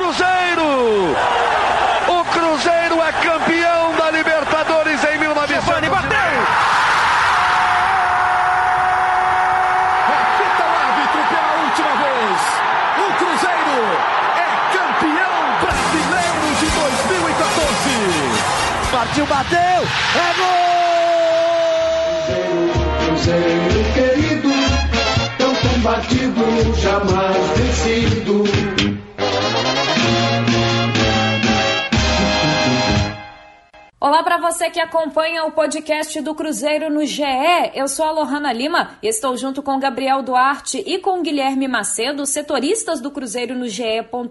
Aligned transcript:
Cruzeiro! 0.00 1.12
O 2.08 2.24
Cruzeiro 2.32 3.02
é 3.02 3.12
campeão 3.12 3.92
da 3.98 4.10
Libertadores 4.10 5.04
em 5.04 5.18
1900. 5.18 5.62
Giovani 5.62 5.90
bateu! 5.90 6.18
Repita 10.08 10.64
o 10.64 10.72
árbitro 10.80 11.20
pela 11.28 11.52
última 11.64 11.92
vez. 12.00 12.40
O 12.96 13.06
Cruzeiro 13.18 13.78
é 14.36 14.48
campeão 14.72 15.36
brasileiro 15.60 16.48
de 16.60 16.68
2014. 16.80 17.92
Partiu, 18.90 19.26
bateu! 19.26 19.80
É 20.16 20.28
gol! 20.38 20.70
Cruzeiro 23.04 23.80
querido, 23.92 24.50
tão 25.36 25.52
combatido, 25.56 26.42
jamais 26.80 27.36
vencido. 27.54 28.59
Olá 34.20 34.36
para 34.36 34.50
você 34.50 34.68
que 34.68 34.78
acompanha 34.78 35.46
o 35.46 35.50
podcast 35.50 36.20
do 36.20 36.34
Cruzeiro 36.34 36.90
no 36.90 37.06
GE. 37.06 37.22
Eu 37.72 37.88
sou 37.88 38.04
a 38.04 38.10
Lohana 38.10 38.52
Lima 38.52 38.98
e 39.02 39.08
estou 39.08 39.34
junto 39.34 39.62
com 39.62 39.80
Gabriel 39.80 40.22
Duarte 40.22 40.84
e 40.86 40.98
com 40.98 41.22
Guilherme 41.22 41.66
Macedo, 41.66 42.26
setoristas 42.26 43.00
do 43.00 43.10
Cruzeiro 43.10 43.54
no 43.54 43.66
GE. 43.66 43.82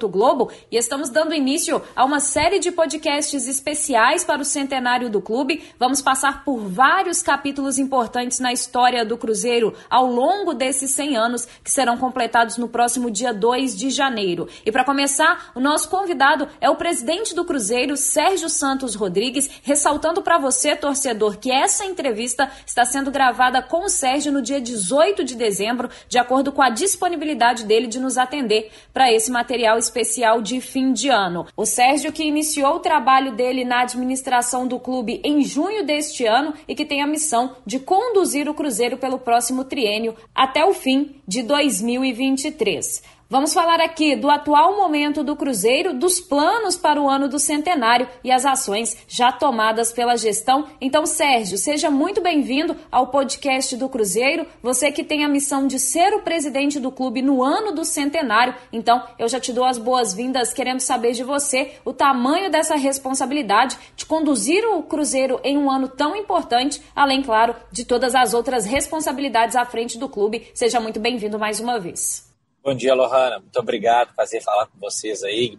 Globo, 0.08 0.52
e 0.72 0.78
estamos 0.78 1.10
dando 1.10 1.34
início 1.34 1.82
a 1.96 2.06
uma 2.06 2.20
série 2.20 2.60
de 2.60 2.72
podcasts 2.72 3.48
especiais 3.48 4.24
para 4.24 4.44
o 4.44 4.46
centenário 4.46 5.10
do 5.10 5.20
clube. 5.20 5.64
Vamos 5.80 6.04
passar 6.04 6.46
por 6.46 6.60
vários 6.60 7.24
capítulos 7.24 7.80
importantes 7.80 8.40
na 8.40 8.54
história 8.54 9.04
do 9.04 9.18
Cruzeiro 9.18 9.74
ao 9.90 10.06
longo 10.06 10.54
desses 10.54 10.92
100 10.92 11.18
anos 11.18 11.48
que 11.64 11.72
serão 11.72 11.98
completados 11.98 12.58
no 12.58 12.70
próximo 12.70 13.10
dia 13.10 13.34
2 13.34 13.76
de 13.76 13.90
janeiro. 13.90 14.48
E 14.64 14.72
para 14.72 14.84
começar, 14.84 15.52
o 15.56 15.60
nosso 15.60 15.90
convidado 15.90 16.48
é 16.62 16.70
o 16.70 16.76
presidente 16.76 17.34
do 17.34 17.44
Cruzeiro, 17.44 17.98
Sérgio 17.98 18.50
Santos 18.50 18.94
Rodrigues 18.94 19.50
ressaltando 19.80 20.22
para 20.22 20.38
você, 20.38 20.76
torcedor, 20.76 21.38
que 21.38 21.50
essa 21.50 21.86
entrevista 21.86 22.52
está 22.66 22.84
sendo 22.84 23.10
gravada 23.10 23.62
com 23.62 23.86
o 23.86 23.90
Sérgio 23.90 24.30
no 24.30 24.42
dia 24.42 24.60
18 24.60 25.24
de 25.24 25.36
dezembro, 25.36 25.90
de 26.10 26.18
acordo 26.18 26.52
com 26.52 26.62
a 26.62 26.70
disponibilidade 26.70 27.64
dele 27.64 27.88
de 27.88 27.98
nos 27.98 28.18
atender 28.18 28.72
para 28.94 29.10
esse 29.10 29.32
material 29.32 29.78
especial 29.78 30.42
de 30.42 30.60
fim 30.60 30.92
de 30.92 31.08
ano. 31.08 31.48
O 31.56 31.66
Sérgio, 31.66 32.12
que 32.12 32.26
iniciou 32.26 32.76
o 32.76 32.80
trabalho 32.80 33.32
dele 33.32 33.64
na 33.64 33.84
administração 33.84 34.68
do 34.68 34.82
clube 34.82 35.22
em 35.24 35.46
junho 35.46 35.86
deste 35.86 36.26
ano 36.26 36.54
e 36.68 36.76
que 36.76 36.86
tem 36.86 37.02
a 37.02 37.08
missão 37.08 37.56
de 37.66 37.80
conduzir 37.80 38.50
o 38.50 38.54
Cruzeiro 38.54 38.98
pelo 38.98 39.18
próximo 39.18 39.64
triênio 39.64 40.14
até 40.36 40.66
o 40.66 40.74
fim 40.74 41.22
de 41.26 41.42
2023. 41.42 43.02
Vamos 43.32 43.54
falar 43.54 43.80
aqui 43.80 44.16
do 44.16 44.28
atual 44.28 44.76
momento 44.76 45.24
do 45.24 45.36
Cruzeiro, 45.36 45.94
dos 45.94 46.20
planos 46.20 46.76
para 46.76 47.00
o 47.00 47.08
ano 47.08 47.30
do 47.30 47.38
centenário 47.38 48.08
e 48.24 48.32
as 48.32 48.44
ações 48.44 48.98
já 49.08 49.32
tomadas 49.32 49.92
pela 49.92 50.18
gestão. 50.18 50.66
Então, 50.82 51.06
Sérgio, 51.06 51.56
seja 51.56 51.92
muito 51.92 52.22
bem-vindo 52.22 52.76
ao 52.92 53.06
podcast 53.10 53.78
do 53.78 53.88
Cruzeiro. 53.88 54.48
Você 54.64 54.92
que 54.92 55.04
tem 55.04 55.24
a 55.24 55.30
missão 55.30 55.68
de 55.68 55.78
ser 55.78 56.12
o 56.16 56.24
presidente 56.24 56.80
do 56.80 56.92
clube 56.92 57.22
no 57.22 57.44
ano 57.44 57.72
do 57.72 57.86
centenário. 57.86 58.56
Então, 58.74 59.04
eu 59.20 59.30
já 59.30 59.40
te 59.40 59.54
dou 59.54 59.64
as 59.64 59.78
boas-vindas, 59.78 60.52
querendo 60.52 60.80
saber 60.80 61.12
de 61.12 61.24
você 61.24 61.74
o 61.86 61.94
tamanho 61.94 62.50
dessa 62.50 62.76
responsabilidade 62.76 63.78
de 63.96 64.08
conduzir 64.08 64.66
o 64.66 64.82
Cruzeiro 64.82 65.40
em 65.44 65.56
um 65.56 65.70
ano 65.70 65.88
tão 65.88 66.16
importante, 66.16 66.82
além, 66.96 67.22
claro, 67.22 67.56
de 67.72 67.86
todas 67.86 68.16
as 68.16 68.34
outras 68.34 68.66
responsabilidades 68.66 69.56
à 69.56 69.64
frente 69.66 70.00
do 70.00 70.10
clube. 70.10 70.48
Seja 70.56 70.80
muito 70.80 71.00
bem-vindo 71.00 71.38
mais 71.38 71.60
uma 71.60 71.80
vez. 71.80 72.29
Bom 72.62 72.76
dia, 72.76 72.94
Lohana. 72.94 73.40
Muito 73.40 73.58
obrigado 73.58 74.10
por 74.10 74.16
fazer 74.16 74.42
falar 74.42 74.68
com 74.68 74.78
vocês 74.80 75.24
aí, 75.24 75.58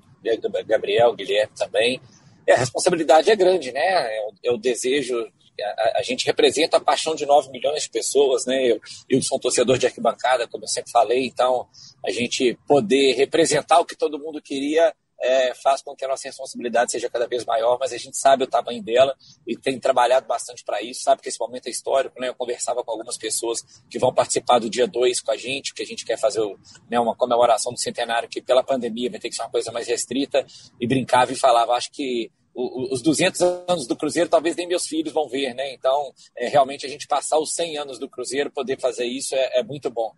Gabriel, 0.66 1.14
Guilherme 1.14 1.52
também. 1.56 2.00
E 2.46 2.52
a 2.52 2.56
responsabilidade 2.56 3.30
é 3.30 3.36
grande, 3.36 3.72
né? 3.72 4.18
Eu, 4.18 4.52
eu 4.52 4.58
desejo. 4.58 5.26
A, 5.58 6.00
a, 6.00 6.02
gente 6.02 6.26
representa 6.26 6.76
a 6.76 6.80
paixão 6.80 7.14
de 7.14 7.24
9 7.24 7.50
milhões 7.50 7.84
de 7.84 7.90
pessoas, 7.90 8.44
né? 8.44 8.70
Eu, 8.70 8.80
eu 9.08 9.22
sou 9.22 9.38
um 9.38 9.40
torcedor 9.40 9.78
de 9.78 9.86
arquibancada, 9.86 10.46
como 10.46 10.64
eu 10.64 10.68
sempre 10.68 10.90
falei, 10.90 11.26
então 11.26 11.66
a 12.04 12.10
gente 12.10 12.58
poder 12.66 13.14
representar 13.14 13.80
o 13.80 13.84
que 13.84 13.96
todo 13.96 14.18
mundo 14.18 14.40
queria 14.42 14.94
é, 15.20 15.54
faz 15.54 15.82
com 15.82 15.94
que 15.94 16.04
a 16.04 16.08
nossa 16.08 16.26
responsabilidade 16.26 16.92
seja 16.92 17.10
cada 17.10 17.26
vez 17.26 17.44
maior, 17.44 17.76
mas 17.78 17.92
a 17.92 17.98
gente 17.98 18.16
sabe 18.16 18.44
o 18.44 18.46
tamanho 18.46 18.82
dela 18.82 19.14
e 19.46 19.56
tem 19.56 19.78
trabalhado 19.78 20.26
bastante 20.26 20.64
para 20.64 20.80
isso, 20.82 21.02
sabe 21.02 21.20
que 21.20 21.28
esse 21.28 21.38
momento 21.38 21.66
é 21.66 21.70
histórico, 21.70 22.18
né? 22.20 22.28
Eu 22.28 22.34
conversava 22.34 22.82
com 22.82 22.90
algumas 22.90 23.18
pessoas 23.18 23.62
que 23.88 23.98
vão 23.98 24.12
participar 24.12 24.58
do 24.58 24.70
dia 24.70 24.86
2 24.86 25.20
com 25.20 25.32
a 25.32 25.36
gente, 25.36 25.74
que 25.74 25.82
a 25.82 25.86
gente 25.86 26.04
quer 26.04 26.18
fazer 26.18 26.40
né, 26.90 26.98
uma 26.98 27.14
comemoração 27.14 27.72
do 27.72 27.78
centenário 27.78 28.28
que 28.28 28.40
pela 28.40 28.64
pandemia 28.64 29.10
vai 29.10 29.20
ter 29.20 29.28
que 29.28 29.36
ser 29.36 29.42
uma 29.42 29.50
coisa 29.50 29.70
mais 29.70 29.86
restrita, 29.86 30.44
e 30.80 30.86
brincava 30.86 31.32
e 31.32 31.36
falava, 31.36 31.72
acho 31.72 31.90
que 31.90 32.30
os 32.54 33.00
200 33.02 33.40
anos 33.68 33.86
do 33.86 33.96
Cruzeiro 33.96 34.28
talvez 34.28 34.56
nem 34.56 34.66
meus 34.66 34.86
filhos 34.86 35.12
vão 35.12 35.28
ver, 35.28 35.54
né? 35.54 35.72
Então, 35.72 36.12
é, 36.36 36.48
realmente 36.48 36.84
a 36.84 36.88
gente 36.88 37.06
passar 37.06 37.38
os 37.38 37.52
100 37.54 37.78
anos 37.78 37.98
do 37.98 38.08
Cruzeiro, 38.08 38.50
poder 38.50 38.78
fazer 38.78 39.06
isso 39.06 39.34
é, 39.34 39.60
é 39.60 39.62
muito 39.62 39.90
bom. 39.90 40.12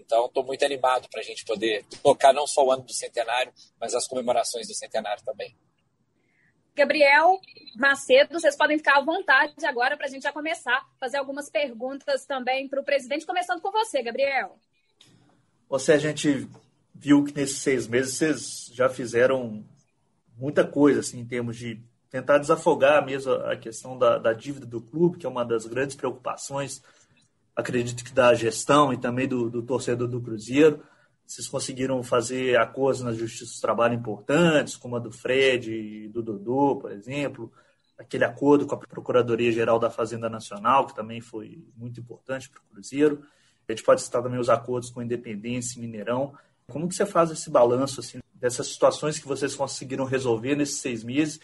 Então, 0.00 0.26
estou 0.26 0.44
muito 0.44 0.64
animado 0.64 1.08
para 1.10 1.20
a 1.20 1.24
gente 1.24 1.44
poder 1.44 1.84
tocar 2.02 2.32
não 2.32 2.46
só 2.46 2.64
o 2.64 2.72
ano 2.72 2.82
do 2.82 2.92
centenário, 2.92 3.52
mas 3.80 3.94
as 3.94 4.06
comemorações 4.06 4.66
do 4.66 4.74
centenário 4.74 5.22
também. 5.24 5.54
Gabriel 6.74 7.38
Macedo, 7.76 8.40
vocês 8.40 8.56
podem 8.56 8.78
ficar 8.78 8.98
à 8.98 9.04
vontade 9.04 9.66
agora 9.66 9.96
para 9.96 10.06
a 10.06 10.08
gente 10.08 10.22
já 10.22 10.32
começar 10.32 10.76
a 10.76 10.86
fazer 10.98 11.18
algumas 11.18 11.50
perguntas 11.50 12.24
também 12.24 12.68
para 12.68 12.80
o 12.80 12.84
presidente, 12.84 13.26
começando 13.26 13.60
com 13.60 13.70
você, 13.70 14.02
Gabriel. 14.02 14.56
Você, 15.68 15.92
a 15.92 15.98
gente 15.98 16.48
viu 16.94 17.24
que 17.24 17.34
nesses 17.34 17.58
seis 17.58 17.86
meses 17.86 18.14
vocês 18.14 18.70
já 18.72 18.88
fizeram 18.88 19.64
muita 20.36 20.66
coisa, 20.66 21.00
assim, 21.00 21.20
em 21.20 21.26
termos 21.26 21.56
de 21.56 21.80
tentar 22.10 22.38
desafogar 22.38 23.04
mesmo 23.04 23.32
a 23.32 23.56
questão 23.56 23.96
da, 23.96 24.18
da 24.18 24.32
dívida 24.32 24.66
do 24.66 24.80
clube, 24.80 25.18
que 25.18 25.26
é 25.26 25.28
uma 25.28 25.44
das 25.44 25.66
grandes 25.66 25.94
preocupações 25.94 26.82
acredito 27.54 28.04
que 28.04 28.12
da 28.12 28.34
gestão 28.34 28.92
e 28.92 28.96
também 28.96 29.26
do, 29.26 29.50
do 29.50 29.62
torcedor 29.62 30.08
do 30.08 30.20
Cruzeiro. 30.20 30.82
Vocês 31.26 31.46
conseguiram 31.46 32.02
fazer 32.02 32.58
acordos 32.58 33.02
na 33.02 33.12
Justiça 33.12 33.54
do 33.54 33.60
Trabalho 33.60 33.94
importantes, 33.94 34.76
como 34.76 34.96
a 34.96 34.98
do 34.98 35.12
Fred 35.12 35.72
e 35.72 36.08
do 36.08 36.22
Dodô, 36.22 36.76
por 36.76 36.90
exemplo, 36.90 37.52
aquele 37.96 38.24
acordo 38.24 38.66
com 38.66 38.74
a 38.74 38.78
Procuradoria-Geral 38.78 39.78
da 39.78 39.90
Fazenda 39.90 40.28
Nacional, 40.28 40.86
que 40.86 40.94
também 40.94 41.20
foi 41.20 41.62
muito 41.76 42.00
importante 42.00 42.48
para 42.48 42.60
o 42.60 42.74
Cruzeiro. 42.74 43.22
A 43.68 43.72
gente 43.72 43.84
pode 43.84 44.02
citar 44.02 44.22
também 44.22 44.40
os 44.40 44.50
acordos 44.50 44.90
com 44.90 45.02
Independência 45.02 45.78
e 45.78 45.82
Mineirão. 45.82 46.34
Como 46.66 46.88
que 46.88 46.94
você 46.94 47.06
faz 47.06 47.30
esse 47.30 47.48
balanço 47.48 48.00
assim, 48.00 48.18
dessas 48.34 48.66
situações 48.66 49.18
que 49.18 49.28
vocês 49.28 49.54
conseguiram 49.54 50.04
resolver 50.04 50.56
nesses 50.56 50.80
seis 50.80 51.04
meses 51.04 51.38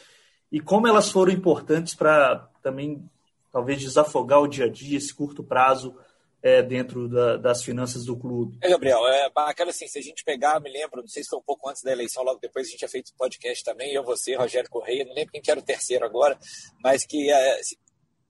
e 0.51 0.61
como 0.61 0.89
elas 0.89 1.11
foram 1.11 1.33
importantes 1.33 1.95
para 1.95 2.49
também 2.63 3.09
talvez 3.57 3.81
desafogar 3.81 4.43
o 4.43 4.47
dia 4.47 4.67
a 4.67 4.69
dia, 4.69 4.99
esse 4.99 5.15
curto 5.15 5.43
prazo 5.43 5.97
é, 6.43 6.63
dentro 6.63 7.09
da, 7.09 7.39
das 7.39 7.63
finanças 7.63 8.05
do 8.05 8.15
clube. 8.15 8.59
É, 8.61 8.69
Gabriel, 8.69 9.09
é 9.09 9.31
bacana 9.31 9.71
assim, 9.71 9.89
se 9.89 9.99
a 9.99 10.03
gente 10.03 10.23
pegar, 10.25 10.61
me 10.61 10.71
lembro, 10.71 11.01
não 11.01 11.09
sei 11.09 11.23
se 11.23 11.31
foi 11.31 11.39
um 11.39 11.43
pouco 11.43 11.67
antes 11.67 11.83
da 11.83 11.91
eleição, 11.91 12.23
logo 12.23 12.39
depois 12.39 12.67
a 12.67 12.69
gente 12.69 12.81
tinha 12.81 12.89
feito 12.91 13.15
podcast 13.17 13.65
também, 13.65 13.95
eu, 13.95 14.05
você, 14.05 14.37
Rogério 14.37 14.69
Correia, 14.69 15.07
não 15.07 15.15
lembro 15.15 15.33
quem 15.33 15.41
que 15.41 15.51
era 15.51 15.59
o 15.59 15.63
terceiro 15.63 16.05
agora, 16.05 16.39
mas 16.85 17.07
que 17.07 17.33
é, 17.33 17.61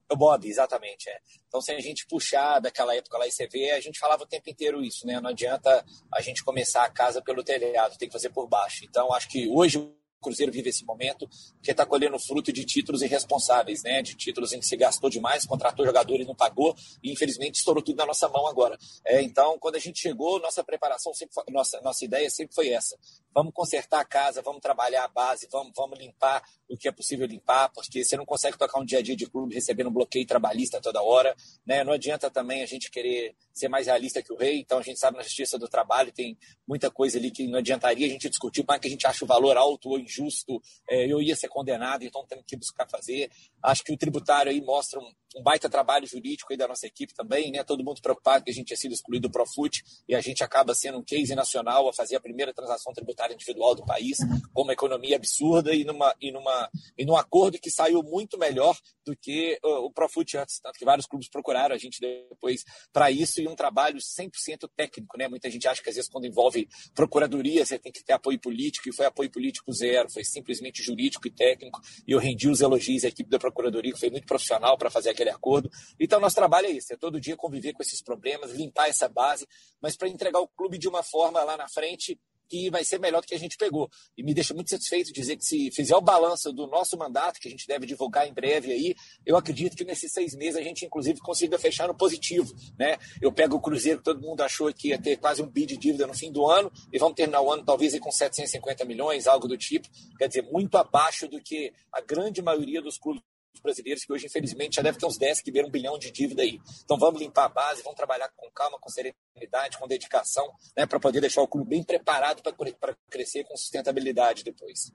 o 0.09 0.15
Bob, 0.15 0.47
exatamente, 0.47 1.09
é. 1.09 1.19
Então, 1.49 1.59
se 1.59 1.73
a 1.73 1.79
gente 1.81 2.07
puxar 2.07 2.61
daquela 2.61 2.95
época 2.95 3.17
lá 3.17 3.27
e 3.27 3.31
você 3.31 3.47
vê, 3.47 3.71
a 3.71 3.81
gente 3.81 3.99
falava 3.99 4.23
o 4.23 4.27
tempo 4.27 4.49
inteiro 4.49 4.81
isso, 4.81 5.05
né? 5.05 5.19
Não 5.19 5.31
adianta 5.31 5.83
a 6.13 6.21
gente 6.21 6.41
começar 6.41 6.85
a 6.85 6.89
casa 6.89 7.21
pelo 7.21 7.43
telhado, 7.43 7.97
tem 7.97 8.07
que 8.07 8.13
fazer 8.13 8.29
por 8.29 8.47
baixo. 8.47 8.85
Então, 8.85 9.13
acho 9.13 9.27
que 9.27 9.49
hoje 9.49 9.93
Cruzeiro 10.21 10.51
vive 10.51 10.69
esse 10.69 10.85
momento 10.85 11.27
que 11.61 11.71
está 11.71 11.85
colhendo 11.85 12.17
fruto 12.19 12.51
de 12.51 12.65
títulos 12.65 13.01
irresponsáveis, 13.01 13.83
né? 13.83 14.01
De 14.01 14.15
títulos 14.15 14.53
em 14.53 14.59
que 14.59 14.65
se 14.65 14.75
gastou 14.75 15.09
demais, 15.09 15.45
contratou 15.45 15.85
jogadores, 15.85 16.27
não 16.27 16.35
pagou 16.35 16.75
e 17.03 17.11
infelizmente 17.11 17.55
estourou 17.55 17.83
tudo 17.83 17.97
na 17.97 18.05
nossa 18.05 18.27
mão 18.29 18.47
agora. 18.47 18.77
É, 19.05 19.21
então, 19.21 19.57
quando 19.59 19.75
a 19.75 19.79
gente 19.79 19.99
chegou, 19.99 20.39
nossa 20.39 20.63
preparação 20.63 21.13
sempre 21.13 21.33
foi, 21.33 21.43
nossa 21.49 21.81
nossa 21.81 22.03
ideia 22.05 22.29
sempre 22.29 22.55
foi 22.55 22.69
essa: 22.69 22.97
vamos 23.33 23.53
consertar 23.53 23.99
a 23.99 24.05
casa, 24.05 24.41
vamos 24.41 24.61
trabalhar 24.61 25.05
a 25.05 25.07
base, 25.07 25.47
vamos 25.51 25.71
vamos 25.75 25.99
limpar 25.99 26.41
o 26.69 26.77
que 26.77 26.87
é 26.87 26.91
possível 26.91 27.25
limpar, 27.25 27.69
porque 27.69 28.03
você 28.03 28.17
não 28.17 28.25
consegue 28.25 28.57
tocar 28.57 28.79
um 28.79 28.85
dia 28.85 28.99
a 28.99 29.01
dia 29.01 29.15
de 29.15 29.25
clube 29.25 29.55
recebendo 29.55 29.87
um 29.89 29.93
bloqueio 29.93 30.25
trabalhista 30.25 30.81
toda 30.81 31.01
hora, 31.01 31.35
né? 31.65 31.83
Não 31.83 31.93
adianta 31.93 32.29
também 32.29 32.61
a 32.61 32.65
gente 32.65 32.91
querer 32.91 33.35
ser 33.59 33.67
mais 33.67 33.87
realista 33.87 34.21
que 34.21 34.31
o 34.31 34.37
rei. 34.37 34.59
Então, 34.59 34.79
a 34.79 34.81
gente 34.81 34.99
sabe 34.99 35.17
na 35.17 35.23
Justiça 35.23 35.57
do 35.57 35.67
Trabalho 35.67 36.11
tem 36.11 36.37
muita 36.67 36.91
coisa 36.91 37.17
ali 37.17 37.31
que 37.31 37.47
não 37.47 37.59
adiantaria 37.59 38.05
a 38.05 38.09
gente 38.09 38.29
discutir, 38.29 38.63
mas 38.67 38.79
que 38.79 38.87
a 38.87 38.91
gente 38.91 39.07
acha 39.07 39.23
o 39.23 39.27
valor 39.27 39.57
alto 39.57 39.89
ou 39.89 39.99
injusto, 39.99 40.61
é, 40.89 41.11
eu 41.11 41.21
ia 41.21 41.35
ser 41.35 41.47
condenado, 41.47 42.03
então 42.03 42.25
temos 42.27 42.45
que 42.47 42.55
buscar 42.55 42.87
fazer. 42.89 43.29
Acho 43.63 43.83
que 43.83 43.93
o 43.93 43.97
tributário 43.97 44.51
aí 44.51 44.61
mostra 44.61 44.99
um, 44.99 45.11
um, 45.35 45.43
baita 45.43 45.69
trabalho 45.69 46.07
jurídico 46.07 46.51
aí 46.51 46.57
da 46.57 46.67
nossa 46.67 46.85
equipe 46.87 47.13
também, 47.13 47.51
né? 47.51 47.63
Todo 47.63 47.83
mundo 47.83 48.01
preocupado 48.01 48.43
que 48.43 48.51
a 48.51 48.53
gente 48.53 48.67
tinha 48.67 48.77
sido 48.77 48.93
excluído 48.93 49.27
do 49.27 49.31
Profut 49.31 49.83
e 50.07 50.15
a 50.15 50.21
gente 50.21 50.43
acaba 50.43 50.73
sendo 50.73 50.99
um 50.99 51.03
case 51.03 51.33
nacional 51.35 51.87
a 51.87 51.93
fazer 51.93 52.15
a 52.15 52.19
primeira 52.19 52.53
transação 52.53 52.93
tributária 52.93 53.33
individual 53.33 53.75
do 53.75 53.85
país, 53.85 54.17
com 54.53 54.63
uma 54.63 54.73
economia 54.73 55.15
absurda 55.15 55.73
e 55.73 55.83
numa 55.83 56.15
e 56.21 56.31
numa 56.31 56.69
e 56.97 57.05
num 57.05 57.15
acordo 57.15 57.59
que 57.59 57.69
saiu 57.69 58.03
muito 58.03 58.37
melhor 58.37 58.77
do 59.05 59.15
que 59.15 59.57
uh, 59.63 59.85
o 59.85 59.91
Profut 59.91 60.37
antes, 60.37 60.59
tanto 60.59 60.77
que 60.77 60.85
vários 60.85 61.05
clubes 61.05 61.29
procuraram 61.29 61.73
a 61.73 61.77
gente 61.77 61.99
depois 61.99 62.63
para 62.91 63.09
isso 63.09 63.41
um 63.47 63.55
trabalho 63.55 63.97
100% 63.97 64.69
técnico, 64.75 65.17
né? 65.17 65.27
Muita 65.27 65.49
gente 65.49 65.67
acha 65.67 65.81
que 65.81 65.89
às 65.89 65.95
vezes 65.95 66.09
quando 66.09 66.25
envolve 66.25 66.67
procuradoria 66.93 67.65
você 67.65 67.79
tem 67.79 67.91
que 67.91 68.03
ter 68.03 68.13
apoio 68.13 68.39
político, 68.39 68.89
e 68.89 68.93
foi 68.93 69.05
apoio 69.05 69.29
político 69.29 69.71
zero, 69.71 70.09
foi 70.09 70.23
simplesmente 70.23 70.83
jurídico 70.83 71.27
e 71.27 71.31
técnico, 71.31 71.79
e 72.07 72.11
eu 72.11 72.19
rendi 72.19 72.49
os 72.49 72.61
elogios 72.61 73.03
à 73.03 73.07
equipe 73.07 73.29
da 73.29 73.39
procuradoria, 73.39 73.93
que 73.93 73.99
foi 73.99 74.09
muito 74.09 74.25
profissional 74.25 74.77
para 74.77 74.89
fazer 74.89 75.09
aquele 75.09 75.29
acordo. 75.29 75.69
Então, 75.99 76.19
nosso 76.19 76.35
trabalho 76.35 76.67
é 76.67 76.71
isso, 76.71 76.93
é 76.93 76.97
todo 76.97 77.19
dia 77.19 77.35
conviver 77.35 77.73
com 77.73 77.81
esses 77.81 78.01
problemas, 78.01 78.51
limpar 78.51 78.89
essa 78.89 79.07
base, 79.07 79.47
mas 79.81 79.95
para 79.95 80.07
entregar 80.07 80.39
o 80.39 80.47
clube 80.47 80.77
de 80.77 80.87
uma 80.87 81.03
forma 81.03 81.43
lá 81.43 81.57
na 81.57 81.67
frente 81.67 82.19
que 82.47 82.69
vai 82.69 82.83
ser 82.83 82.99
melhor 82.99 83.21
do 83.21 83.27
que 83.27 83.35
a 83.35 83.39
gente 83.39 83.57
pegou. 83.57 83.89
E 84.17 84.23
me 84.23 84.33
deixa 84.33 84.53
muito 84.53 84.69
satisfeito 84.69 85.11
dizer 85.11 85.35
que 85.37 85.45
se 85.45 85.71
fizer 85.71 85.95
o 85.95 86.01
balanço 86.01 86.51
do 86.51 86.67
nosso 86.67 86.97
mandato, 86.97 87.39
que 87.39 87.47
a 87.47 87.51
gente 87.51 87.67
deve 87.67 87.85
divulgar 87.85 88.27
em 88.27 88.33
breve 88.33 88.71
aí, 88.71 88.95
eu 89.25 89.35
acredito 89.35 89.75
que 89.75 89.83
nesses 89.83 90.11
seis 90.11 90.35
meses 90.35 90.57
a 90.57 90.63
gente, 90.63 90.85
inclusive, 90.85 91.19
consiga 91.19 91.57
fechar 91.59 91.87
no 91.87 91.95
positivo. 91.95 92.53
Né? 92.77 92.97
Eu 93.21 93.31
pego 93.31 93.57
o 93.57 93.61
Cruzeiro, 93.61 93.99
que 93.99 94.05
todo 94.05 94.21
mundo 94.21 94.41
achou 94.41 94.71
que 94.73 94.89
ia 94.89 95.01
ter 95.01 95.17
quase 95.17 95.41
um 95.41 95.47
bi 95.47 95.65
de 95.65 95.77
dívida 95.77 96.07
no 96.07 96.13
fim 96.13 96.31
do 96.31 96.47
ano, 96.47 96.71
e 96.91 96.97
vamos 96.97 97.15
terminar 97.15 97.41
o 97.41 97.51
ano 97.51 97.63
talvez 97.63 97.97
com 97.99 98.11
750 98.11 98.85
milhões, 98.85 99.27
algo 99.27 99.47
do 99.47 99.57
tipo. 99.57 99.87
Quer 100.17 100.27
dizer, 100.27 100.43
muito 100.43 100.77
abaixo 100.77 101.27
do 101.27 101.41
que 101.41 101.73
a 101.91 102.01
grande 102.01 102.41
maioria 102.41 102.81
dos 102.81 102.97
clubes 102.97 103.21
brasileiros 103.61 104.05
que 104.05 104.13
hoje, 104.13 104.25
infelizmente, 104.25 104.75
já 104.75 104.81
deve 104.81 104.97
ter 104.97 105.05
uns 105.05 105.17
10 105.17 105.41
que 105.41 105.51
viram 105.51 105.67
um 105.67 105.71
bilhão 105.71 105.97
de 105.97 106.11
dívida 106.11 106.41
aí. 106.43 106.59
Então 106.83 106.97
vamos 106.97 107.19
limpar 107.19 107.45
a 107.45 107.49
base, 107.49 107.81
vamos 107.81 107.97
trabalhar 107.97 108.29
com 108.35 108.49
calma, 108.51 108.77
com 108.79 108.89
serenidade, 108.89 109.77
com 109.77 109.87
dedicação, 109.87 110.47
né, 110.75 110.85
para 110.85 110.99
poder 110.99 111.21
deixar 111.21 111.41
o 111.41 111.47
clube 111.47 111.69
bem 111.69 111.83
preparado 111.83 112.41
para 112.41 112.95
crescer 113.09 113.43
com 113.45 113.55
sustentabilidade 113.57 114.43
depois. 114.43 114.91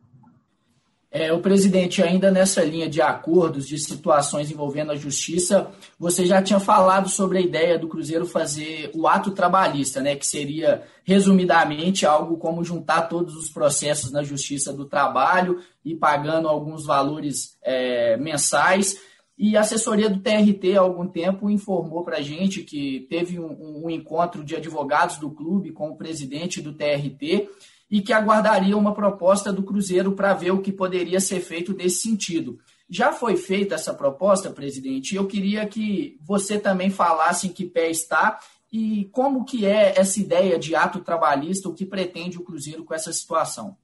É, 1.15 1.31
o 1.31 1.41
presidente, 1.41 2.03
ainda 2.03 2.31
nessa 2.31 2.65
linha 2.65 2.89
de 2.89 3.03
acordos, 3.03 3.69
de 3.69 3.79
situações 3.79 4.51
envolvendo 4.51 4.93
a 4.93 4.97
justiça, 4.97 5.71
você 5.99 6.25
já 6.25 6.41
tinha 6.41 6.59
falado 6.59 7.07
sobre 7.07 7.37
a 7.37 7.41
ideia 7.43 7.79
do 7.79 7.87
Cruzeiro 7.87 8.25
fazer 8.25 8.91
o 8.95 9.07
ato 9.07 9.31
trabalhista, 9.33 10.01
né, 10.01 10.17
que 10.17 10.27
seria, 10.27 10.83
resumidamente, 11.05 12.07
algo 12.07 12.39
como 12.39 12.65
juntar 12.65 13.03
todos 13.03 13.37
os 13.37 13.51
processos 13.51 14.11
na 14.11 14.23
justiça 14.23 14.73
do 14.73 14.87
trabalho 14.87 15.61
e 15.85 15.95
pagando 15.95 16.49
alguns 16.49 16.87
valores 16.87 17.59
é, 17.63 18.17
mensais. 18.17 18.99
E 19.37 19.55
a 19.55 19.61
assessoria 19.61 20.09
do 20.09 20.21
TRT, 20.21 20.79
há 20.79 20.81
algum 20.81 21.07
tempo, 21.07 21.51
informou 21.51 22.03
para 22.05 22.19
a 22.19 22.23
gente 22.23 22.63
que 22.63 23.07
teve 23.11 23.39
um, 23.39 23.85
um 23.85 23.91
encontro 23.91 24.43
de 24.43 24.57
advogados 24.57 25.19
do 25.19 25.31
clube 25.31 25.73
com 25.73 25.91
o 25.91 25.97
presidente 25.97 26.63
do 26.63 26.73
TRT 26.73 27.51
e 27.93 28.01
que 28.01 28.15
aguardaria 28.15 28.75
uma 28.75 28.95
proposta 28.95 29.53
do 29.53 29.63
Cruzeiro 29.63 30.13
para 30.13 30.33
ver 30.33 30.51
o 30.51 30.63
que 30.63 30.73
poderia 30.73 31.21
ser 31.21 31.41
feito 31.41 31.75
nesse 31.75 32.01
sentido. 32.01 32.59
Já 32.89 33.13
foi 33.13 33.37
feita 33.37 33.75
essa 33.75 33.93
proposta, 33.93 34.49
presidente, 34.49 35.13
e 35.13 35.17
eu 35.17 35.27
queria 35.27 35.67
que 35.67 36.17
você 36.23 36.59
também 36.59 36.89
falasse 36.89 37.49
em 37.49 37.53
que 37.53 37.67
pé 37.67 37.91
está 37.91 38.41
e 38.73 39.11
como 39.13 39.45
que 39.45 39.67
é 39.67 39.93
essa 40.01 40.19
ideia 40.19 40.59
de 40.59 40.75
ato 40.75 41.01
trabalhista, 41.01 41.69
o 41.69 41.75
que 41.75 41.85
pretende 41.85 42.39
o 42.39 42.43
Cruzeiro 42.43 42.83
com 42.83 42.95
essa 42.95 43.13
situação. 43.13 43.77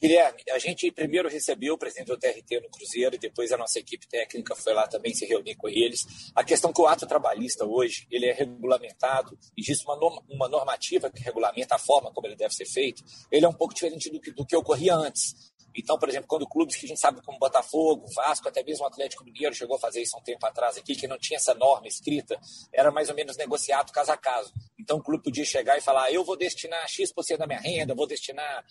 Guilherme, 0.00 0.42
a 0.52 0.58
gente 0.60 0.92
primeiro 0.92 1.28
recebeu 1.28 1.74
o 1.74 1.78
presidente 1.78 2.06
do 2.06 2.16
TRT 2.16 2.60
no 2.60 2.70
Cruzeiro 2.70 3.16
e 3.16 3.18
depois 3.18 3.50
a 3.50 3.56
nossa 3.56 3.80
equipe 3.80 4.06
técnica 4.06 4.54
foi 4.54 4.72
lá 4.72 4.86
também 4.86 5.12
se 5.12 5.26
reunir 5.26 5.56
com 5.56 5.68
eles. 5.68 6.06
A 6.36 6.44
questão 6.44 6.72
que 6.72 6.80
o 6.80 6.86
ato 6.86 7.04
trabalhista 7.04 7.64
hoje 7.64 8.06
ele 8.08 8.26
é 8.26 8.32
regulamentado, 8.32 9.36
existe 9.56 9.84
uma, 9.84 9.96
norma, 9.96 10.22
uma 10.28 10.48
normativa 10.48 11.10
que 11.10 11.20
regulamenta 11.20 11.74
a 11.74 11.78
forma 11.78 12.12
como 12.12 12.28
ele 12.28 12.36
deve 12.36 12.54
ser 12.54 12.66
feito, 12.66 13.02
ele 13.30 13.44
é 13.44 13.48
um 13.48 13.52
pouco 13.52 13.74
diferente 13.74 14.08
do 14.08 14.20
que, 14.20 14.30
do 14.30 14.46
que 14.46 14.56
ocorria 14.56 14.94
antes. 14.94 15.34
Então, 15.78 15.98
por 15.98 16.08
exemplo, 16.08 16.26
quando 16.26 16.46
clubes 16.48 16.76
que 16.76 16.86
a 16.86 16.88
gente 16.88 17.00
sabe 17.00 17.22
como 17.22 17.38
Botafogo, 17.38 18.06
Vasco, 18.14 18.48
até 18.48 18.64
mesmo 18.64 18.84
o 18.84 18.88
Atlético 18.88 19.24
Mineiro 19.24 19.54
chegou 19.54 19.76
a 19.76 19.78
fazer 19.78 20.02
isso 20.02 20.16
há 20.16 20.18
um 20.18 20.22
tempo 20.22 20.44
atrás 20.44 20.76
aqui, 20.76 20.94
que 20.94 21.06
não 21.06 21.18
tinha 21.18 21.36
essa 21.36 21.54
norma 21.54 21.86
escrita, 21.86 22.38
era 22.72 22.90
mais 22.90 23.08
ou 23.08 23.14
menos 23.14 23.36
negociado 23.36 23.92
caso 23.92 24.10
a 24.10 24.16
caso. 24.16 24.52
Então, 24.78 24.98
o 24.98 25.02
clube 25.02 25.22
podia 25.22 25.44
chegar 25.44 25.76
e 25.76 25.80
falar: 25.80 26.10
eu 26.10 26.24
vou 26.24 26.36
destinar 26.36 26.88
X% 26.88 27.36
da 27.36 27.46
minha 27.46 27.60
renda, 27.60 27.94
vou 27.94 28.06
destinar 28.06 28.64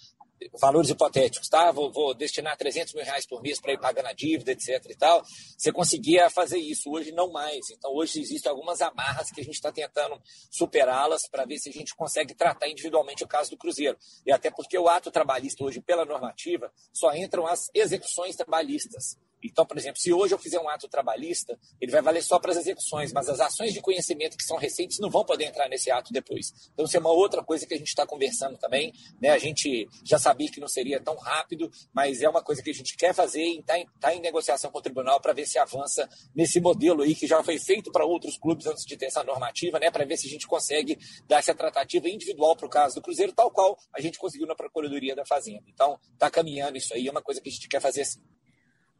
valores 0.60 0.90
hipotéticos, 0.90 1.48
tá? 1.50 1.72
Vou, 1.72 1.92
vou, 1.92 2.14
destinar 2.14 2.58
300 2.58 2.94
mil 2.94 3.04
reais 3.04 3.26
por 3.26 3.42
mês 3.42 3.60
para 3.60 3.74
ir 3.74 3.80
pagando 3.80 4.08
a 4.08 4.14
dívida, 4.14 4.52
etc. 4.52 4.84
e 4.90 4.96
tal. 4.96 5.24
Você 5.58 5.72
conseguia 5.72 6.30
fazer 6.30 6.58
isso, 6.58 6.90
hoje 6.90 7.12
não 7.12 7.32
mais. 7.32 7.70
Então, 7.72 7.94
hoje 7.94 8.20
existem 8.20 8.50
algumas 8.50 8.82
amarras 8.82 9.32
que 9.32 9.42
a 9.42 9.44
gente 9.44 9.56
está 9.56 9.72
tentando 9.72 10.22
superá-las 10.52 11.28
para 11.30 11.46
ver 11.46 11.58
se 11.58 11.70
a 11.70 11.72
gente 11.72 11.96
consegue 11.96 12.34
tratar 12.34 12.68
individualmente 12.70 13.24
o 13.24 13.28
caso 13.28 13.52
do 13.52 13.58
Cruzeiro. 13.58 13.98
E 14.26 14.32
até 14.32 14.52
porque 14.52 14.78
o 14.78 14.88
ato 14.88 15.12
trabalhista 15.12 15.64
hoje, 15.64 15.82
pela 15.82 16.06
normativa, 16.06 16.72
só 16.94 17.14
entram 17.14 17.46
as 17.48 17.70
execuções 17.74 18.36
trabalhistas. 18.36 19.18
Então, 19.44 19.66
por 19.66 19.78
exemplo, 19.78 20.00
se 20.00 20.12
hoje 20.12 20.34
eu 20.34 20.40
fizer 20.40 20.60
um 20.60 20.70
ato 20.70 20.88
trabalhista, 20.88 21.58
ele 21.80 21.92
vai 21.92 22.02
valer 22.02 22.24
só 22.24 22.40
para 22.40 22.52
as 22.52 22.58
execuções, 22.58 23.14
mas 23.14 23.30
as 23.30 23.40
ações 23.40 23.74
de 23.74 23.82
conhecimento 23.82 24.38
que 24.38 24.44
são 24.44 24.58
recentes 24.58 25.00
não 25.00 25.10
vão 25.10 25.24
poder 25.24 25.46
entrar 25.46 25.70
nesse 25.70 25.92
ato 25.92 26.12
depois. 26.12 26.54
Então, 26.74 26.86
isso 26.86 26.98
é 26.98 27.00
uma 27.00 27.12
outra 27.12 27.44
coisa 27.44 27.66
que 27.66 27.74
a 27.74 27.78
gente 27.78 27.88
está 27.88 28.06
conversando 28.06 28.58
também. 28.58 28.94
Né? 29.22 29.30
A 29.30 29.38
gente 29.38 29.88
já 30.04 30.18
sabia 30.18 30.50
que 30.50 30.60
não 30.60 30.68
seria 30.68 31.00
tão 31.00 31.16
rápido, 31.16 31.70
mas 31.94 32.22
é 32.22 32.30
uma 32.30 32.44
coisa 32.44 32.62
que 32.62 32.70
a 32.70 32.74
gente 32.74 32.96
quer 32.96 33.14
fazer 33.14 33.44
e 33.44 33.60
está 33.60 33.78
em, 33.78 33.86
tá 34.00 34.14
em 34.14 34.20
negociação 34.20 34.72
com 34.72 34.80
o 34.80 34.82
tribunal 34.82 35.20
para 35.22 35.34
ver 35.34 35.46
se 35.46 35.60
avança 35.60 36.10
nesse 36.36 36.60
modelo 36.60 37.04
aí 37.04 37.16
que 37.16 37.28
já 37.28 37.44
foi 37.44 37.60
feito 37.60 37.92
para 37.92 38.06
outros 38.06 38.38
clubes 38.38 38.66
antes 38.66 38.86
de 38.86 38.98
ter 38.98 39.06
essa 39.06 39.24
normativa, 39.24 39.80
né? 39.80 39.92
para 39.92 40.06
ver 40.06 40.18
se 40.18 40.28
a 40.28 40.30
gente 40.30 40.48
consegue 40.48 40.98
dar 41.28 41.40
essa 41.40 41.54
tratativa 41.54 42.10
individual 42.10 42.56
para 42.56 42.66
o 42.66 42.70
caso 42.70 42.96
do 42.96 43.02
Cruzeiro, 43.02 43.34
tal 43.34 43.52
qual 43.52 43.78
a 43.94 44.02
gente 44.02 44.18
conseguiu 44.18 44.48
na 44.48 44.56
Procuradoria 44.56 45.16
da 45.16 45.26
Fazenda. 45.26 45.64
Então, 45.68 46.00
está 46.14 46.30
caminhando 46.30 46.78
isso 46.78 46.94
aí, 46.94 47.08
é 47.08 47.12
uma 47.12 47.22
coisa 47.22 47.42
que 47.42 47.50
a 47.50 47.52
gente 47.52 47.68
quer 47.68 47.82
fazer 47.82 48.02
assim. 48.02 48.22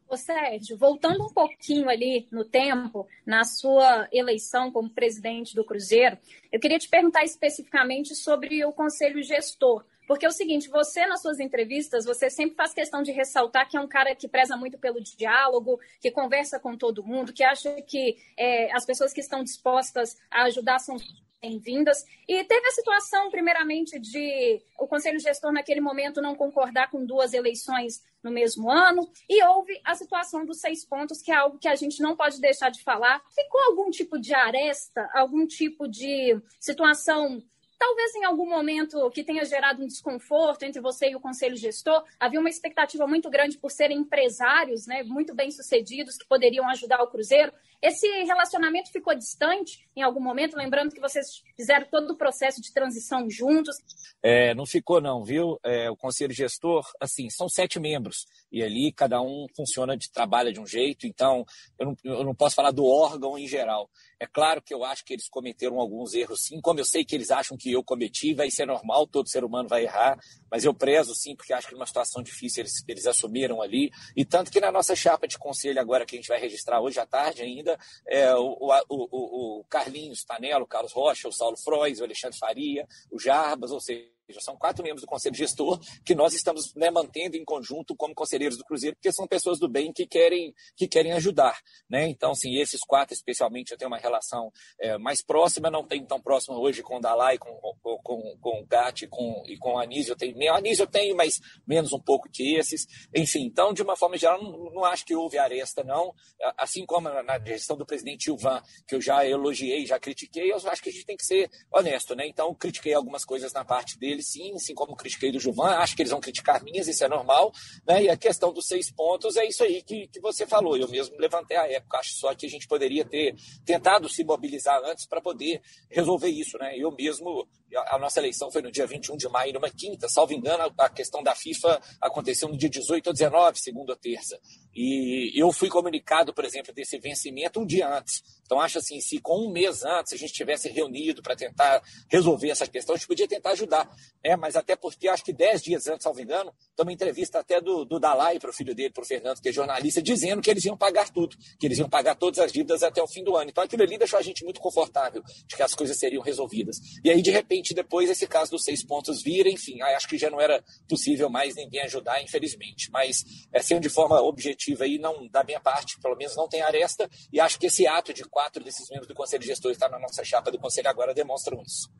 Ô 0.08 0.16
Sérgio, 0.16 0.74
voltando 0.78 1.22
um 1.22 1.28
pouquinho 1.28 1.86
ali 1.86 2.26
no 2.32 2.42
tempo, 2.42 3.06
na 3.26 3.44
sua 3.44 4.08
eleição 4.10 4.72
como 4.72 4.88
presidente 4.88 5.54
do 5.54 5.62
Cruzeiro, 5.62 6.16
eu 6.50 6.58
queria 6.58 6.78
te 6.78 6.88
perguntar 6.88 7.24
especificamente 7.24 8.14
sobre 8.14 8.64
o 8.64 8.72
conselho 8.72 9.22
gestor. 9.22 9.84
Porque 10.06 10.24
é 10.24 10.28
o 10.28 10.32
seguinte, 10.32 10.70
você 10.70 11.06
nas 11.06 11.20
suas 11.20 11.38
entrevistas, 11.38 12.06
você 12.06 12.30
sempre 12.30 12.56
faz 12.56 12.72
questão 12.72 13.02
de 13.02 13.12
ressaltar 13.12 13.68
que 13.68 13.76
é 13.76 13.80
um 13.80 13.86
cara 13.86 14.14
que 14.14 14.26
preza 14.26 14.56
muito 14.56 14.78
pelo 14.78 15.02
diálogo, 15.02 15.78
que 16.00 16.10
conversa 16.10 16.58
com 16.58 16.74
todo 16.74 17.04
mundo, 17.04 17.30
que 17.30 17.44
acha 17.44 17.82
que 17.82 18.16
é, 18.34 18.72
as 18.72 18.86
pessoas 18.86 19.12
que 19.12 19.20
estão 19.20 19.44
dispostas 19.44 20.16
a 20.30 20.44
ajudar 20.44 20.78
são 20.78 20.96
bem-vindas. 21.40 22.04
E 22.26 22.44
teve 22.44 22.66
a 22.66 22.72
situação, 22.72 23.30
primeiramente, 23.30 23.98
de 23.98 24.60
o 24.78 24.86
Conselho 24.86 25.18
Gestor, 25.20 25.52
naquele 25.52 25.80
momento, 25.80 26.20
não 26.20 26.34
concordar 26.34 26.90
com 26.90 27.04
duas 27.04 27.32
eleições 27.32 28.02
no 28.22 28.30
mesmo 28.30 28.70
ano, 28.70 29.08
e 29.28 29.42
houve 29.44 29.80
a 29.84 29.94
situação 29.94 30.44
dos 30.44 30.60
seis 30.60 30.84
pontos, 30.84 31.22
que 31.22 31.30
é 31.30 31.36
algo 31.36 31.58
que 31.58 31.68
a 31.68 31.76
gente 31.76 32.02
não 32.02 32.16
pode 32.16 32.40
deixar 32.40 32.70
de 32.70 32.82
falar. 32.82 33.22
Ficou 33.34 33.60
algum 33.62 33.90
tipo 33.90 34.18
de 34.18 34.34
aresta, 34.34 35.08
algum 35.14 35.46
tipo 35.46 35.86
de 35.86 36.40
situação 36.58 37.42
talvez 37.78 38.14
em 38.16 38.24
algum 38.24 38.48
momento 38.48 39.10
que 39.10 39.22
tenha 39.22 39.44
gerado 39.44 39.82
um 39.82 39.86
desconforto 39.86 40.64
entre 40.64 40.80
você 40.80 41.10
e 41.10 41.16
o 41.16 41.20
conselho 41.20 41.56
gestor, 41.56 42.04
havia 42.18 42.40
uma 42.40 42.48
expectativa 42.48 43.06
muito 43.06 43.30
grande 43.30 43.56
por 43.56 43.70
serem 43.70 43.98
empresários, 43.98 44.86
né, 44.86 45.02
muito 45.04 45.34
bem 45.34 45.50
sucedidos 45.50 46.16
que 46.16 46.26
poderiam 46.26 46.68
ajudar 46.68 47.00
o 47.02 47.06
Cruzeiro. 47.06 47.52
Esse 47.80 48.08
relacionamento 48.24 48.90
ficou 48.90 49.14
distante 49.14 49.88
em 49.94 50.02
algum 50.02 50.20
momento, 50.20 50.56
lembrando 50.56 50.92
que 50.92 51.00
vocês 51.00 51.42
fizeram 51.56 51.86
todo 51.88 52.10
o 52.10 52.16
processo 52.16 52.60
de 52.60 52.72
transição 52.72 53.30
juntos. 53.30 53.76
É, 54.20 54.52
não 54.54 54.66
ficou 54.66 55.00
não, 55.00 55.22
viu? 55.22 55.60
É, 55.64 55.88
o 55.88 55.96
conselho 55.96 56.32
gestor, 56.32 56.84
assim, 57.00 57.30
são 57.30 57.48
sete 57.48 57.78
membros 57.78 58.26
e 58.50 58.62
ali 58.62 58.92
cada 58.92 59.20
um 59.20 59.46
funciona 59.54 59.96
de 59.96 60.10
trabalha 60.10 60.52
de 60.52 60.58
um 60.58 60.66
jeito. 60.66 61.06
Então, 61.06 61.44
eu 61.78 61.86
não, 61.86 61.96
eu 62.02 62.24
não 62.24 62.34
posso 62.34 62.56
falar 62.56 62.72
do 62.72 62.84
órgão 62.84 63.38
em 63.38 63.46
geral. 63.46 63.88
É 64.18 64.26
claro 64.26 64.60
que 64.60 64.74
eu 64.74 64.84
acho 64.84 65.04
que 65.04 65.12
eles 65.12 65.28
cometeram 65.28 65.78
alguns 65.78 66.14
erros, 66.14 66.46
sim. 66.46 66.60
Como 66.60 66.80
eu 66.80 66.84
sei 66.84 67.04
que 67.04 67.14
eles 67.14 67.30
acham 67.30 67.56
que 67.56 67.67
eu 67.72 67.82
cometi, 67.82 68.34
vai 68.34 68.50
ser 68.50 68.66
normal, 68.66 69.06
todo 69.06 69.28
ser 69.28 69.44
humano 69.44 69.68
vai 69.68 69.84
errar. 69.84 70.18
Mas 70.50 70.64
eu 70.64 70.72
prezo, 70.72 71.14
sim, 71.14 71.36
porque 71.36 71.52
acho 71.52 71.68
que 71.68 71.74
numa 71.74 71.86
situação 71.86 72.22
difícil 72.22 72.62
eles, 72.62 72.84
eles 72.88 73.06
assumiram 73.06 73.60
ali. 73.60 73.90
E 74.16 74.24
tanto 74.24 74.50
que 74.50 74.60
na 74.60 74.72
nossa 74.72 74.96
chapa 74.96 75.28
de 75.28 75.38
conselho 75.38 75.80
agora 75.80 76.06
que 76.06 76.16
a 76.16 76.18
gente 76.18 76.28
vai 76.28 76.40
registrar 76.40 76.80
hoje 76.80 76.98
à 76.98 77.06
tarde 77.06 77.42
ainda, 77.42 77.78
é, 78.06 78.34
o, 78.34 78.56
o, 78.60 78.72
o, 78.88 79.60
o 79.60 79.64
Carlinhos 79.64 80.24
Tanelo, 80.24 80.66
Carlos 80.66 80.92
Rocha, 80.92 81.28
o 81.28 81.32
Saulo 81.32 81.56
Frois, 81.56 82.00
o 82.00 82.04
Alexandre 82.04 82.38
Faria, 82.38 82.86
o 83.10 83.18
Jarbas, 83.18 83.70
ou 83.70 83.80
seja, 83.80 84.17
já 84.32 84.40
são 84.40 84.56
quatro 84.56 84.82
membros 84.82 85.02
do 85.02 85.06
Conselho 85.06 85.34
Gestor 85.34 85.80
que 86.04 86.14
nós 86.14 86.34
estamos 86.34 86.74
né, 86.74 86.90
mantendo 86.90 87.36
em 87.36 87.44
conjunto 87.44 87.94
como 87.96 88.14
conselheiros 88.14 88.58
do 88.58 88.64
Cruzeiro, 88.64 88.96
porque 88.96 89.12
são 89.12 89.26
pessoas 89.26 89.58
do 89.58 89.68
bem 89.68 89.92
que 89.92 90.06
querem, 90.06 90.54
que 90.76 90.86
querem 90.86 91.12
ajudar. 91.12 91.58
Né? 91.88 92.08
Então, 92.08 92.32
assim, 92.32 92.56
esses 92.58 92.80
quatro, 92.80 93.14
especialmente, 93.14 93.72
eu 93.72 93.78
tenho 93.78 93.90
uma 93.90 93.98
relação 93.98 94.52
é, 94.80 94.98
mais 94.98 95.22
próxima, 95.24 95.70
não 95.70 95.86
tenho 95.86 96.06
tão 96.06 96.20
próxima 96.20 96.58
hoje 96.58 96.82
com 96.82 96.96
o 96.96 97.00
Dalai, 97.00 97.38
com, 97.38 97.50
com, 97.82 97.98
com, 98.02 98.38
com 98.40 98.60
o 98.60 98.66
Gatti 98.66 99.06
com, 99.06 99.42
e 99.46 99.56
com 99.56 99.74
o 99.74 99.78
Anísio. 99.78 100.12
Eu 100.12 100.16
tenho, 100.16 100.54
Anísio 100.54 100.82
eu 100.82 100.86
tenho, 100.86 101.16
mas 101.16 101.40
menos 101.66 101.92
um 101.92 102.00
pouco 102.00 102.28
que 102.30 102.56
esses. 102.56 102.86
Enfim, 103.14 103.44
então, 103.44 103.72
de 103.72 103.82
uma 103.82 103.96
forma 103.96 104.16
geral, 104.16 104.42
não, 104.42 104.72
não 104.72 104.84
acho 104.84 105.04
que 105.04 105.14
houve 105.14 105.38
aresta, 105.38 105.82
não. 105.84 106.14
Assim 106.56 106.84
como 106.84 107.08
na 107.08 107.38
gestão 107.38 107.76
do 107.76 107.86
presidente 107.86 108.28
Ilvan, 108.28 108.62
que 108.86 108.94
eu 108.94 109.00
já 109.00 109.26
elogiei, 109.26 109.86
já 109.86 109.98
critiquei, 109.98 110.52
eu 110.52 110.56
acho 110.56 110.82
que 110.82 110.90
a 110.90 110.92
gente 110.92 111.06
tem 111.06 111.16
que 111.16 111.24
ser 111.24 111.50
honesto. 111.72 112.14
Né? 112.14 112.26
Então, 112.26 112.54
critiquei 112.54 112.94
algumas 112.94 113.24
coisas 113.24 113.52
na 113.52 113.64
parte 113.64 113.98
dele 113.98 114.17
dele 114.18 114.22
sim, 114.22 114.54
assim 114.54 114.74
como 114.74 114.96
critiquei 114.96 115.30
do 115.30 115.38
Juvan, 115.38 115.76
acho 115.76 115.94
que 115.94 116.02
eles 116.02 116.10
vão 116.10 116.20
criticar 116.20 116.62
minhas, 116.62 116.88
isso 116.88 117.04
é 117.04 117.08
normal, 117.08 117.52
né? 117.86 118.02
E 118.02 118.08
a 118.08 118.16
questão 118.16 118.52
dos 118.52 118.66
seis 118.66 118.90
pontos 118.90 119.36
é 119.36 119.46
isso 119.46 119.62
aí 119.62 119.82
que, 119.82 120.08
que 120.08 120.20
você 120.20 120.46
falou. 120.46 120.76
Eu 120.76 120.88
mesmo 120.88 121.16
levantei 121.18 121.56
a 121.56 121.70
época, 121.70 121.98
acho 121.98 122.14
só 122.14 122.34
que 122.34 122.46
a 122.46 122.48
gente 122.48 122.66
poderia 122.66 123.04
ter 123.04 123.34
tentado 123.64 124.08
se 124.08 124.24
mobilizar 124.24 124.80
antes 124.84 125.06
para 125.06 125.20
poder 125.20 125.62
resolver 125.90 126.28
isso, 126.28 126.58
né? 126.58 126.76
Eu 126.76 126.90
mesmo, 126.92 127.48
a 127.88 127.98
nossa 127.98 128.20
eleição 128.20 128.50
foi 128.50 128.62
no 128.62 128.70
dia 128.70 128.86
21 128.86 129.16
de 129.16 129.28
maio, 129.28 129.52
numa 129.52 129.70
quinta, 129.70 130.08
salvo 130.08 130.32
engano, 130.32 130.72
a 130.76 130.88
questão 130.88 131.22
da 131.22 131.34
FIFA 131.34 131.80
aconteceu 132.00 132.48
no 132.48 132.56
dia 132.56 132.68
18 132.68 133.06
ou 133.06 133.12
19, 133.12 133.58
segunda 133.58 133.92
ou 133.92 133.98
terça. 133.98 134.38
E 134.80 135.32
eu 135.34 135.52
fui 135.52 135.68
comunicado, 135.68 136.32
por 136.32 136.44
exemplo, 136.44 136.72
desse 136.72 137.00
vencimento 137.00 137.58
um 137.58 137.66
dia 137.66 137.88
antes. 137.88 138.22
Então, 138.44 138.60
acho 138.60 138.78
assim, 138.78 139.00
se 139.00 139.18
com 139.18 139.46
um 139.46 139.50
mês 139.50 139.84
antes 139.84 140.12
a 140.12 140.16
gente 140.16 140.32
tivesse 140.32 140.68
reunido 140.68 141.20
para 141.20 141.34
tentar 141.34 141.82
resolver 142.08 142.48
essa 142.48 142.64
questão, 142.64 142.94
a 142.94 142.96
gente 142.96 143.08
podia 143.08 143.26
tentar 143.26 143.50
ajudar. 143.50 143.90
É, 144.22 144.36
mas 144.36 144.54
até 144.54 144.76
porque 144.76 145.08
acho 145.08 145.24
que 145.24 145.32
dez 145.32 145.62
dias 145.62 145.88
antes, 145.88 146.04
salvo 146.04 146.20
engano, 146.20 146.54
tem 146.76 146.86
uma 146.86 146.92
entrevista 146.92 147.40
até 147.40 147.60
do, 147.60 147.84
do 147.84 147.98
Dalai 147.98 148.38
para 148.38 148.50
o 148.50 148.52
filho 148.52 148.72
dele, 148.72 148.90
para 148.90 149.02
o 149.02 149.04
Fernando, 149.06 149.40
que 149.40 149.48
é 149.48 149.52
jornalista, 149.52 150.00
dizendo 150.00 150.40
que 150.40 150.48
eles 150.48 150.64
iam 150.64 150.76
pagar 150.76 151.10
tudo, 151.10 151.36
que 151.58 151.66
eles 151.66 151.78
iam 151.78 151.88
pagar 151.88 152.14
todas 152.14 152.38
as 152.38 152.52
dívidas 152.52 152.84
até 152.84 153.02
o 153.02 153.08
fim 153.08 153.24
do 153.24 153.36
ano. 153.36 153.50
Então, 153.50 153.64
aquilo 153.64 153.82
ali 153.82 153.98
deixou 153.98 154.18
a 154.18 154.22
gente 154.22 154.44
muito 154.44 154.60
confortável 154.60 155.24
de 155.44 155.56
que 155.56 155.62
as 155.62 155.74
coisas 155.74 155.98
seriam 155.98 156.22
resolvidas. 156.22 156.76
E 157.04 157.10
aí, 157.10 157.20
de 157.20 157.32
repente, 157.32 157.74
depois, 157.74 158.08
esse 158.08 158.28
caso 158.28 158.52
dos 158.52 158.62
seis 158.62 158.84
pontos 158.84 159.24
vira, 159.24 159.50
enfim, 159.50 159.82
acho 159.82 160.06
que 160.06 160.16
já 160.16 160.30
não 160.30 160.40
era 160.40 160.62
possível 160.88 161.28
mais 161.28 161.56
ninguém 161.56 161.82
ajudar, 161.82 162.22
infelizmente. 162.22 162.90
Mas, 162.92 163.24
é, 163.52 163.60
sendo 163.60 163.80
de 163.80 163.88
forma 163.88 164.22
objetiva 164.22 164.67
aí, 164.80 164.98
não, 164.98 165.28
da 165.28 165.44
minha 165.44 165.60
parte, 165.60 166.00
pelo 166.00 166.16
menos 166.16 166.36
não 166.36 166.48
tem 166.48 166.62
aresta, 166.62 167.08
e 167.32 167.40
acho 167.40 167.58
que 167.58 167.66
esse 167.66 167.86
ato 167.86 168.12
de 168.12 168.24
quatro 168.24 168.62
desses 168.62 168.88
membros 168.90 169.08
do 169.08 169.14
Conselho 169.14 169.42
Gestor 169.42 169.70
estar 169.70 169.88
na 169.88 169.98
nossa 169.98 170.24
chapa 170.24 170.50
do 170.50 170.58
Conselho 170.58 170.88
agora 170.88 171.14
demonstram 171.14 171.62
isso. 171.62 171.90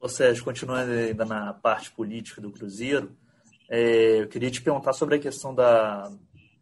Ô 0.00 0.08
Sérgio, 0.08 0.44
continuando 0.44 0.92
ainda 0.92 1.24
na 1.24 1.54
parte 1.54 1.90
política 1.90 2.40
do 2.40 2.50
Cruzeiro, 2.50 3.16
é, 3.68 4.20
eu 4.22 4.28
queria 4.28 4.50
te 4.50 4.60
perguntar 4.60 4.92
sobre 4.92 5.16
a 5.16 5.18
questão 5.18 5.54
da, 5.54 6.10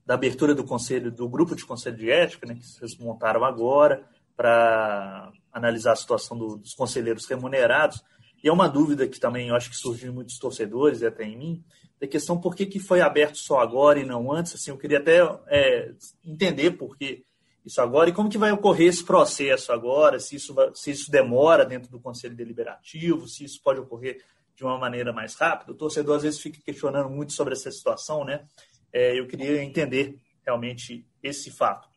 da 0.07 0.15
abertura 0.15 0.55
do 0.55 0.65
conselho, 0.65 1.11
do 1.11 1.29
grupo 1.29 1.55
de 1.55 1.65
conselho 1.65 1.97
de 1.97 2.11
ética, 2.11 2.47
né, 2.47 2.55
que 2.55 2.67
vocês 2.67 2.97
montaram 2.99 3.45
agora 3.45 4.05
para 4.37 5.33
analisar 5.53 5.93
a 5.93 5.97
situação 5.97 6.37
do, 6.37 6.57
dos 6.57 6.75
conselheiros 6.75 7.27
remunerados. 7.27 8.03
E 8.43 8.49
é 8.49 8.53
uma 8.53 8.69
dúvida 8.69 9.07
que 9.07 9.21
também 9.21 9.49
eu 9.49 9.55
acho 9.55 9.71
que 9.71 9.77
surgiu 9.77 10.11
em 10.11 10.15
muitos 10.15 10.39
torcedores 10.39 11.01
e 11.01 11.07
até 11.07 11.25
em 11.25 11.37
mim, 11.37 11.65
da 12.03 12.09
questão 12.09 12.37
por 12.37 12.57
que, 12.57 12.67
que 12.67 12.81
foi 12.81 13.01
aberto 13.01 13.39
só 13.39 13.61
agora 13.61 14.01
e 14.01 14.05
não 14.05 14.33
antes. 14.33 14.57
Assim, 14.57 14.73
eu 14.73 14.77
queria 14.77 14.99
até 14.99 15.21
é, 15.47 15.93
entender 16.25 16.73
por 16.73 16.99
que 16.99 17.25
isso 17.65 17.81
agora 17.81 18.11
e 18.11 18.13
como 18.13 18.29
que 18.29 18.37
vai 18.37 18.51
ocorrer 18.51 18.89
esse 18.89 19.05
processo 19.05 19.71
agora, 19.73 20.19
se 20.19 20.35
isso, 20.35 20.53
se 20.75 20.91
isso 20.91 21.13
demora 21.13 21.65
dentro 21.65 21.89
do 21.89 22.01
Conselho 22.01 22.35
Deliberativo, 22.35 23.29
se 23.29 23.45
isso 23.45 23.63
pode 23.63 23.79
ocorrer 23.79 24.21
de 24.57 24.65
uma 24.65 24.77
maneira 24.77 25.13
mais 25.13 25.37
rápida. 25.37 25.71
O 25.71 25.77
torcedor 25.77 26.17
às 26.17 26.25
vezes 26.25 26.41
fica 26.41 26.61
questionando 26.61 27.09
muito 27.09 27.33
sobre 27.33 27.55
essa 27.55 27.71
situação, 27.71 28.25
né? 28.25 28.49
É, 28.93 29.17
eu 29.17 29.29
queria 29.29 29.63
entender 29.63 30.19
realmente 30.45 31.07
esse 31.23 31.53
fato. 31.53 31.89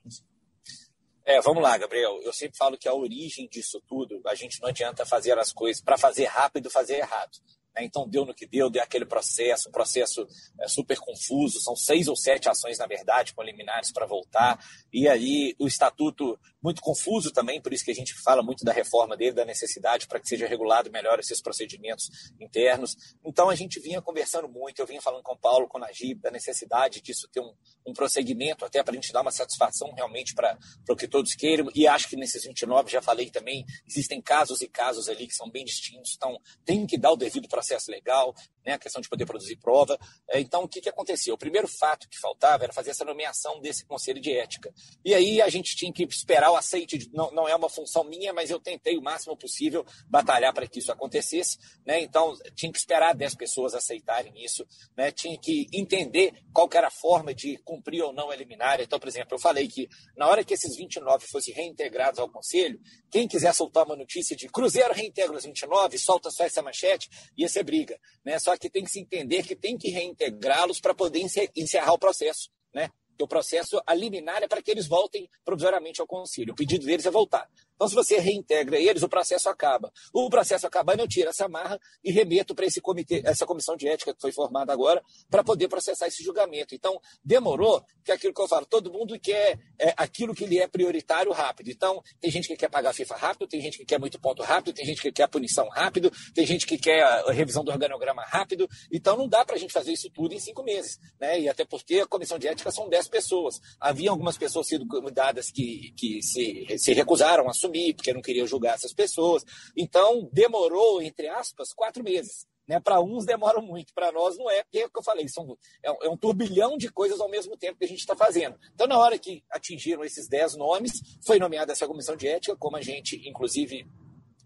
É, 1.26 1.42
vamos 1.42 1.64
lá, 1.64 1.76
Gabriel. 1.80 2.22
Eu 2.22 2.32
sempre 2.32 2.60
falo 2.60 2.78
que 2.78 2.88
a 2.88 2.94
origem 2.94 3.48
disso 3.48 3.82
tudo, 3.88 4.22
a 4.28 4.36
gente 4.36 4.62
não 4.62 4.70
adianta 4.70 5.04
fazer 5.04 5.36
as 5.40 5.52
coisas 5.52 5.82
para 5.82 5.98
fazer 5.98 6.26
rápido, 6.26 6.70
fazer 6.70 6.98
errado. 6.98 7.40
Né? 7.76 7.84
Então 7.84 8.08
deu 8.08 8.26
no 8.26 8.34
que 8.34 8.46
deu, 8.46 8.70
deu 8.70 8.82
aquele 8.82 9.06
processo, 9.06 9.70
um 9.70 9.72
processo 9.72 10.26
é, 10.60 10.68
super 10.68 10.98
confuso, 10.98 11.60
são 11.60 11.76
seis 11.76 12.08
ou 12.08 12.16
sete 12.16 12.48
ações, 12.48 12.78
na 12.78 12.88
verdade, 12.88 13.34
com 13.34 13.44
liminares 13.44 13.92
para 13.92 14.06
voltar, 14.06 14.60
e 14.92 15.08
aí 15.08 15.56
o 15.60 15.68
estatuto 15.68 16.40
muito 16.64 16.82
confuso 16.82 17.32
também, 17.32 17.62
por 17.62 17.74
isso 17.74 17.86
que 17.86 17.92
a 17.92 17.96
gente 17.96 18.14
fala 18.16 18.42
muito 18.42 18.66
da 18.66 18.72
reforma 18.72 19.16
dele, 19.16 19.34
da 19.34 19.46
necessidade 19.46 20.08
para 20.08 20.20
que 20.20 20.28
seja 20.28 20.48
regulado 20.48 20.90
melhor 20.90 21.20
esses 21.20 21.40
procedimentos 21.40 22.10
internos. 22.40 22.96
Então 23.24 23.52
a 23.52 23.56
gente 23.56 23.80
vinha 23.80 24.02
conversando 24.02 24.48
muito, 24.48 24.80
eu 24.80 24.88
vinha 24.88 25.02
falando 25.02 25.22
com 25.22 25.34
o 25.34 25.38
Paulo, 25.38 25.68
com 25.68 25.78
o 25.78 25.82
Najib, 25.82 26.22
da 26.22 26.32
necessidade 26.32 27.02
disso 27.02 27.28
ter 27.32 27.40
um, 27.40 27.54
um 27.86 27.94
prosseguimento, 27.94 28.66
até 28.66 28.82
para 28.82 28.94
a 28.94 28.96
gente 28.96 29.14
dar 29.14 29.22
uma 29.22 29.32
satisfação 29.32 29.94
realmente 29.94 30.34
para 30.34 30.58
o 30.90 30.96
que 30.96 31.08
todos 31.08 31.36
queiram, 31.36 31.70
e 31.76 31.88
acho 31.88 32.10
que 32.10 32.16
nesses 32.16 32.44
29, 32.44 32.90
já 32.90 33.02
falei 33.02 33.30
também, 33.30 33.64
existem 33.88 34.20
casos 34.20 34.62
e 34.62 34.68
casos 34.68 35.08
ali 35.08 35.28
que 35.28 35.36
são 35.36 35.50
bem 35.50 35.66
distintos, 35.66 36.16
então 36.16 36.40
tem 36.66 36.88
que 36.88 36.98
dar 36.98 37.12
o 37.12 37.16
devido 37.16 37.48
processo 37.48 37.65
legal, 37.90 38.34
né, 38.66 38.74
a 38.74 38.80
questão 38.80 39.02
de 39.02 39.08
poder 39.08 39.26
produzir 39.26 39.58
prova. 39.58 39.98
É, 40.30 40.40
então, 40.40 40.64
o 40.64 40.68
que, 40.68 40.82
que 40.82 40.90
aconteceu? 40.90 41.36
O 41.36 41.38
primeiro 41.38 41.68
fato 41.68 42.10
que 42.10 42.20
faltava 42.20 42.64
era 42.64 42.74
fazer 42.74 42.90
essa 42.90 43.06
nomeação 43.06 43.62
desse 43.62 43.86
conselho 43.86 44.20
de 44.20 44.32
ética. 44.32 44.74
E 45.04 45.14
aí 45.14 45.42
a 45.42 45.50
gente 45.50 45.76
tinha 45.76 45.94
que 45.94 46.04
esperar 46.04 46.52
o 46.52 46.56
aceite, 46.56 46.98
de, 46.98 47.10
não, 47.14 47.32
não 47.32 47.48
é 47.48 47.56
uma 47.56 47.70
função 47.70 48.04
minha, 48.04 48.34
mas 48.34 48.50
eu 48.50 48.60
tentei 48.60 48.98
o 48.98 49.02
máximo 49.02 49.38
possível 49.38 49.86
batalhar 50.08 50.54
para 50.54 50.68
que 50.68 50.80
isso 50.80 50.92
acontecesse. 50.92 51.58
Né? 51.86 52.02
Então, 52.02 52.36
tinha 52.56 52.72
que 52.72 52.78
esperar 52.78 53.14
10 53.14 53.36
pessoas 53.36 53.74
aceitarem 53.74 54.34
isso, 54.44 54.66
né? 54.98 55.12
tinha 55.12 55.38
que 55.38 55.68
entender 55.72 56.34
qual 56.54 56.70
era 56.74 56.88
a 56.88 56.92
forma 56.92 57.34
de 57.34 57.58
cumprir 57.60 58.02
ou 58.04 58.12
não 58.12 58.34
eliminar. 58.34 58.82
Então, 58.82 59.00
por 59.00 59.08
exemplo, 59.08 59.36
eu 59.36 59.40
falei 59.40 59.68
que 59.68 59.88
na 60.18 60.28
hora 60.28 60.44
que 60.44 60.54
esses 60.54 60.76
29 60.76 61.28
fossem 61.28 61.54
reintegrados 61.54 62.20
ao 62.20 62.30
conselho, 62.30 62.80
quem 63.12 63.28
quiser 63.28 63.54
soltar 63.54 63.86
uma 63.86 63.96
notícia 63.96 64.36
de 64.36 64.48
Cruzeiro 64.50 64.94
reintegra 64.94 65.38
os 65.38 65.46
29, 65.46 65.98
solta 65.98 66.30
só 66.32 66.44
essa 66.44 66.62
manchete, 66.62 67.10
ia 67.38 67.48
ser 67.56 67.64
briga. 67.64 68.00
Né? 68.24 68.38
Só 68.40 68.56
que 68.58 68.70
tem 68.70 68.84
que 68.84 68.92
se 68.92 69.00
entender 69.00 69.44
que 69.44 69.56
tem 69.56 69.78
que 69.78 69.90
reintegrá-los 69.90 70.80
para 70.80 70.94
poder 70.94 71.22
encerrar 71.56 71.94
o 71.94 72.00
processo. 72.00 72.50
Né? 72.74 72.90
o 73.24 73.28
processo 73.28 73.82
a 73.88 73.94
liminar 73.94 74.44
é 74.44 74.48
para 74.48 74.62
que 74.62 74.70
eles 74.70 74.88
voltem 74.88 75.30
provisoriamente 75.44 76.02
ao 76.02 76.08
concílio. 76.08 76.54
O 76.54 76.56
pedido 76.56 76.86
deles 76.86 77.06
é 77.06 77.12
voltar. 77.12 77.50
Então, 77.76 77.88
se 77.88 77.96
você 77.96 78.18
reintegra 78.20 78.80
eles, 78.80 79.04
o 79.04 79.10
processo 79.10 79.50
acaba. 79.50 79.92
O 80.14 80.30
processo 80.30 80.66
acabando, 80.66 81.02
eu 81.02 81.08
tiro 81.08 81.30
essa 81.30 81.48
marra 81.48 81.80
e 82.04 82.12
remeto 82.12 82.56
para 82.56 82.66
esse 82.66 82.80
comitê, 82.82 83.22
essa 83.26 83.46
comissão 83.46 83.76
de 83.76 83.88
ética 83.88 84.14
que 84.14 84.22
foi 84.22 84.32
formada 84.32 84.72
agora, 84.72 85.04
para 85.30 85.44
poder 85.44 85.68
processar 85.68 86.08
esse 86.08 86.24
julgamento. 86.24 86.74
Então, 86.74 87.00
demorou, 87.24 87.84
que 88.04 88.12
é 88.12 88.16
aquilo 88.16 88.34
que 88.34 88.42
eu 88.42 88.48
falo, 88.48 88.66
todo 88.66 88.92
mundo 88.92 89.20
quer 89.20 89.60
é, 89.80 89.94
aquilo 89.98 90.34
que 90.34 90.46
lhe 90.46 90.60
é 90.60 90.68
prioritário 90.68 91.32
rápido. 91.32 91.70
Então, 91.70 92.02
tem 92.22 92.32
gente 92.32 92.48
que 92.48 92.56
quer 92.56 92.70
pagar 92.70 92.92
a 92.92 92.94
FIFA 92.94 93.16
rápido, 93.16 93.48
tem 93.48 93.62
gente 93.62 93.78
que 93.78 93.86
quer 93.86 94.00
muito 94.00 94.20
ponto 94.20 94.42
rápido, 94.42 94.74
tem 94.74 94.86
gente 94.86 95.02
que 95.02 95.12
quer 95.12 95.28
punição 95.28 95.68
rápido, 95.70 96.12
tem 96.34 96.46
gente 96.46 96.66
que 96.66 96.78
quer 96.78 97.04
a 97.04 97.32
revisão 97.32 97.64
do 97.64 97.72
organograma 97.72 98.24
rápido. 98.24 98.70
Então, 98.92 99.18
não 99.18 99.28
dá 99.28 99.44
para 99.44 99.56
a 99.56 99.60
gente 99.60 99.74
fazer 99.74 99.92
isso 99.92 100.10
tudo 100.10 100.34
em 100.34 100.40
cinco 100.40 100.64
meses. 100.64 100.98
Né? 101.20 101.42
E 101.42 101.50
até 101.50 101.66
porque 101.66 102.00
a 102.00 102.08
comissão 102.08 102.40
de 102.40 102.48
ética 102.48 102.72
são 102.72 102.88
dez 102.88 103.08
pessoas. 103.08 103.60
Havia 103.80 104.10
algumas 104.10 104.38
pessoas 104.38 104.68
sido 104.68 104.88
convidadas 104.88 105.52
que, 105.52 105.94
que 105.98 106.22
se, 106.22 106.66
se 106.78 106.94
recusaram 106.94 107.50
a 107.50 107.54
assumir, 107.66 107.94
porque 107.94 108.14
não 108.14 108.22
queriam 108.22 108.48
julgar 108.48 108.76
essas 108.76 108.94
pessoas. 108.94 109.44
Então, 109.76 110.30
demorou, 110.32 111.02
entre 111.02 111.28
aspas, 111.28 111.74
quatro 111.74 112.04
meses. 112.04 112.46
Né? 112.68 112.80
Para 112.80 113.00
uns 113.00 113.26
demora 113.26 113.62
muito, 113.62 113.94
para 113.94 114.12
nós 114.12 114.38
não 114.38 114.50
é, 114.50 114.64
porque 114.64 114.80
é 114.80 114.86
o 114.86 114.90
que 114.90 114.98
eu 114.98 115.04
falei, 115.04 115.28
são, 115.28 115.56
é, 115.84 116.06
é, 116.06 116.10
um 116.10 116.18
turbilhão 116.18 116.78
de 116.78 116.90
coisas 116.92 117.20
ao 117.20 117.30
mesmo 117.30 117.56
tempo 117.56 117.78
que 117.78 117.86
a 117.86 117.88
gente 117.88 118.00
está 118.00 118.16
fazendo. 118.16 118.58
Então, 118.74 118.88
na 118.88 118.98
hora 118.98 119.20
que 119.20 119.44
atingiram 119.52 120.04
esses 120.04 120.28
dez 120.28 120.56
nomes, 120.56 120.94
foi 121.24 121.38
nomeada 121.38 121.74
essa 121.74 121.88
comissão 121.88 122.16
de 122.16 122.28
ética, 122.28 122.56
como 122.56 122.78
a 122.78 122.82
gente, 122.82 123.22
inclusive, 123.28 123.88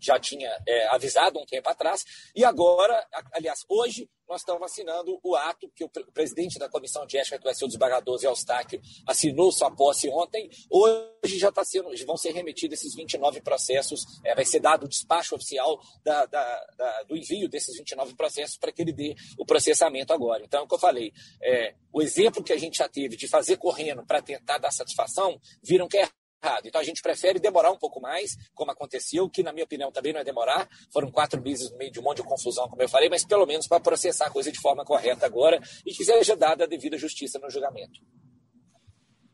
já 0.01 0.19
tinha 0.19 0.49
é, 0.67 0.87
avisado 0.87 1.39
um 1.39 1.45
tempo 1.45 1.69
atrás, 1.69 2.03
e 2.35 2.43
agora, 2.43 3.05
aliás, 3.33 3.65
hoje, 3.69 4.09
nós 4.29 4.41
estamos 4.41 4.61
assinando 4.61 5.19
o 5.23 5.35
ato 5.35 5.67
que 5.75 5.83
o 5.83 5.89
presidente 6.13 6.59
da 6.59 6.69
Comissão 6.69 7.05
de 7.07 7.17
Ética, 7.17 7.39
que 7.39 7.43
vai 7.43 7.55
ser 7.55 7.65
o 7.65 7.67
desembargador 7.67 8.15
Zé 8.19 8.27
Eustáquio, 8.27 8.79
assinou 9.07 9.51
sua 9.51 9.71
posse 9.71 10.07
ontem. 10.07 10.47
Hoje 10.69 11.39
já 11.39 11.51
tá 11.51 11.65
sendo, 11.65 11.89
vão 12.05 12.15
ser 12.15 12.31
remetidos 12.31 12.77
esses 12.79 12.93
29 12.93 13.41
processos, 13.41 14.05
é, 14.23 14.35
vai 14.35 14.45
ser 14.45 14.59
dado 14.59 14.85
o 14.85 14.87
despacho 14.87 15.35
oficial 15.35 15.81
da, 16.03 16.27
da, 16.27 16.65
da, 16.77 17.03
do 17.03 17.17
envio 17.17 17.49
desses 17.49 17.75
29 17.75 18.15
processos 18.15 18.55
para 18.55 18.71
que 18.71 18.83
ele 18.83 18.93
dê 18.93 19.15
o 19.37 19.45
processamento 19.45 20.13
agora. 20.13 20.43
Então, 20.43 20.61
é 20.61 20.63
o 20.63 20.67
que 20.67 20.75
eu 20.75 20.79
falei, 20.79 21.11
é, 21.41 21.73
o 21.91 21.99
exemplo 21.99 22.43
que 22.43 22.53
a 22.53 22.57
gente 22.57 22.77
já 22.77 22.87
teve 22.87 23.17
de 23.17 23.27
fazer 23.27 23.57
correndo 23.57 24.05
para 24.05 24.21
tentar 24.21 24.59
dar 24.59 24.71
satisfação, 24.71 25.41
viram 25.63 25.87
que 25.87 25.97
é 25.97 26.07
errado. 26.41 26.65
Então 26.65 26.79
a 26.79 26.83
gente 26.83 27.01
prefere 27.01 27.39
demorar 27.39 27.71
um 27.71 27.77
pouco 27.77 28.01
mais, 28.01 28.37
como 28.53 28.71
aconteceu, 28.71 29.29
que 29.29 29.43
na 29.43 29.51
minha 29.51 29.65
opinião 29.65 29.91
também 29.91 30.13
não 30.13 30.21
é 30.21 30.23
demorar. 30.23 30.67
Foram 30.91 31.11
quatro 31.11 31.41
meses 31.41 31.69
no 31.71 31.77
meio 31.77 31.91
de 31.91 31.99
um 31.99 32.03
monte 32.03 32.17
de 32.17 32.23
confusão, 32.23 32.67
como 32.67 32.81
eu 32.81 32.89
falei, 32.89 33.09
mas 33.09 33.25
pelo 33.25 33.45
menos 33.45 33.67
para 33.67 33.79
processar 33.79 34.27
a 34.27 34.29
coisa 34.29 34.51
de 34.51 34.59
forma 34.59 34.85
correta 34.85 35.25
agora 35.25 35.61
e 35.85 35.93
que 35.93 36.03
seja 36.03 36.35
dada 36.35 36.63
a 36.63 36.67
devida 36.67 36.97
justiça 36.97 37.39
no 37.39 37.49
julgamento. 37.49 37.99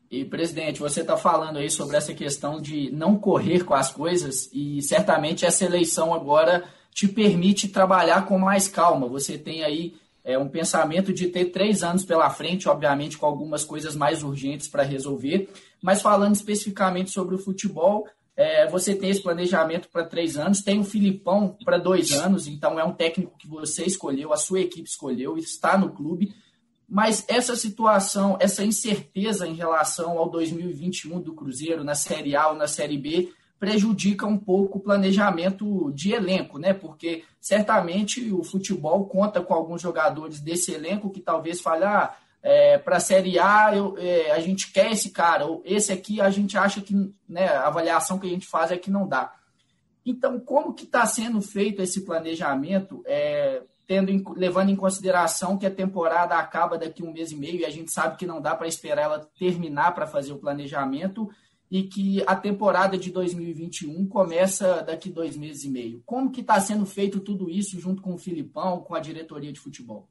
E, 0.08 0.24
presidente, 0.24 0.78
você 0.78 1.00
está 1.00 1.16
falando 1.16 1.58
aí 1.58 1.68
sobre 1.68 1.96
essa 1.96 2.14
questão 2.14 2.60
de 2.60 2.90
não 2.92 3.18
correr 3.18 3.64
com 3.64 3.74
as 3.74 3.90
coisas 3.90 4.48
e 4.52 4.80
certamente 4.80 5.44
essa 5.44 5.64
eleição 5.64 6.14
agora 6.14 6.68
te 6.94 7.08
permite 7.08 7.68
trabalhar 7.68 8.26
com 8.26 8.38
mais 8.38 8.68
calma. 8.68 9.08
Você 9.08 9.36
tem 9.36 9.64
aí 9.64 9.96
é, 10.26 10.36
um 10.36 10.48
pensamento 10.48 11.12
de 11.12 11.28
ter 11.28 11.46
três 11.46 11.84
anos 11.84 12.04
pela 12.04 12.28
frente, 12.28 12.68
obviamente 12.68 13.16
com 13.16 13.24
algumas 13.26 13.62
coisas 13.64 13.94
mais 13.94 14.24
urgentes 14.24 14.66
para 14.66 14.82
resolver, 14.82 15.48
mas 15.80 16.02
falando 16.02 16.34
especificamente 16.34 17.12
sobre 17.12 17.36
o 17.36 17.38
futebol, 17.38 18.08
é, 18.36 18.68
você 18.68 18.92
tem 18.92 19.08
esse 19.08 19.22
planejamento 19.22 19.88
para 19.88 20.04
três 20.04 20.36
anos, 20.36 20.62
tem 20.62 20.80
o 20.80 20.84
Filipão 20.84 21.56
para 21.64 21.78
dois 21.78 22.10
anos, 22.12 22.48
então 22.48 22.78
é 22.78 22.82
um 22.82 22.92
técnico 22.92 23.38
que 23.38 23.46
você 23.46 23.84
escolheu, 23.84 24.32
a 24.32 24.36
sua 24.36 24.60
equipe 24.60 24.88
escolheu, 24.88 25.38
está 25.38 25.78
no 25.78 25.90
clube. 25.90 26.34
Mas 26.88 27.24
essa 27.28 27.54
situação, 27.54 28.36
essa 28.40 28.64
incerteza 28.64 29.46
em 29.46 29.54
relação 29.54 30.18
ao 30.18 30.28
2021 30.28 31.20
do 31.20 31.34
Cruzeiro 31.34 31.84
na 31.84 31.94
Série 31.94 32.34
A 32.34 32.48
ou 32.48 32.56
na 32.56 32.66
Série 32.66 32.98
B, 32.98 33.32
prejudica 33.58 34.26
um 34.26 34.36
pouco 34.36 34.78
o 34.78 34.80
planejamento 34.80 35.90
de 35.92 36.12
elenco, 36.12 36.58
né? 36.58 36.74
Porque 36.74 37.24
certamente 37.40 38.30
o 38.32 38.44
futebol 38.44 39.06
conta 39.06 39.40
com 39.40 39.54
alguns 39.54 39.80
jogadores 39.80 40.40
desse 40.40 40.72
elenco 40.72 41.10
que 41.10 41.20
talvez 41.20 41.60
falhar 41.60 42.14
ah, 42.14 42.16
é, 42.42 42.78
para 42.78 42.98
a 42.98 43.00
Série 43.00 43.38
A 43.38 43.74
eu, 43.74 43.96
é, 43.98 44.30
a 44.30 44.38
gente 44.40 44.70
quer 44.70 44.92
esse 44.92 45.10
cara, 45.10 45.46
ou 45.46 45.62
esse 45.64 45.92
aqui 45.92 46.20
a 46.20 46.30
gente 46.30 46.56
acha 46.56 46.80
que 46.80 46.94
né, 47.28 47.48
a 47.48 47.66
avaliação 47.66 48.18
que 48.18 48.26
a 48.26 48.30
gente 48.30 48.46
faz 48.46 48.70
é 48.70 48.76
que 48.76 48.90
não 48.90 49.08
dá. 49.08 49.32
Então, 50.04 50.38
como 50.38 50.72
que 50.72 50.84
está 50.84 51.04
sendo 51.06 51.40
feito 51.40 51.82
esse 51.82 52.04
planejamento, 52.04 53.02
é, 53.04 53.62
tendo, 53.86 54.32
levando 54.34 54.70
em 54.70 54.76
consideração 54.76 55.56
que 55.56 55.66
a 55.66 55.70
temporada 55.70 56.36
acaba 56.36 56.78
daqui 56.78 57.02
um 57.02 57.12
mês 57.12 57.32
e 57.32 57.36
meio 57.36 57.60
e 57.60 57.64
a 57.64 57.70
gente 57.70 57.90
sabe 57.90 58.16
que 58.16 58.26
não 58.26 58.40
dá 58.40 58.54
para 58.54 58.68
esperar 58.68 59.02
ela 59.02 59.30
terminar 59.38 59.92
para 59.94 60.06
fazer 60.06 60.32
o 60.32 60.38
planejamento 60.38 61.28
e 61.70 61.82
que 61.84 62.22
a 62.26 62.36
temporada 62.36 62.96
de 62.96 63.10
2021 63.10 64.06
começa 64.06 64.82
daqui 64.82 65.10
dois 65.10 65.36
meses 65.36 65.64
e 65.64 65.68
meio. 65.68 66.02
Como 66.06 66.30
que 66.30 66.40
está 66.40 66.60
sendo 66.60 66.86
feito 66.86 67.20
tudo 67.20 67.50
isso 67.50 67.78
junto 67.80 68.00
com 68.00 68.14
o 68.14 68.18
Filipão, 68.18 68.80
com 68.80 68.94
a 68.94 69.00
diretoria 69.00 69.52
de 69.52 69.60
futebol? 69.60 70.08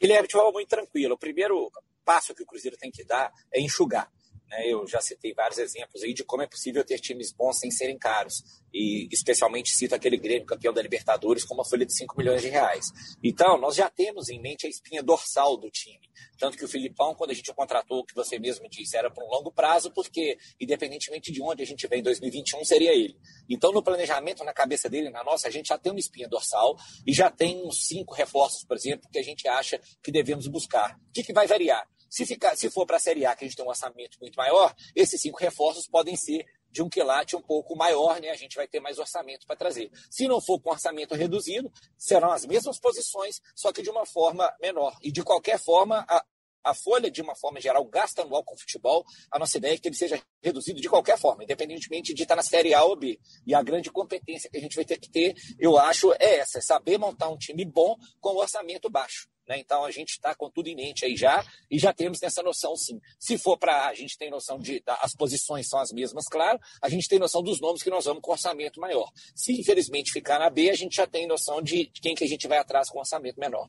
Guilherme, 0.00 0.28
de 0.28 0.32
forma 0.32 0.52
muito 0.52 0.68
tranquilo. 0.68 1.14
O 1.14 1.18
primeiro 1.18 1.70
passo 2.04 2.34
que 2.34 2.42
o 2.42 2.46
Cruzeiro 2.46 2.76
tem 2.76 2.90
que 2.90 3.04
dar 3.04 3.32
é 3.52 3.60
enxugar. 3.60 4.10
Né? 4.48 4.66
Eu 4.66 4.86
já 4.86 5.00
citei 5.00 5.34
vários 5.34 5.58
exemplos 5.58 6.02
aí 6.02 6.14
de 6.14 6.24
como 6.24 6.42
é 6.42 6.46
possível 6.46 6.84
ter 6.84 6.98
times 6.98 7.32
bons 7.32 7.58
sem 7.58 7.70
serem 7.70 7.98
caros. 7.98 8.42
E 8.72 9.08
especialmente 9.12 9.70
cito 9.70 9.94
aquele 9.94 10.16
Grêmio 10.16 10.46
campeão 10.46 10.72
da 10.72 10.82
Libertadores 10.82 11.44
com 11.44 11.54
uma 11.54 11.64
folha 11.64 11.86
de 11.86 11.94
5 11.94 12.14
milhões 12.16 12.42
de 12.42 12.48
reais. 12.48 12.86
Então, 13.22 13.58
nós 13.58 13.74
já 13.74 13.88
temos 13.88 14.28
em 14.28 14.40
mente 14.40 14.66
a 14.66 14.70
espinha 14.70 15.02
dorsal 15.02 15.56
do 15.56 15.70
time. 15.70 16.08
Tanto 16.38 16.56
que 16.56 16.64
o 16.64 16.68
Filipão, 16.68 17.14
quando 17.14 17.30
a 17.30 17.34
gente 17.34 17.50
o 17.50 17.54
contratou, 17.54 18.04
que 18.04 18.14
você 18.14 18.38
mesmo 18.38 18.68
disse, 18.68 18.96
era 18.96 19.10
por 19.10 19.24
um 19.24 19.28
longo 19.28 19.50
prazo, 19.50 19.90
porque, 19.90 20.38
independentemente 20.60 21.32
de 21.32 21.42
onde 21.42 21.62
a 21.62 21.66
gente 21.66 21.86
vem 21.86 22.00
em 22.00 22.02
2021, 22.02 22.64
seria 22.64 22.92
ele. 22.92 23.16
Então, 23.48 23.72
no 23.72 23.82
planejamento, 23.82 24.44
na 24.44 24.52
cabeça 24.52 24.88
dele, 24.88 25.10
na 25.10 25.24
nossa, 25.24 25.48
a 25.48 25.50
gente 25.50 25.68
já 25.68 25.78
tem 25.78 25.92
uma 25.92 25.98
espinha 25.98 26.28
dorsal 26.28 26.76
e 27.06 27.12
já 27.12 27.30
tem 27.30 27.62
uns 27.64 27.86
cinco 27.86 28.14
reforços, 28.14 28.64
por 28.64 28.76
exemplo, 28.76 29.08
que 29.10 29.18
a 29.18 29.22
gente 29.22 29.48
acha 29.48 29.80
que 30.02 30.12
devemos 30.12 30.46
buscar. 30.46 30.96
O 31.08 31.12
que, 31.12 31.22
que 31.22 31.32
vai 31.32 31.46
variar? 31.46 31.86
Se, 32.08 32.26
ficar, 32.26 32.56
se 32.56 32.70
for 32.70 32.86
para 32.86 32.96
a 32.96 33.00
Série 33.00 33.26
A, 33.26 33.34
que 33.34 33.44
a 33.44 33.48
gente 33.48 33.56
tem 33.56 33.64
um 33.64 33.68
orçamento 33.68 34.18
muito 34.20 34.36
maior, 34.36 34.74
esses 34.94 35.20
cinco 35.20 35.38
reforços 35.38 35.86
podem 35.86 36.16
ser 36.16 36.46
de 36.70 36.82
um 36.82 36.88
quilate 36.88 37.34
um 37.34 37.42
pouco 37.42 37.74
maior, 37.76 38.20
né? 38.20 38.30
A 38.30 38.36
gente 38.36 38.56
vai 38.56 38.68
ter 38.68 38.80
mais 38.80 38.98
orçamento 38.98 39.46
para 39.46 39.56
trazer. 39.56 39.90
Se 40.10 40.28
não 40.28 40.40
for 40.40 40.60
com 40.60 40.70
orçamento 40.70 41.14
reduzido, 41.14 41.72
serão 41.96 42.30
as 42.30 42.44
mesmas 42.44 42.78
posições, 42.78 43.40
só 43.54 43.72
que 43.72 43.82
de 43.82 43.90
uma 43.90 44.04
forma 44.04 44.52
menor. 44.60 44.96
E 45.02 45.10
de 45.10 45.22
qualquer 45.22 45.58
forma, 45.58 46.04
a, 46.08 46.24
a 46.64 46.74
folha, 46.74 47.10
de 47.10 47.22
uma 47.22 47.34
forma 47.34 47.60
geral, 47.60 47.82
o 47.82 47.88
gasto 47.88 48.20
anual 48.20 48.44
com 48.44 48.56
futebol, 48.56 49.04
a 49.30 49.38
nossa 49.38 49.56
ideia 49.56 49.74
é 49.74 49.78
que 49.78 49.88
ele 49.88 49.96
seja 49.96 50.20
reduzido 50.42 50.80
de 50.80 50.88
qualquer 50.88 51.18
forma, 51.18 51.42
independentemente 51.42 52.12
de 52.12 52.22
estar 52.22 52.36
na 52.36 52.42
Série 52.42 52.74
A 52.74 52.84
ou 52.84 52.96
B. 52.96 53.18
E 53.46 53.54
a 53.54 53.62
grande 53.62 53.90
competência 53.90 54.50
que 54.50 54.56
a 54.56 54.60
gente 54.60 54.76
vai 54.76 54.84
ter 54.84 54.98
que 54.98 55.10
ter, 55.10 55.34
eu 55.58 55.78
acho, 55.78 56.12
é 56.14 56.36
essa: 56.36 56.58
é 56.58 56.60
saber 56.60 56.98
montar 56.98 57.28
um 57.28 57.38
time 57.38 57.64
bom 57.64 57.96
com 58.20 58.36
orçamento 58.36 58.90
baixo. 58.90 59.28
Né? 59.48 59.58
Então 59.58 59.84
a 59.84 59.90
gente 59.90 60.10
está 60.10 60.34
com 60.34 60.50
tudo 60.50 60.68
em 60.68 60.76
mente 60.76 61.06
aí 61.06 61.16
já 61.16 61.42
e 61.70 61.78
já 61.78 61.92
temos 61.92 62.22
essa 62.22 62.42
noção 62.42 62.76
sim. 62.76 63.00
Se 63.18 63.38
for 63.38 63.56
para 63.56 63.86
A, 63.86 63.94
gente 63.94 64.18
tem 64.18 64.30
noção 64.30 64.58
de 64.58 64.82
as 64.86 65.14
posições 65.14 65.68
são 65.68 65.80
as 65.80 65.90
mesmas, 65.90 66.26
claro, 66.26 66.60
a 66.82 66.88
gente 66.88 67.08
tem 67.08 67.18
noção 67.18 67.42
dos 67.42 67.60
nomes 67.60 67.82
que 67.82 67.88
nós 67.88 68.04
vamos 68.04 68.20
com 68.20 68.30
orçamento 68.30 68.78
maior. 68.78 69.10
Se 69.34 69.58
infelizmente 69.58 70.12
ficar 70.12 70.38
na 70.38 70.50
B, 70.50 70.68
a 70.68 70.74
gente 70.74 70.96
já 70.96 71.06
tem 71.06 71.26
noção 71.26 71.62
de 71.62 71.90
quem 72.02 72.14
que 72.14 72.24
a 72.24 72.28
gente 72.28 72.46
vai 72.46 72.58
atrás 72.58 72.90
com 72.90 72.98
orçamento 72.98 73.40
menor. 73.40 73.68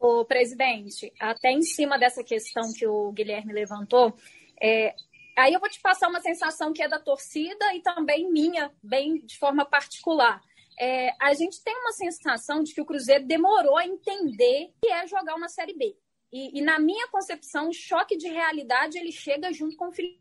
O 0.00 0.24
presidente, 0.24 1.12
até 1.20 1.50
em 1.50 1.62
cima 1.62 1.98
dessa 1.98 2.22
questão 2.22 2.72
que 2.72 2.86
o 2.86 3.12
Guilherme 3.12 3.52
levantou, 3.52 4.14
é, 4.62 4.94
aí 5.36 5.52
eu 5.52 5.60
vou 5.60 5.68
te 5.68 5.80
passar 5.80 6.08
uma 6.08 6.20
sensação 6.20 6.72
que 6.72 6.82
é 6.82 6.88
da 6.88 7.00
torcida 7.00 7.74
e 7.74 7.82
também 7.82 8.30
minha, 8.30 8.72
bem 8.82 9.18
de 9.26 9.36
forma 9.36 9.66
particular 9.66 10.40
é, 10.78 11.12
a 11.20 11.34
gente 11.34 11.62
tem 11.62 11.76
uma 11.76 11.92
sensação 11.92 12.62
de 12.62 12.72
que 12.72 12.80
o 12.80 12.86
Cruzeiro 12.86 13.26
demorou 13.26 13.76
a 13.76 13.86
entender 13.86 14.72
que 14.82 14.90
é 14.90 15.06
jogar 15.06 15.34
uma 15.34 15.48
Série 15.48 15.74
B. 15.74 15.96
E, 16.32 16.58
e 16.58 16.62
na 16.62 16.78
minha 16.78 17.08
concepção, 17.08 17.68
o 17.68 17.72
choque 17.72 18.16
de 18.16 18.28
realidade 18.28 18.98
ele 18.98 19.12
chega 19.12 19.52
junto 19.52 19.76
com 19.76 19.88
o 19.88 19.92
Felipe. 19.92 20.20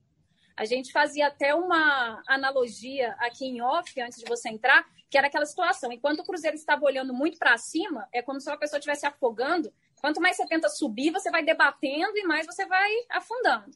A 0.56 0.66
gente 0.66 0.92
fazia 0.92 1.28
até 1.28 1.54
uma 1.54 2.24
analogia 2.28 3.12
aqui 3.20 3.46
em 3.46 3.62
off, 3.62 4.02
antes 4.02 4.18
de 4.20 4.26
você 4.26 4.50
entrar, 4.50 4.88
que 5.10 5.18
era 5.18 5.28
aquela 5.28 5.46
situação. 5.46 5.92
Enquanto 5.92 6.22
o 6.22 6.26
Cruzeiro 6.26 6.56
estava 6.56 6.84
olhando 6.84 7.14
muito 7.14 7.38
para 7.38 7.58
cima, 7.58 8.08
é 8.12 8.24
como 8.24 8.42
se 8.42 8.50
uma 8.50 8.58
pessoa 8.58 8.80
estivesse 8.80 9.06
afogando. 9.06 9.72
Quanto 10.02 10.20
mais 10.20 10.36
você 10.36 10.48
tenta 10.48 10.68
subir, 10.68 11.12
você 11.12 11.30
vai 11.30 11.44
debatendo 11.44 12.18
e 12.18 12.24
mais 12.24 12.46
você 12.48 12.66
vai 12.66 12.92
afundando. 13.12 13.70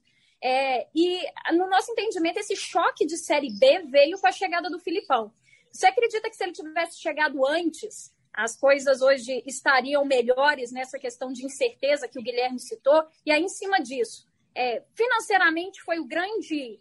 É, 0.43 0.87
e 0.95 1.21
no 1.53 1.69
nosso 1.69 1.91
entendimento, 1.91 2.39
esse 2.39 2.55
choque 2.55 3.05
de 3.05 3.15
Série 3.15 3.51
B 3.51 3.83
veio 3.85 4.19
com 4.19 4.25
a 4.25 4.31
chegada 4.31 4.67
do 4.67 4.79
Filipão. 4.79 5.31
Você 5.71 5.87
acredita 5.87 6.29
que 6.29 6.35
se 6.35 6.43
ele 6.43 6.51
tivesse 6.51 6.99
chegado 6.99 7.45
antes, 7.47 8.13
as 8.33 8.55
coisas 8.55 9.01
hoje 9.01 9.43
estariam 9.45 10.05
melhores 10.05 10.71
nessa 10.71 10.97
questão 10.99 11.31
de 11.31 11.45
incerteza 11.45 12.07
que 12.07 12.19
o 12.19 12.23
Guilherme 12.23 12.59
citou? 12.59 13.03
E 13.25 13.31
aí, 13.31 13.41
em 13.41 13.49
cima 13.49 13.79
disso, 13.79 14.27
é, 14.55 14.83
financeiramente 14.93 15.81
foi 15.81 15.99
o 15.99 16.05
grande 16.05 16.79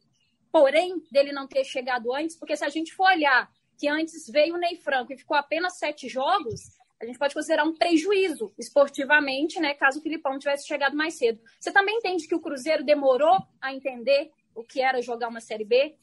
porém 0.53 1.01
dele 1.11 1.33
não 1.33 1.47
ter 1.47 1.65
chegado 1.65 2.13
antes, 2.13 2.37
porque 2.37 2.57
se 2.57 2.65
a 2.65 2.69
gente 2.69 2.93
for 2.95 3.07
olhar 3.07 3.51
que 3.79 3.89
antes 3.89 4.29
veio 4.29 4.55
o 4.55 4.59
Ney 4.59 4.77
Franco 4.77 5.13
e 5.13 5.17
ficou 5.17 5.37
apenas 5.37 5.79
sete 5.79 6.09
jogos, 6.09 6.77
a 7.01 7.07
gente 7.07 7.19
pode 7.19 7.33
considerar 7.33 7.65
um 7.65 7.75
prejuízo 7.75 8.53
esportivamente, 8.59 9.59
né, 9.59 9.73
caso 9.75 10.01
o 10.01 10.03
Filipão 10.03 10.39
tivesse 10.39 10.67
chegado 10.67 10.97
mais 10.97 11.15
cedo. 11.15 11.41
Você 11.59 11.73
também 11.73 11.97
entende 11.97 12.29
que 12.29 12.35
o 12.35 12.41
Cruzeiro 12.41 12.85
demorou 12.85 13.39
a 13.61 13.73
entender 13.73 14.31
o 14.55 14.63
que 14.63 14.83
era 14.83 15.01
jogar 15.01 15.29
uma 15.29 15.41
Série 15.41 15.65
B? 15.65 15.97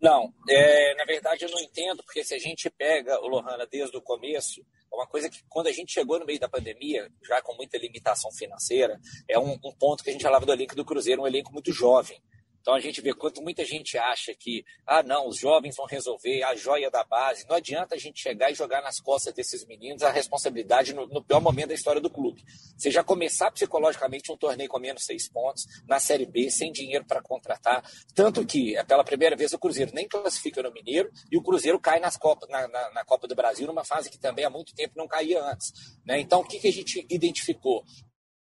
Não, 0.00 0.32
é, 0.48 0.94
na 0.94 1.04
verdade 1.04 1.44
eu 1.44 1.50
não 1.50 1.58
entendo, 1.58 2.02
porque 2.04 2.22
se 2.22 2.34
a 2.34 2.38
gente 2.38 2.70
pega 2.70 3.20
o 3.20 3.26
Lohana 3.26 3.66
desde 3.66 3.96
o 3.96 4.02
começo, 4.02 4.60
é 4.60 4.94
uma 4.94 5.06
coisa 5.06 5.28
que 5.28 5.42
quando 5.48 5.66
a 5.66 5.72
gente 5.72 5.92
chegou 5.92 6.18
no 6.20 6.26
meio 6.26 6.38
da 6.38 6.48
pandemia, 6.48 7.10
já 7.26 7.42
com 7.42 7.54
muita 7.56 7.76
limitação 7.78 8.30
financeira, 8.32 9.00
é 9.28 9.38
um, 9.38 9.58
um 9.64 9.72
ponto 9.72 10.04
que 10.04 10.10
a 10.10 10.12
gente 10.12 10.22
falava 10.22 10.46
do 10.46 10.52
elenco 10.52 10.76
do 10.76 10.84
Cruzeiro, 10.84 11.22
um 11.22 11.26
elenco 11.26 11.52
muito 11.52 11.72
jovem. 11.72 12.22
Então 12.60 12.74
a 12.74 12.80
gente 12.80 13.00
vê 13.00 13.14
quanto 13.14 13.42
muita 13.42 13.64
gente 13.64 13.96
acha 13.96 14.34
que, 14.34 14.64
ah, 14.86 15.02
não, 15.02 15.28
os 15.28 15.38
jovens 15.38 15.76
vão 15.76 15.86
resolver 15.86 16.42
a 16.42 16.54
joia 16.54 16.90
da 16.90 17.04
base. 17.04 17.46
Não 17.48 17.56
adianta 17.56 17.94
a 17.94 17.98
gente 17.98 18.20
chegar 18.20 18.50
e 18.50 18.54
jogar 18.54 18.82
nas 18.82 19.00
costas 19.00 19.32
desses 19.32 19.66
meninos 19.66 20.02
a 20.02 20.10
responsabilidade 20.10 20.92
no, 20.92 21.06
no 21.06 21.22
pior 21.22 21.40
momento 21.40 21.68
da 21.68 21.74
história 21.74 22.00
do 22.00 22.10
clube. 22.10 22.42
Você 22.76 22.90
já 22.90 23.02
começar 23.02 23.50
psicologicamente 23.50 24.30
um 24.30 24.36
torneio 24.36 24.68
com 24.68 24.78
menos 24.78 25.04
seis 25.04 25.28
pontos, 25.28 25.64
na 25.86 25.98
Série 25.98 26.26
B, 26.26 26.50
sem 26.50 26.70
dinheiro 26.70 27.04
para 27.04 27.22
contratar. 27.22 27.82
Tanto 28.14 28.44
que, 28.44 28.76
é 28.76 28.84
pela 28.84 29.04
primeira 29.04 29.36
vez, 29.36 29.52
o 29.52 29.58
Cruzeiro 29.58 29.92
nem 29.94 30.06
classifica 30.06 30.62
no 30.62 30.72
Mineiro 30.72 31.10
e 31.30 31.36
o 31.36 31.42
Cruzeiro 31.42 31.80
cai 31.80 32.00
nas 32.00 32.18
na, 32.48 32.68
na, 32.68 32.90
na 32.92 33.04
Copa 33.04 33.26
do 33.26 33.34
Brasil, 33.34 33.66
numa 33.66 33.84
fase 33.84 34.10
que 34.10 34.18
também 34.18 34.44
há 34.44 34.50
muito 34.50 34.74
tempo 34.74 34.94
não 34.96 35.06
caía 35.06 35.42
antes. 35.42 35.72
Né? 36.04 36.20
Então, 36.20 36.40
o 36.40 36.44
que, 36.44 36.58
que 36.58 36.68
a 36.68 36.72
gente 36.72 37.06
identificou? 37.08 37.84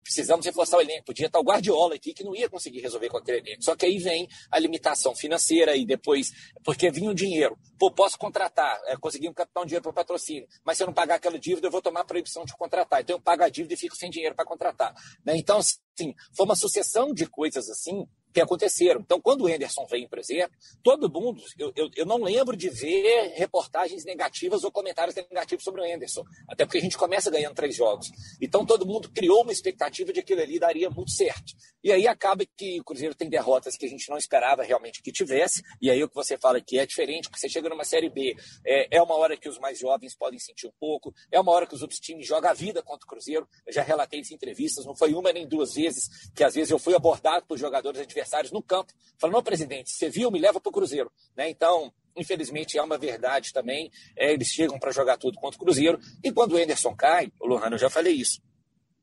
Precisamos 0.07 0.45
reforçar 0.45 0.77
o 0.77 0.81
elenco. 0.81 1.07
Podia 1.07 1.27
estar 1.27 1.39
o 1.39 1.43
Guardiola 1.43 1.95
aqui 1.95 2.13
que 2.13 2.23
não 2.23 2.33
ia 2.33 2.49
conseguir 2.49 2.79
resolver 2.79 3.09
com 3.09 3.17
aquele 3.17 3.39
elenco. 3.39 3.61
Só 3.61 3.75
que 3.75 3.85
aí 3.85 3.97
vem 3.97 4.25
a 4.49 4.57
limitação 4.57 5.13
financeira 5.13 5.75
e 5.75 5.85
depois, 5.85 6.31
porque 6.63 6.89
vinha 6.89 7.11
o 7.11 7.13
dinheiro. 7.13 7.57
Pô, 7.77 7.91
posso 7.91 8.17
contratar, 8.17 8.79
é, 8.85 8.95
conseguir 8.95 9.27
um 9.27 9.33
captar 9.33 9.63
um 9.63 9.65
dinheiro 9.65 9.83
para 9.83 9.91
o 9.91 9.93
patrocínio, 9.93 10.47
mas 10.63 10.77
se 10.77 10.83
eu 10.83 10.87
não 10.87 10.93
pagar 10.93 11.15
aquela 11.15 11.37
dívida, 11.37 11.67
eu 11.67 11.71
vou 11.71 11.81
tomar 11.81 12.01
a 12.01 12.05
proibição 12.05 12.45
de 12.45 12.55
contratar. 12.55 13.01
Então 13.01 13.17
eu 13.17 13.21
pago 13.21 13.43
a 13.43 13.49
dívida 13.49 13.73
e 13.73 13.77
fico 13.77 13.97
sem 13.97 14.09
dinheiro 14.09 14.33
para 14.33 14.45
contratar. 14.45 14.93
Né? 15.25 15.35
Então, 15.35 15.61
sim, 15.61 16.15
foi 16.33 16.45
uma 16.45 16.55
sucessão 16.55 17.13
de 17.13 17.27
coisas 17.27 17.69
assim 17.69 18.07
que 18.37 18.41
aconteceram. 18.41 19.01
Então, 19.01 19.19
quando 19.19 19.41
o 19.41 19.47
Anderson 19.47 19.87
vem, 19.87 20.07
por 20.07 20.19
exemplo, 20.19 20.55
todo 20.83 21.09
mundo, 21.09 21.41
eu, 21.57 21.73
eu, 21.75 21.89
eu, 21.95 22.05
não 22.05 22.17
lembro 22.17 22.55
de 22.55 22.69
ver 22.69 23.33
reportagens 23.35 24.05
negativas 24.05 24.63
ou 24.63 24.71
comentários 24.71 25.15
negativos 25.15 25.63
sobre 25.63 25.81
o 25.81 25.95
Anderson, 25.95 26.23
até 26.47 26.63
porque 26.63 26.77
a 26.77 26.81
gente 26.81 26.95
começa 26.95 27.31
ganhando 27.31 27.55
três 27.55 27.75
jogos. 27.75 28.07
Então, 28.39 28.63
todo 28.63 28.85
mundo 28.85 29.09
criou 29.09 29.41
uma 29.41 29.51
expectativa 29.51 30.13
de 30.13 30.13
que 30.13 30.19
aquilo 30.19 30.41
ali 30.41 30.59
daria 30.59 30.87
muito 30.87 31.09
certo. 31.09 31.53
E 31.83 31.91
aí 31.91 32.07
acaba 32.07 32.45
que 32.45 32.79
o 32.79 32.83
Cruzeiro 32.83 33.15
tem 33.15 33.27
derrotas 33.27 33.75
que 33.75 33.87
a 33.87 33.89
gente 33.89 34.07
não 34.07 34.17
esperava 34.17 34.61
realmente 34.61 35.01
que 35.01 35.11
tivesse, 35.11 35.63
e 35.81 35.89
aí 35.89 36.03
o 36.03 36.07
que 36.07 36.15
você 36.15 36.37
fala 36.37 36.61
que 36.61 36.77
é 36.77 36.85
diferente, 36.85 37.29
porque 37.29 37.39
você 37.39 37.49
chega 37.49 37.69
numa 37.69 37.83
Série 37.83 38.09
B, 38.09 38.35
é, 38.63 38.97
é 38.97 39.01
uma 39.01 39.15
hora 39.15 39.35
que 39.35 39.49
os 39.49 39.57
mais 39.57 39.79
jovens 39.79 40.15
podem 40.15 40.37
sentir 40.37 40.67
um 40.67 40.73
pouco, 40.79 41.11
é 41.31 41.39
uma 41.39 41.51
hora 41.51 41.65
que 41.65 41.73
os 41.73 41.81
outros 41.81 41.99
times 41.99 42.27
jogam 42.27 42.51
a 42.51 42.53
vida 42.53 42.83
contra 42.83 43.03
o 43.03 43.09
Cruzeiro. 43.09 43.47
Eu 43.65 43.73
já 43.73 43.81
relatei 43.81 44.19
isso 44.19 44.31
em 44.31 44.35
entrevistas, 44.35 44.85
não 44.85 44.95
foi 44.95 45.13
uma 45.15 45.33
nem 45.33 45.47
duas 45.47 45.73
vezes 45.73 46.29
que 46.35 46.43
às 46.43 46.53
vezes 46.53 46.69
eu 46.69 46.77
fui 46.77 46.93
abordado 46.93 47.47
por 47.47 47.57
jogadores 47.57 47.99
adversários 47.99 48.26
adversários 48.27 48.51
no 48.51 48.61
campo, 48.61 48.93
falando, 49.17 49.37
ô 49.37 49.43
presidente, 49.43 49.89
você 49.89 50.09
viu, 50.09 50.29
me 50.29 50.39
leva 50.39 50.59
para 50.59 50.69
o 50.69 50.73
Cruzeiro. 50.73 51.11
Né? 51.35 51.49
Então, 51.49 51.91
infelizmente, 52.15 52.77
é 52.77 52.81
uma 52.81 52.97
verdade 52.97 53.53
também. 53.53 53.91
É, 54.15 54.33
eles 54.33 54.47
chegam 54.49 54.77
para 54.77 54.91
jogar 54.91 55.17
tudo 55.17 55.39
contra 55.39 55.57
o 55.57 55.63
Cruzeiro. 55.63 55.99
E 56.23 56.31
quando 56.31 56.53
o 56.53 56.57
Anderson 56.57 56.95
cai, 56.95 57.31
o 57.39 57.47
Lohano, 57.47 57.75
eu 57.75 57.79
já 57.79 57.89
falei 57.89 58.13
isso. 58.13 58.41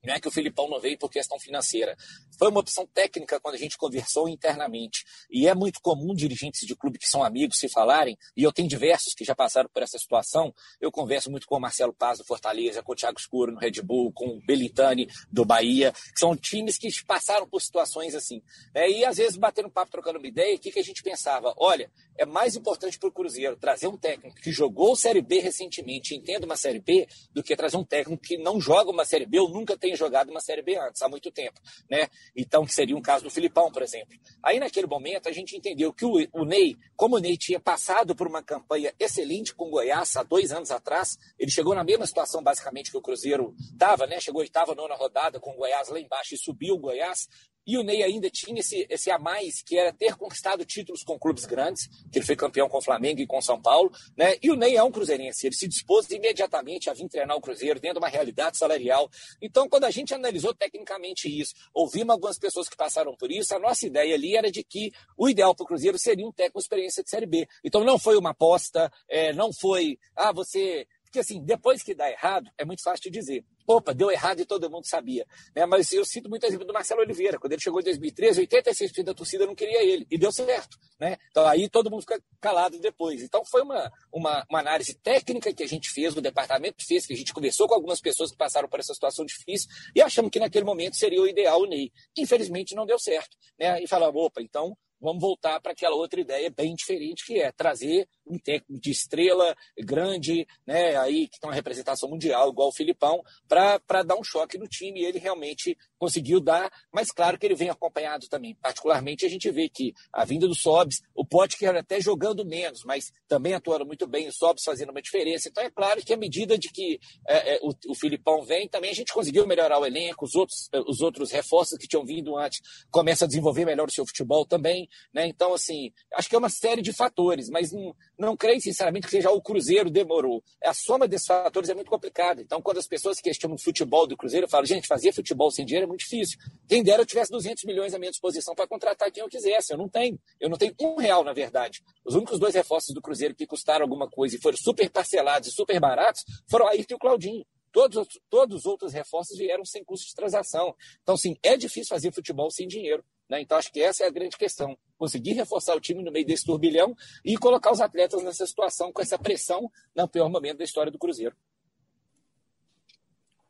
Não 0.04 0.14
é 0.14 0.20
que 0.20 0.28
o 0.28 0.30
Filipão 0.30 0.68
não 0.68 0.80
veio 0.80 0.98
por 0.98 1.10
questão 1.10 1.38
financeira. 1.38 1.96
Foi 2.38 2.48
uma 2.48 2.60
opção 2.60 2.86
técnica 2.86 3.40
quando 3.40 3.54
a 3.54 3.58
gente 3.58 3.76
conversou 3.76 4.28
internamente. 4.28 5.04
E 5.30 5.48
é 5.48 5.54
muito 5.54 5.80
comum 5.80 6.14
dirigentes 6.14 6.66
de 6.66 6.76
clube 6.76 6.98
que 6.98 7.08
são 7.08 7.22
amigos 7.22 7.58
se 7.58 7.68
falarem, 7.68 8.16
e 8.36 8.42
eu 8.42 8.52
tenho 8.52 8.68
diversos 8.68 9.14
que 9.14 9.24
já 9.24 9.34
passaram 9.34 9.68
por 9.68 9.82
essa 9.82 9.98
situação. 9.98 10.54
Eu 10.80 10.90
converso 10.90 11.30
muito 11.30 11.46
com 11.46 11.56
o 11.56 11.60
Marcelo 11.60 11.92
Paz 11.92 12.18
do 12.18 12.24
Fortaleza, 12.24 12.82
com 12.82 12.92
o 12.92 12.96
Thiago 12.96 13.18
Escuro 13.18 13.52
no 13.52 13.58
Red 13.58 13.82
Bull, 13.82 14.12
com 14.12 14.26
o 14.26 14.40
Belitani 14.44 15.08
do 15.30 15.44
Bahia, 15.44 15.92
que 15.92 16.18
são 16.18 16.36
times 16.36 16.76
que 16.76 16.88
passaram 17.04 17.48
por 17.48 17.60
situações 17.60 18.14
assim. 18.14 18.42
É, 18.74 18.90
e 18.90 19.04
às 19.04 19.16
vezes 19.16 19.36
batendo 19.36 19.70
papo, 19.70 19.90
trocando 19.90 20.18
uma 20.18 20.28
ideia, 20.28 20.56
o 20.56 20.58
que, 20.58 20.70
que 20.70 20.78
a 20.78 20.84
gente 20.84 21.02
pensava? 21.02 21.54
Olha, 21.56 21.90
é 22.18 22.24
mais 22.24 22.56
importante 22.56 22.98
para 22.98 23.08
o 23.08 23.12
Cruzeiro 23.12 23.56
trazer 23.56 23.88
um 23.88 23.96
técnico 23.96 24.36
que 24.36 24.52
jogou 24.52 24.94
Série 24.96 25.22
B 25.22 25.40
recentemente, 25.40 26.14
entenda 26.14 26.46
uma 26.46 26.56
Série 26.56 26.80
B, 26.80 27.06
do 27.32 27.42
que 27.42 27.56
trazer 27.56 27.76
um 27.76 27.84
técnico 27.84 28.22
que 28.22 28.38
não 28.38 28.60
joga 28.60 28.90
uma 28.90 29.04
Série 29.04 29.26
B 29.26 29.40
ou 29.40 29.48
nunca 29.48 29.76
tem 29.76 29.93
jogado 29.96 30.30
uma 30.30 30.40
Série 30.40 30.62
B 30.62 30.76
antes, 30.76 31.02
há 31.02 31.08
muito 31.08 31.30
tempo. 31.30 31.60
Né? 31.90 32.08
Então, 32.36 32.64
que 32.64 32.74
seria 32.74 32.96
um 32.96 33.02
caso 33.02 33.24
do 33.24 33.30
Filipão, 33.30 33.70
por 33.70 33.82
exemplo. 33.82 34.18
Aí, 34.42 34.58
naquele 34.58 34.86
momento, 34.86 35.28
a 35.28 35.32
gente 35.32 35.56
entendeu 35.56 35.92
que 35.92 36.04
o, 36.04 36.14
o 36.32 36.44
Ney, 36.44 36.76
como 36.96 37.16
o 37.16 37.18
Ney 37.18 37.36
tinha 37.36 37.60
passado 37.60 38.14
por 38.14 38.26
uma 38.26 38.42
campanha 38.42 38.92
excelente 38.98 39.54
com 39.54 39.66
o 39.66 39.70
Goiás 39.70 40.16
há 40.16 40.22
dois 40.22 40.52
anos 40.52 40.70
atrás, 40.70 41.18
ele 41.38 41.50
chegou 41.50 41.74
na 41.74 41.84
mesma 41.84 42.06
situação, 42.06 42.42
basicamente, 42.42 42.90
que 42.90 42.96
o 42.96 43.02
Cruzeiro 43.02 43.54
estava, 43.72 44.06
né? 44.06 44.20
chegou 44.20 44.40
oitava, 44.40 44.74
nona 44.74 44.94
rodada 44.94 45.40
com 45.40 45.52
o 45.52 45.56
Goiás 45.56 45.88
lá 45.88 45.98
embaixo 45.98 46.34
e 46.34 46.38
subiu 46.38 46.74
o 46.74 46.78
Goiás. 46.78 47.28
E 47.66 47.78
o 47.78 47.82
Ney 47.82 48.02
ainda 48.02 48.28
tinha 48.30 48.60
esse, 48.60 48.86
esse 48.88 49.10
a 49.10 49.18
mais, 49.18 49.62
que 49.62 49.78
era 49.78 49.92
ter 49.92 50.16
conquistado 50.16 50.64
títulos 50.64 51.02
com 51.02 51.18
clubes 51.18 51.44
grandes, 51.44 51.88
que 52.10 52.18
ele 52.18 52.26
foi 52.26 52.36
campeão 52.36 52.68
com 52.68 52.78
o 52.78 52.82
Flamengo 52.82 53.20
e 53.20 53.26
com 53.26 53.40
São 53.40 53.60
Paulo, 53.60 53.90
né? 54.16 54.36
E 54.42 54.50
o 54.50 54.56
Ney 54.56 54.76
é 54.76 54.82
um 54.82 54.90
cruzeirense, 54.90 55.46
ele 55.46 55.54
se 55.54 55.66
dispôs 55.68 56.10
imediatamente 56.10 56.90
a 56.90 56.94
vir 56.94 57.08
treinar 57.08 57.36
o 57.36 57.40
Cruzeiro 57.40 57.80
dentro 57.80 58.00
de 58.00 58.04
uma 58.04 58.08
realidade 58.08 58.58
salarial. 58.58 59.10
Então, 59.40 59.68
quando 59.68 59.84
a 59.84 59.90
gente 59.90 60.14
analisou 60.14 60.54
tecnicamente 60.54 61.28
isso, 61.28 61.54
ouvimos 61.72 62.10
algumas 62.10 62.38
pessoas 62.38 62.68
que 62.68 62.76
passaram 62.76 63.16
por 63.16 63.30
isso, 63.30 63.54
a 63.54 63.58
nossa 63.58 63.86
ideia 63.86 64.14
ali 64.14 64.36
era 64.36 64.50
de 64.50 64.62
que 64.62 64.92
o 65.16 65.28
ideal 65.28 65.54
para 65.54 65.64
o 65.64 65.66
Cruzeiro 65.66 65.98
seria 65.98 66.26
um 66.26 66.32
técnico 66.32 66.58
experiência 66.58 67.02
de 67.02 67.10
Série 67.10 67.26
B. 67.26 67.46
Então, 67.64 67.84
não 67.84 67.98
foi 67.98 68.16
uma 68.16 68.30
aposta, 68.30 68.92
é, 69.08 69.32
não 69.32 69.52
foi, 69.52 69.98
ah, 70.16 70.32
você 70.32 70.86
porque, 71.14 71.20
assim, 71.20 71.40
depois 71.44 71.80
que 71.80 71.94
dá 71.94 72.10
errado, 72.10 72.50
é 72.58 72.64
muito 72.64 72.82
fácil 72.82 73.04
de 73.04 73.10
dizer. 73.10 73.44
Opa, 73.68 73.94
deu 73.94 74.10
errado 74.10 74.40
e 74.40 74.44
todo 74.44 74.68
mundo 74.68 74.84
sabia. 74.84 75.24
Né? 75.54 75.64
Mas 75.64 75.92
eu 75.92 76.04
cito 76.04 76.28
muito 76.28 76.44
exemplo 76.44 76.66
do 76.66 76.72
Marcelo 76.72 77.02
Oliveira. 77.02 77.38
Quando 77.38 77.52
ele 77.52 77.62
chegou 77.62 77.80
em 77.80 77.84
2013, 77.84 78.44
86% 78.48 79.04
da 79.04 79.14
torcida 79.14 79.46
não 79.46 79.54
queria 79.54 79.80
ele. 79.80 80.04
E 80.10 80.18
deu 80.18 80.32
certo. 80.32 80.76
Né? 80.98 81.16
Então 81.30 81.46
aí 81.46 81.68
todo 81.68 81.88
mundo 81.88 82.00
fica 82.00 82.20
calado 82.40 82.80
depois. 82.80 83.22
Então 83.22 83.44
foi 83.44 83.62
uma, 83.62 83.92
uma, 84.12 84.44
uma 84.50 84.58
análise 84.58 84.92
técnica 84.98 85.54
que 85.54 85.62
a 85.62 85.68
gente 85.68 85.88
fez, 85.88 86.16
o 86.16 86.20
departamento 86.20 86.84
fez, 86.84 87.06
que 87.06 87.12
a 87.12 87.16
gente 87.16 87.32
conversou 87.32 87.68
com 87.68 87.74
algumas 87.74 88.00
pessoas 88.00 88.32
que 88.32 88.36
passaram 88.36 88.68
por 88.68 88.80
essa 88.80 88.92
situação 88.92 89.24
difícil 89.24 89.68
e 89.94 90.02
achamos 90.02 90.32
que 90.32 90.40
naquele 90.40 90.64
momento 90.64 90.96
seria 90.96 91.22
o 91.22 91.28
ideal 91.28 91.60
o 91.60 91.66
Ney. 91.66 91.92
Infelizmente 92.18 92.74
não 92.74 92.84
deu 92.84 92.98
certo. 92.98 93.36
Né? 93.56 93.80
E 93.80 93.86
falamos, 93.86 94.20
opa, 94.20 94.42
então 94.42 94.76
vamos 95.00 95.20
voltar 95.20 95.60
para 95.60 95.72
aquela 95.72 95.94
outra 95.94 96.20
ideia 96.20 96.50
bem 96.50 96.74
diferente, 96.74 97.24
que 97.26 97.40
é 97.40 97.52
trazer 97.52 98.08
um 98.26 98.38
técnico 98.38 98.80
de 98.80 98.90
estrela 98.90 99.54
grande, 99.78 100.46
né, 100.66 100.96
aí 100.96 101.28
que 101.28 101.38
tem 101.38 101.48
uma 101.48 101.54
representação 101.54 102.08
mundial, 102.08 102.50
igual 102.50 102.68
o 102.68 102.74
Filipão, 102.74 103.22
para 103.48 104.02
dar 104.02 104.16
um 104.16 104.24
choque 104.24 104.56
no 104.56 104.66
time. 104.66 105.00
E 105.00 105.04
ele 105.04 105.18
realmente 105.18 105.76
conseguiu 106.04 106.38
dar, 106.38 106.70
mas 106.92 107.10
claro 107.10 107.38
que 107.38 107.46
ele 107.46 107.54
vem 107.54 107.70
acompanhado 107.70 108.28
também. 108.28 108.54
Particularmente, 108.56 109.24
a 109.24 109.28
gente 109.28 109.50
vê 109.50 109.70
que 109.70 109.94
a 110.12 110.22
vinda 110.22 110.46
do 110.46 110.54
Sobs, 110.54 111.00
o 111.14 111.24
Potker 111.24 111.74
até 111.74 111.98
jogando 111.98 112.44
menos, 112.44 112.84
mas 112.84 113.10
também 113.26 113.54
atuando 113.54 113.86
muito 113.86 114.06
bem, 114.06 114.28
o 114.28 114.32
Sobs 114.32 114.62
fazendo 114.62 114.90
uma 114.90 115.00
diferença. 115.00 115.48
Então, 115.48 115.64
é 115.64 115.70
claro 115.70 116.04
que 116.04 116.12
à 116.12 116.16
medida 116.16 116.58
de 116.58 116.68
que 116.68 117.00
é, 117.26 117.54
é, 117.54 117.58
o, 117.62 117.70
o 117.88 117.94
Filipão 117.94 118.42
vem, 118.42 118.68
também 118.68 118.90
a 118.90 118.94
gente 118.94 119.14
conseguiu 119.14 119.46
melhorar 119.46 119.78
o 119.78 119.86
elenco, 119.86 120.26
os 120.26 120.34
outros, 120.34 120.68
os 120.86 121.00
outros 121.00 121.30
reforços 121.30 121.78
que 121.78 121.88
tinham 121.88 122.04
vindo 122.04 122.36
antes 122.36 122.60
começam 122.90 123.24
a 123.24 123.28
desenvolver 123.28 123.64
melhor 123.64 123.88
o 123.88 123.92
seu 123.92 124.04
futebol 124.06 124.44
também. 124.44 124.86
Né? 125.12 125.26
Então, 125.26 125.54
assim, 125.54 125.90
acho 126.12 126.28
que 126.28 126.36
é 126.36 126.38
uma 126.38 126.50
série 126.50 126.82
de 126.82 126.92
fatores, 126.92 127.48
mas 127.48 127.72
não, 127.72 127.96
não 128.18 128.36
creio, 128.36 128.60
sinceramente, 128.60 129.06
que 129.06 129.10
seja 129.10 129.30
o 129.30 129.40
Cruzeiro 129.40 129.88
demorou. 129.88 130.42
A 130.62 130.74
soma 130.74 131.08
desses 131.08 131.26
fatores 131.26 131.70
é 131.70 131.74
muito 131.74 131.90
complicada. 131.90 132.42
Então, 132.42 132.60
quando 132.60 132.76
as 132.76 132.86
pessoas 132.86 133.20
questionam 133.20 133.56
o 133.56 133.62
futebol 133.62 134.06
do 134.06 134.18
Cruzeiro, 134.18 134.44
eu 134.44 134.50
falo, 134.50 134.66
gente, 134.66 134.86
fazer 134.86 135.14
futebol 135.14 135.50
sem 135.50 135.64
dinheiro 135.64 135.84
é 135.84 135.88
muito 135.88 135.93
difícil. 135.96 136.38
Quem 136.68 136.82
dera 136.82 137.02
eu 137.02 137.06
tivesse 137.06 137.30
200 137.30 137.64
milhões 137.64 137.94
à 137.94 137.98
minha 137.98 138.10
disposição 138.10 138.54
para 138.54 138.66
contratar 138.66 139.10
quem 139.10 139.22
eu 139.22 139.28
quisesse. 139.28 139.72
Eu 139.72 139.78
não 139.78 139.88
tenho. 139.88 140.18
Eu 140.40 140.48
não 140.48 140.56
tenho 140.56 140.74
um 140.80 140.96
real, 140.96 141.24
na 141.24 141.32
verdade. 141.32 141.82
Os 142.04 142.14
únicos 142.14 142.38
dois 142.38 142.54
reforços 142.54 142.94
do 142.94 143.00
Cruzeiro 143.00 143.34
que 143.34 143.46
custaram 143.46 143.84
alguma 143.84 144.08
coisa 144.08 144.36
e 144.36 144.40
foram 144.40 144.56
super 144.56 144.90
parcelados 144.90 145.48
e 145.48 145.52
super 145.52 145.78
baratos 145.80 146.24
foram 146.48 146.66
a 146.66 146.70
Ayrton 146.70 146.94
e 146.94 146.96
o 146.96 146.98
Claudinho. 146.98 147.44
Todos, 147.72 148.06
todos 148.30 148.58
os 148.58 148.66
outros 148.66 148.92
reforços 148.92 149.36
vieram 149.36 149.64
sem 149.64 149.82
custo 149.84 150.06
de 150.06 150.14
transação. 150.14 150.76
Então, 151.02 151.16
sim, 151.16 151.36
é 151.42 151.56
difícil 151.56 151.88
fazer 151.88 152.12
futebol 152.12 152.48
sem 152.48 152.68
dinheiro. 152.68 153.04
Né? 153.28 153.40
Então, 153.40 153.58
acho 153.58 153.72
que 153.72 153.80
essa 153.80 154.04
é 154.04 154.06
a 154.06 154.10
grande 154.10 154.36
questão. 154.36 154.78
Conseguir 154.96 155.32
reforçar 155.32 155.74
o 155.74 155.80
time 155.80 156.02
no 156.02 156.12
meio 156.12 156.24
desse 156.24 156.44
turbilhão 156.44 156.94
e 157.24 157.36
colocar 157.36 157.72
os 157.72 157.80
atletas 157.80 158.22
nessa 158.22 158.46
situação, 158.46 158.92
com 158.92 159.02
essa 159.02 159.18
pressão, 159.18 159.68
no 159.94 160.08
pior 160.08 160.28
momento 160.28 160.58
da 160.58 160.64
história 160.64 160.92
do 160.92 160.98
Cruzeiro. 160.98 161.36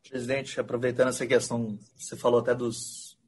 Presidente, 0.08 0.60
aproveitando 0.60 1.08
essa 1.08 1.26
questão, 1.26 1.78
você 1.96 2.16
falou 2.16 2.40
até 2.40 2.54
dos. 2.54 3.18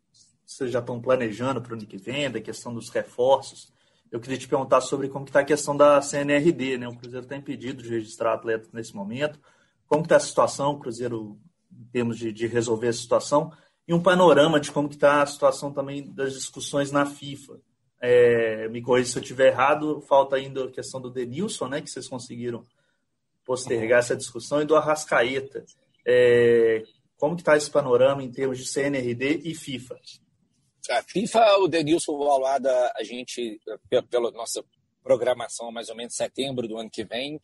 Vocês 0.44 0.70
já 0.70 0.78
estão 0.78 1.00
planejando 1.00 1.60
para 1.60 1.72
o 1.72 1.76
ano 1.76 1.86
que 1.86 1.96
vem, 1.96 2.30
da 2.30 2.40
questão 2.40 2.72
dos 2.72 2.88
reforços. 2.88 3.72
Eu 4.12 4.20
queria 4.20 4.38
te 4.38 4.46
perguntar 4.46 4.80
sobre 4.80 5.08
como 5.08 5.24
está 5.24 5.40
a 5.40 5.44
questão 5.44 5.76
da 5.76 6.00
CNRD, 6.00 6.78
né? 6.78 6.88
O 6.88 6.96
Cruzeiro 6.96 7.24
está 7.24 7.36
impedido 7.36 7.82
de 7.82 7.88
registrar 7.88 8.34
atletas 8.34 8.70
nesse 8.72 8.94
momento. 8.94 9.40
Como 9.86 10.02
está 10.02 10.16
a 10.16 10.20
situação, 10.20 10.72
o 10.72 10.78
Cruzeiro, 10.78 11.38
em 11.72 11.84
termos 11.86 12.16
de, 12.16 12.32
de 12.32 12.46
resolver 12.46 12.88
a 12.88 12.92
situação? 12.92 13.52
e 13.86 13.94
um 13.94 14.02
panorama 14.02 14.58
de 14.58 14.72
como 14.72 14.88
está 14.88 15.22
a 15.22 15.26
situação 15.26 15.72
também 15.72 16.12
das 16.12 16.32
discussões 16.32 16.90
na 16.90 17.06
FIFA. 17.06 17.60
É, 18.00 18.68
me 18.68 18.82
corrija 18.82 19.12
se 19.12 19.18
eu 19.18 19.22
estiver 19.22 19.48
errado, 19.48 20.00
falta 20.02 20.36
ainda 20.36 20.64
a 20.64 20.70
questão 20.70 21.00
do 21.00 21.10
Denilson, 21.10 21.68
né, 21.68 21.80
que 21.80 21.88
vocês 21.88 22.08
conseguiram 22.08 22.66
postergar 23.44 24.00
essa 24.00 24.16
discussão, 24.16 24.60
e 24.60 24.64
do 24.64 24.74
Arrascaeta. 24.74 25.64
É, 26.06 26.82
como 27.16 27.34
que 27.34 27.42
está 27.42 27.56
esse 27.56 27.70
panorama 27.70 28.22
em 28.22 28.30
termos 28.30 28.58
de 28.58 28.66
CNRD 28.66 29.42
e 29.44 29.54
FIFA? 29.54 29.98
A 30.90 31.02
FIFA, 31.02 31.58
o 31.58 31.68
Denilson 31.68 32.16
Valada, 32.16 32.92
a 32.94 33.02
gente, 33.02 33.60
pela 34.08 34.30
nossa 34.30 34.64
programação, 35.02 35.70
mais 35.70 35.88
ou 35.88 35.96
menos 35.96 36.14
setembro 36.14 36.66
do 36.66 36.76
ano 36.76 36.90
que 36.90 37.04
vem, 37.04 37.40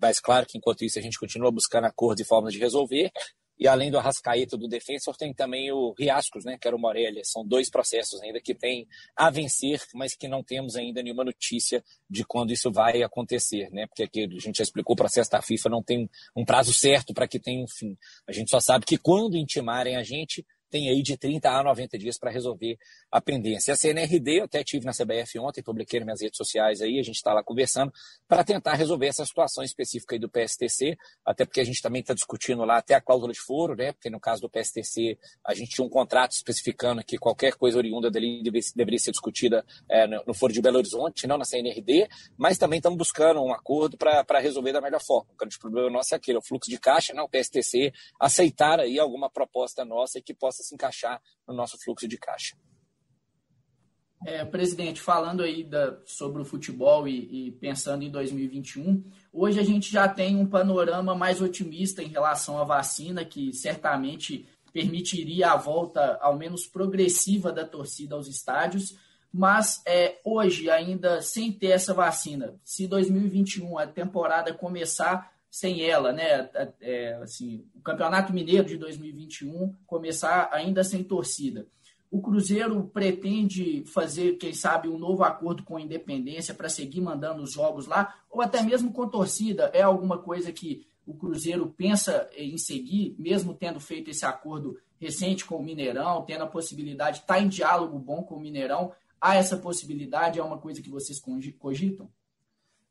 mas 0.00 0.20
claro 0.20 0.46
que 0.46 0.58
enquanto 0.58 0.84
isso 0.84 0.98
a 0.98 1.02
gente 1.02 1.18
continua 1.18 1.50
buscando 1.50 1.86
acordos 1.86 2.22
e 2.22 2.28
formas 2.28 2.52
de 2.52 2.58
resolver. 2.58 3.10
E 3.58 3.66
além 3.66 3.90
do 3.90 3.98
Arrascaeta 3.98 4.56
do 4.56 4.68
Defensor, 4.68 5.16
tem 5.16 5.34
também 5.34 5.72
o 5.72 5.94
Riascos, 5.98 6.44
né, 6.44 6.56
que 6.60 6.66
era 6.66 6.76
o 6.76 6.80
Morelia. 6.80 7.22
São 7.24 7.44
dois 7.44 7.68
processos 7.68 8.20
ainda 8.22 8.40
que 8.40 8.54
tem 8.54 8.86
a 9.16 9.30
vencer, 9.30 9.82
mas 9.94 10.14
que 10.14 10.28
não 10.28 10.42
temos 10.42 10.76
ainda 10.76 11.02
nenhuma 11.02 11.24
notícia 11.24 11.82
de 12.08 12.24
quando 12.24 12.52
isso 12.52 12.70
vai 12.70 13.02
acontecer, 13.02 13.70
né? 13.70 13.86
Porque 13.86 14.04
aqui 14.04 14.24
a 14.24 14.40
gente 14.40 14.58
já 14.58 14.62
explicou, 14.62 14.94
o 14.94 14.96
processo 14.96 15.30
da 15.30 15.42
FIFA 15.42 15.68
não 15.68 15.82
tem 15.82 16.08
um 16.36 16.44
prazo 16.44 16.72
certo 16.72 17.12
para 17.12 17.26
que 17.26 17.40
tenha 17.40 17.62
um 17.62 17.68
fim. 17.68 17.96
A 18.26 18.32
gente 18.32 18.50
só 18.50 18.60
sabe 18.60 18.86
que 18.86 18.96
quando 18.96 19.36
intimarem 19.36 19.96
a 19.96 20.02
gente, 20.02 20.46
tem 20.70 20.88
aí 20.88 21.02
de 21.02 21.16
30 21.16 21.50
a 21.50 21.62
90 21.62 21.98
dias 21.98 22.18
para 22.18 22.30
resolver 22.30 22.78
a 23.10 23.20
pendência. 23.20 23.74
A 23.74 23.76
CNRD, 23.76 24.40
eu 24.40 24.44
até 24.44 24.62
tive 24.62 24.84
na 24.84 24.92
CBF 24.92 25.38
ontem, 25.38 25.62
publiquei 25.62 26.00
nas 26.00 26.06
minhas 26.06 26.20
redes 26.22 26.36
sociais 26.36 26.80
aí, 26.80 26.98
a 26.98 27.02
gente 27.02 27.16
está 27.16 27.32
lá 27.32 27.42
conversando 27.42 27.92
para 28.26 28.44
tentar 28.44 28.74
resolver 28.74 29.06
essa 29.06 29.24
situação 29.24 29.64
específica 29.64 30.14
aí 30.14 30.18
do 30.18 30.28
PSTC, 30.28 30.96
até 31.24 31.44
porque 31.44 31.60
a 31.60 31.64
gente 31.64 31.82
também 31.82 32.00
está 32.00 32.14
discutindo 32.14 32.64
lá 32.64 32.78
até 32.78 32.94
a 32.94 33.00
cláusula 33.00 33.32
de 33.32 33.40
foro, 33.40 33.74
né? 33.74 33.92
Porque 33.92 34.10
no 34.10 34.20
caso 34.20 34.42
do 34.42 34.50
PSTC, 34.50 35.18
a 35.46 35.54
gente 35.54 35.70
tinha 35.70 35.84
um 35.84 35.90
contrato 35.90 36.32
especificando 36.32 37.02
que 37.04 37.18
qualquer 37.18 37.54
coisa 37.54 37.78
oriunda 37.78 38.10
dele 38.10 38.42
deveria 38.42 38.98
ser 38.98 39.10
discutida 39.10 39.64
é, 39.90 40.06
no 40.06 40.34
foro 40.34 40.52
de 40.52 40.60
Belo 40.60 40.78
Horizonte, 40.78 41.26
não 41.26 41.38
na 41.38 41.44
CNRD, 41.44 42.08
mas 42.36 42.58
também 42.58 42.78
estamos 42.78 42.98
buscando 42.98 43.42
um 43.42 43.52
acordo 43.52 43.96
para 43.96 44.38
resolver 44.38 44.72
da 44.72 44.80
melhor 44.80 45.00
forma. 45.00 45.30
O 45.32 45.36
grande 45.36 45.58
problema 45.58 45.90
nosso 45.90 46.14
é 46.14 46.16
aquele, 46.16 46.38
o 46.38 46.42
fluxo 46.42 46.70
de 46.70 46.78
caixa, 46.78 47.14
não, 47.14 47.24
o 47.24 47.28
PSTC 47.28 47.92
aceitar 48.20 48.80
aí 48.80 48.98
alguma 48.98 49.30
proposta 49.30 49.84
nossa 49.84 50.20
que 50.20 50.34
possa 50.34 50.57
possa 50.58 50.62
se 50.62 50.74
encaixar 50.74 51.22
no 51.46 51.54
nosso 51.54 51.78
fluxo 51.78 52.08
de 52.08 52.18
caixa. 52.18 52.56
É, 54.26 54.44
presidente, 54.44 55.00
falando 55.00 55.44
aí 55.44 55.62
da, 55.62 55.96
sobre 56.04 56.42
o 56.42 56.44
futebol 56.44 57.06
e, 57.06 57.48
e, 57.48 57.52
pensando 57.52 58.02
em 58.02 58.10
2021, 58.10 59.04
hoje 59.32 59.60
a 59.60 59.62
gente 59.62 59.92
já 59.92 60.08
tem 60.08 60.36
um 60.36 60.46
panorama 60.46 61.14
mais 61.14 61.40
otimista 61.40 62.02
em 62.02 62.08
relação 62.08 62.58
à 62.58 62.64
vacina, 62.64 63.24
que 63.24 63.52
certamente 63.52 64.48
permitiria 64.72 65.52
a 65.52 65.56
volta, 65.56 66.18
ao 66.20 66.36
menos 66.36 66.66
progressiva, 66.66 67.52
da 67.52 67.64
torcida 67.64 68.16
aos 68.16 68.26
estádios. 68.26 68.98
Mas 69.32 69.80
é, 69.86 70.18
hoje, 70.24 70.68
ainda 70.68 71.22
sem 71.22 71.52
ter 71.52 71.68
essa 71.68 71.94
vacina, 71.94 72.58
se 72.64 72.88
2021 72.88 73.78
a 73.78 73.86
temporada 73.86 74.52
começar 74.52 75.32
sem 75.50 75.82
ela, 75.82 76.12
né? 76.12 76.48
É, 76.80 77.14
assim, 77.22 77.64
o 77.74 77.80
Campeonato 77.80 78.32
Mineiro 78.32 78.66
de 78.66 78.76
2021 78.76 79.74
começar 79.86 80.48
ainda 80.52 80.84
sem 80.84 81.02
torcida. 81.02 81.66
O 82.10 82.22
Cruzeiro 82.22 82.84
pretende 82.84 83.84
fazer, 83.84 84.38
quem 84.38 84.54
sabe, 84.54 84.88
um 84.88 84.98
novo 84.98 85.24
acordo 85.24 85.62
com 85.62 85.76
a 85.76 85.80
Independência 85.80 86.54
para 86.54 86.68
seguir 86.68 87.02
mandando 87.02 87.42
os 87.42 87.52
jogos 87.52 87.86
lá, 87.86 88.14
ou 88.30 88.40
até 88.40 88.62
mesmo 88.62 88.92
com 88.92 89.06
torcida. 89.08 89.70
É 89.74 89.82
alguma 89.82 90.18
coisa 90.18 90.50
que 90.50 90.86
o 91.06 91.14
Cruzeiro 91.14 91.66
pensa 91.76 92.28
em 92.36 92.56
seguir, 92.56 93.14
mesmo 93.18 93.54
tendo 93.54 93.78
feito 93.78 94.10
esse 94.10 94.24
acordo 94.24 94.78
recente 94.98 95.44
com 95.44 95.56
o 95.56 95.62
Mineirão, 95.62 96.22
tendo 96.22 96.44
a 96.44 96.46
possibilidade, 96.46 97.20
está 97.20 97.38
em 97.40 97.48
diálogo 97.48 97.98
bom 97.98 98.22
com 98.22 98.36
o 98.36 98.40
Mineirão, 98.40 98.92
há 99.20 99.36
essa 99.36 99.56
possibilidade, 99.56 100.38
é 100.38 100.42
uma 100.42 100.58
coisa 100.58 100.82
que 100.82 100.90
vocês 100.90 101.20
cogitam? 101.58 102.10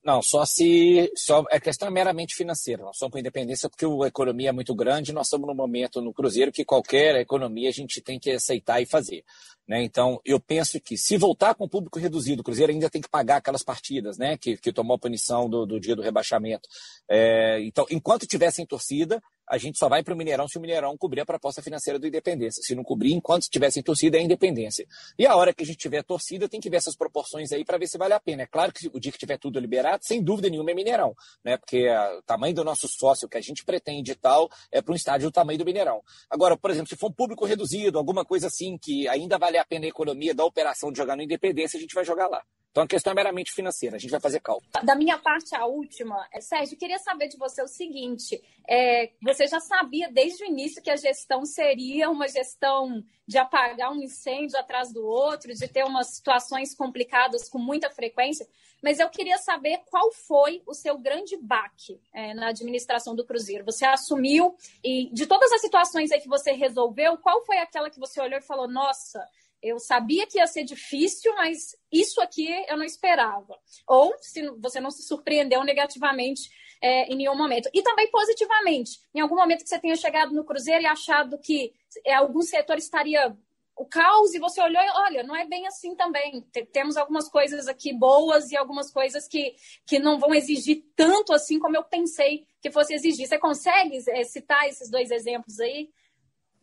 Não, 0.08 0.22
só 0.22 0.46
se. 0.46 1.12
Só, 1.18 1.44
a 1.52 1.60
questão 1.60 1.90
é 1.90 1.92
meramente 1.92 2.34
financeira. 2.34 2.82
Nós 2.82 2.98
somos 2.98 3.12
com 3.12 3.20
independência 3.20 3.70
porque 3.70 3.86
a 3.86 4.08
economia 4.08 4.48
é 4.48 4.52
muito 4.54 4.74
grande. 4.74 5.12
Nós 5.12 5.28
estamos 5.28 5.46
num 5.46 5.54
momento 5.54 6.02
no 6.02 6.14
Cruzeiro 6.14 6.50
que 6.50 6.64
qualquer 6.64 7.16
economia 7.18 7.68
a 7.68 7.74
gente 7.74 8.00
tem 8.00 8.18
que 8.18 8.32
aceitar 8.32 8.82
e 8.82 8.86
fazer. 8.86 9.26
Né? 9.68 9.84
Então, 9.84 10.22
eu 10.24 10.40
penso 10.40 10.80
que 10.80 10.98
se 10.98 11.18
voltar 11.18 11.54
com 11.54 11.66
o 11.66 11.70
público 11.70 12.00
reduzido, 12.00 12.42
o 12.42 12.44
Cruzeiro 12.44 12.72
ainda 12.72 12.90
tem 12.90 13.02
que 13.02 13.10
pagar 13.10 13.38
aquelas 13.38 13.64
partidas 13.64 14.18
né? 14.18 14.38
que, 14.38 14.58
que 14.58 14.72
tomou 14.72 14.96
a 14.96 15.00
punição 15.00 15.50
do, 15.50 15.66
do 15.66 15.80
dia 15.80 15.96
do 15.96 16.02
rebaixamento. 16.02 16.68
É, 17.10 17.60
então, 17.62 17.86
enquanto 17.90 18.26
tivessem 18.26 18.66
torcida, 18.66 19.22
a 19.50 19.58
gente 19.58 19.80
só 19.80 19.88
vai 19.88 20.04
para 20.04 20.14
o 20.14 20.18
Mineirão 20.18 20.48
se 20.48 20.58
o 20.58 20.62
Mineirão 20.62 20.98
cobrir 20.98 21.22
a 21.22 21.26
proposta 21.26 21.62
financeira 21.62 21.98
do 21.98 22.06
Independência. 22.06 22.62
Se 22.62 22.76
não 22.76 22.84
cobrir, 22.84 23.14
enquanto 23.14 23.44
tivessem 23.44 23.82
torcida, 23.82 24.18
é 24.18 24.22
Independência. 24.22 24.86
E 25.18 25.26
a 25.26 25.36
hora 25.36 25.54
que 25.54 25.64
a 25.64 25.66
gente 25.66 25.78
tiver 25.78 26.04
torcida, 26.04 26.50
tem 26.50 26.60
que 26.60 26.70
ver 26.70 26.78
essas 26.78 26.96
proporções 26.96 27.52
aí 27.54 27.64
para 27.64 27.78
ver 27.78 27.88
se 27.88 27.98
vale 27.98 28.14
a 28.14 28.20
pena. 28.20 28.44
É 28.44 28.46
claro 28.46 28.74
que 28.74 28.90
o 28.94 29.00
dia 29.00 29.12
que 29.12 29.18
tiver 29.18 29.38
tudo 29.38 29.60
liberado, 29.60 30.04
sem 30.04 30.22
dúvida 30.22 30.50
nenhuma 30.50 30.72
é 30.72 30.74
Mineirão, 30.74 31.16
né? 31.46 31.56
Porque 31.56 31.88
o 31.90 32.22
tamanho 32.24 32.54
do 32.54 32.64
nosso 32.64 32.88
sócio 32.90 33.30
que 33.30 33.38
a 33.38 33.42
gente 33.42 33.64
pretende 33.64 34.12
e 34.12 34.16
tal 34.16 34.50
é 34.70 34.82
para 34.82 34.92
um 34.92 34.96
estádio 34.96 35.30
do 35.30 35.32
tamanho 35.32 35.58
do 35.58 35.66
Mineirão. 35.66 36.02
Agora, 36.30 36.58
por 36.58 36.70
exemplo, 36.70 36.90
se 36.90 36.98
for 36.98 37.08
um 37.08 37.14
público 37.14 37.46
reduzido, 37.46 37.98
alguma 37.98 38.26
coisa 38.26 38.48
assim 38.48 38.78
que 38.78 39.08
ainda 39.08 39.38
vale 39.38 39.57
a 39.58 39.66
pena 39.66 39.86
a 39.86 39.90
economia 39.90 40.34
da 40.34 40.46
operação 40.46 40.92
de 40.92 40.98
jogar 40.98 41.16
no 41.16 41.24
Independência, 41.24 41.78
a 41.78 41.82
gente 41.82 41.96
vai 41.96 42.06
jogar 42.06 42.28
lá. 42.28 42.44
Então 42.78 42.84
a 42.84 42.88
questão 42.88 43.10
é 43.12 43.16
meramente 43.16 43.52
financeira, 43.52 43.96
a 43.96 44.00
gente 44.00 44.12
vai 44.12 44.20
fazer 44.20 44.40
cálculo. 44.40 44.70
Da 44.84 44.96
minha 44.96 45.18
parte, 45.18 45.56
a 45.56 45.66
última, 45.66 46.28
é, 46.32 46.40
Sérgio, 46.40 46.78
queria 46.78 47.00
saber 47.00 47.28
de 47.28 47.36
você 47.36 47.60
o 47.64 47.68
seguinte: 47.68 48.40
é, 48.70 49.14
você 49.20 49.48
já 49.48 49.60
sabia 49.60 50.12
desde 50.12 50.44
o 50.44 50.48
início 50.48 50.80
que 50.80 50.92
a 50.92 50.96
gestão 50.96 51.44
seria 51.44 52.08
uma 52.08 52.28
gestão 52.28 53.04
de 53.28 53.38
apagar 53.40 53.92
um 53.92 54.00
incêndio 54.04 54.60
atrás 54.60 54.94
do 54.94 55.04
outro, 55.04 55.52
de 55.56 55.68
ter 55.68 55.84
umas 55.86 56.18
situações 56.18 56.76
complicadas 56.76 57.50
com 57.50 57.58
muita 57.58 57.90
frequência, 57.90 58.48
mas 58.82 59.00
eu 59.00 59.10
queria 59.10 59.40
saber 59.40 59.80
qual 59.90 60.12
foi 60.12 60.62
o 60.68 60.76
seu 60.76 61.00
grande 61.00 61.36
baque 61.36 62.00
é, 62.14 62.36
na 62.36 62.50
administração 62.50 63.16
do 63.16 63.26
Cruzeiro. 63.26 63.66
Você 63.66 63.86
assumiu 63.86 64.56
e 64.84 65.10
de 65.12 65.26
todas 65.26 65.52
as 65.52 65.62
situações 65.62 66.12
aí 66.12 66.22
que 66.22 66.30
você 66.30 66.52
resolveu, 66.52 67.18
qual 67.18 67.44
foi 67.44 67.58
aquela 67.58 67.90
que 67.90 68.00
você 68.00 68.22
olhou 68.22 68.38
e 68.38 68.44
falou, 68.44 68.68
nossa 68.68 69.28
eu 69.62 69.80
sabia 69.80 70.28
que 70.28 70.38
ia 70.38 70.48
ser 70.48 70.64
difícil, 70.64 71.34
mas 71.36 71.76
isso 71.92 72.22
aqui 72.22 72.48
eu 72.68 72.78
não 72.78 72.86
esperava. 72.86 73.58
Ou 73.88 74.16
se 74.20 74.48
você 74.60 74.80
não 74.80 74.92
se 74.92 75.04
surpreendeu 75.04 75.64
negativamente 75.64 76.50
é, 76.82 77.12
em 77.12 77.16
nenhum 77.16 77.36
momento. 77.36 77.70
E 77.74 77.82
também 77.82 78.10
positivamente. 78.12 79.00
Em 79.14 79.20
algum 79.20 79.36
momento 79.36 79.64
que 79.64 79.70
você 79.70 79.80
tenha 79.80 79.96
chegado 79.96 80.34
no 80.34 80.46
Cruzeiro 80.46 80.84
e 80.84 80.88
achado 80.88 81.40
que 81.40 81.74
é, 82.06 82.14
algum 82.14 82.42
setor 82.42 82.78
estaria 82.78 83.36
o 83.76 83.86
caos 83.86 84.34
e 84.34 84.40
você 84.40 84.60
olhou 84.60 84.82
e 84.82 84.90
olha, 84.90 85.24
não 85.24 85.36
é 85.36 85.46
bem 85.46 85.68
assim 85.68 85.96
também. 85.96 86.44
Temos 86.72 86.98
algumas 86.98 87.30
coisas 87.30 87.68
aqui 87.68 87.94
boas 87.94 88.52
e 88.52 88.58
algumas 88.58 88.92
coisas 88.92 89.28
que, 89.28 89.56
que 89.86 90.00
não 90.00 90.18
vão 90.18 90.34
exigir 90.34 90.84
tanto 90.96 91.32
assim 91.32 91.60
como 91.60 91.78
eu 91.78 91.84
pensei 91.84 92.48
que 92.60 92.72
fosse 92.72 92.94
exigir. 92.94 93.28
Você 93.28 93.38
consegue 93.38 93.98
é, 94.10 94.24
citar 94.24 94.68
esses 94.68 94.90
dois 94.90 95.12
exemplos 95.12 95.60
aí? 95.60 95.90